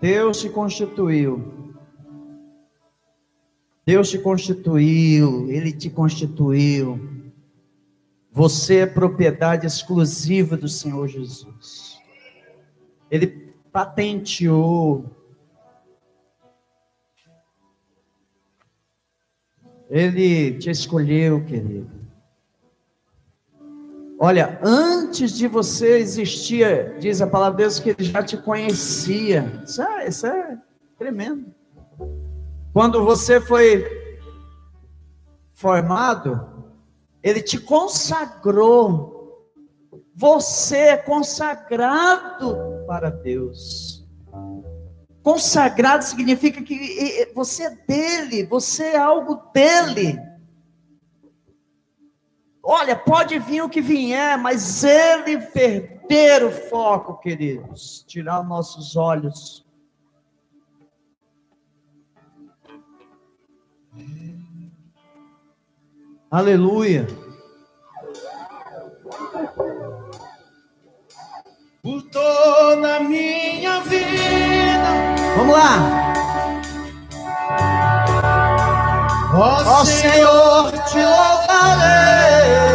Deus 0.00 0.38
se 0.38 0.48
constituiu. 0.48 1.74
Deus 3.84 4.08
se 4.10 4.20
constituiu, 4.20 5.50
Ele 5.50 5.72
te 5.72 5.90
constituiu. 5.90 7.17
Você 8.38 8.76
é 8.76 8.86
propriedade 8.86 9.66
exclusiva 9.66 10.56
do 10.56 10.68
Senhor 10.68 11.08
Jesus. 11.08 11.98
Ele 13.10 13.26
patenteou. 13.72 15.10
Ele 19.90 20.56
te 20.56 20.70
escolheu, 20.70 21.44
querido. 21.44 21.90
Olha, 24.20 24.60
antes 24.62 25.32
de 25.32 25.48
você 25.48 25.98
existir, 25.98 26.96
diz 27.00 27.20
a 27.20 27.26
palavra 27.26 27.56
de 27.56 27.62
Deus 27.64 27.80
que 27.80 27.90
ele 27.90 28.04
já 28.04 28.22
te 28.22 28.36
conhecia. 28.36 29.60
Isso 29.64 29.82
é, 29.82 30.06
isso 30.06 30.26
é 30.28 30.56
tremendo. 30.96 31.52
Quando 32.72 33.04
você 33.04 33.40
foi 33.40 33.84
formado, 35.52 36.57
ele 37.22 37.42
te 37.42 37.58
consagrou. 37.58 39.16
Você 40.14 40.76
é 40.76 40.96
consagrado 40.96 42.56
para 42.86 43.10
Deus. 43.10 44.06
Consagrado 45.22 46.04
significa 46.04 46.62
que 46.62 47.30
você 47.34 47.64
é 47.64 47.70
dele, 47.86 48.46
você 48.46 48.84
é 48.84 48.98
algo 48.98 49.36
dele. 49.52 50.18
Olha, 52.62 52.96
pode 52.96 53.38
vir 53.38 53.62
o 53.62 53.68
que 53.68 53.80
vier, 53.80 54.36
mas 54.38 54.82
ele 54.84 55.38
perder 55.38 56.44
o 56.44 56.50
foco, 56.50 57.18
queridos, 57.18 58.04
tirar 58.06 58.42
nossos 58.42 58.96
olhos 58.96 59.68
Aleluia. 66.30 67.06
Por 71.82 72.02
toda 72.10 72.96
a 72.96 73.00
minha 73.00 73.80
vida. 73.80 74.88
Vamos 75.38 75.56
lá. 75.56 76.12
Ó 79.34 79.80
oh, 79.80 79.84
Senhor, 79.86 80.72
te 80.84 80.98
louvarei. 80.98 82.67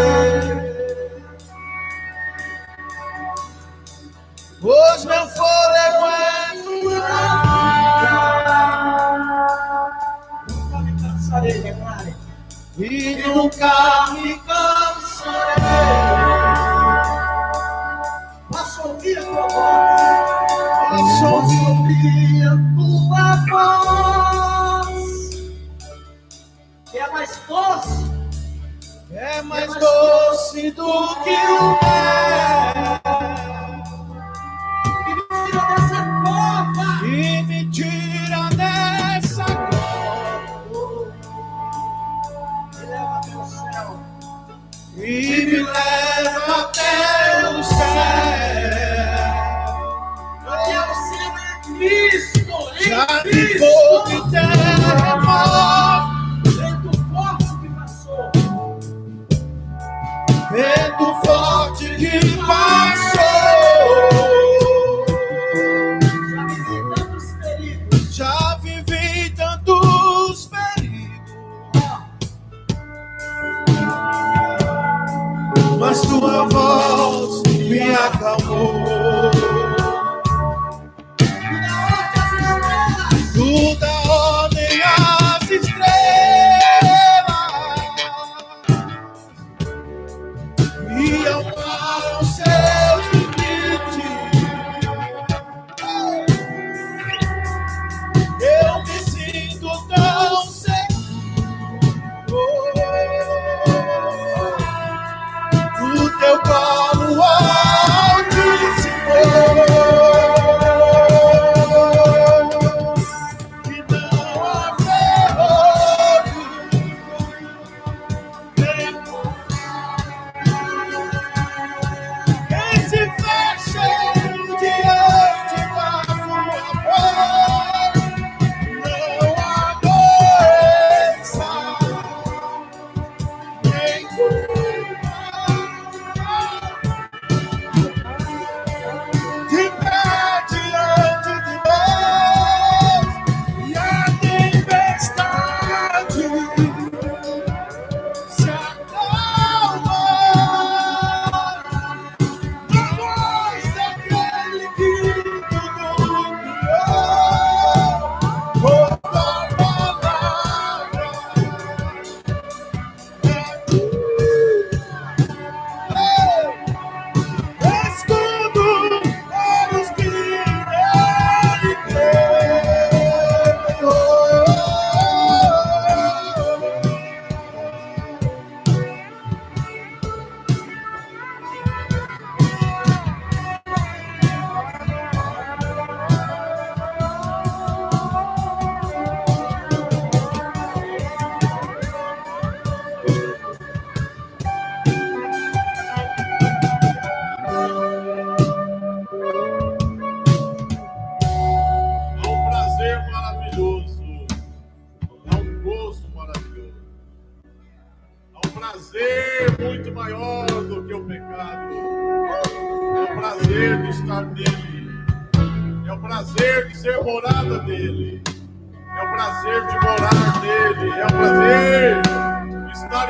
Do 30.75 31.15
que 31.23 31.29
o 31.29 31.82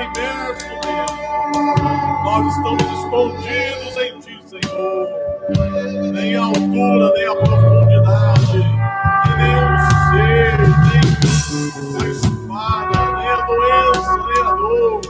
imerso 0.01 0.69
nele. 0.83 1.23
Nós 2.23 2.55
estamos 2.55 2.83
escondidos 2.99 3.97
em 3.97 4.19
ti, 4.19 4.39
Senhor. 4.45 5.07
Nem 6.13 6.35
a 6.35 6.45
altura, 6.45 7.11
nem 7.13 7.27
a 7.27 7.35
profundidade, 7.35 8.57
e 8.57 9.29
nem 9.37 9.55
o 9.55 9.77
ser, 10.09 10.57
nem 10.83 11.03
a 12.01 12.03
espada, 12.09 12.99
nem 13.17 13.27
a 13.27 13.31
doença, 13.45 14.13
nem 14.27 14.41
a 14.41 14.45
dor, 14.55 15.01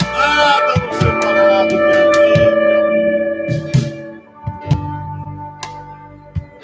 nada 0.00 0.72
nos 0.86 0.96
separado 0.96 1.68
de 1.68 1.76
ti, 2.12 2.32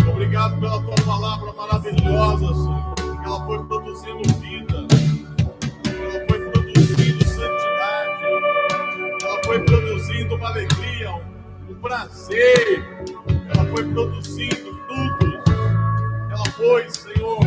meu 0.00 0.12
Obrigado 0.12 0.54
pela 0.60 0.80
tua 0.82 0.98
palavra 1.04 1.52
maravilhosa, 1.52 2.54
Senhor, 2.54 2.94
que 2.94 3.26
ela 3.26 3.40
foi 3.44 3.58
produzindo 3.64 4.22
vida, 4.40 4.73
produzindo 10.24 10.36
uma 10.36 10.48
alegria, 10.48 11.14
um 11.68 11.74
prazer, 11.80 12.84
ela 13.54 13.64
foi 13.70 13.84
produzindo 13.92 14.74
frutos, 14.86 15.40
ela 16.30 16.46
foi, 16.56 16.90
Senhor, 16.90 17.40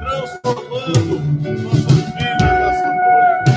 transformando 0.00 1.20
nossas 1.62 2.04
vidas 2.14 2.40
nessa 2.40 2.88
noite. 2.94 3.52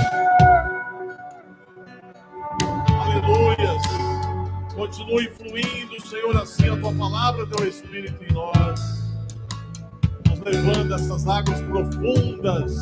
Aleluias. 2.99 3.83
Continue 4.73 5.29
fluindo, 5.31 6.07
Senhor, 6.07 6.37
assim 6.37 6.69
a 6.69 6.77
tua 6.77 6.93
palavra, 6.93 7.45
teu 7.47 7.67
Espírito 7.67 8.23
em 8.23 8.33
nós, 8.33 8.79
nos 10.27 10.39
levando 10.39 10.93
essas 10.93 11.27
águas 11.27 11.61
profundas 11.61 12.75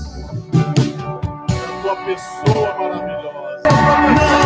da 1.47 1.81
tua 1.81 1.95
pessoa 2.05 2.75
maravilhosa. 2.77 4.44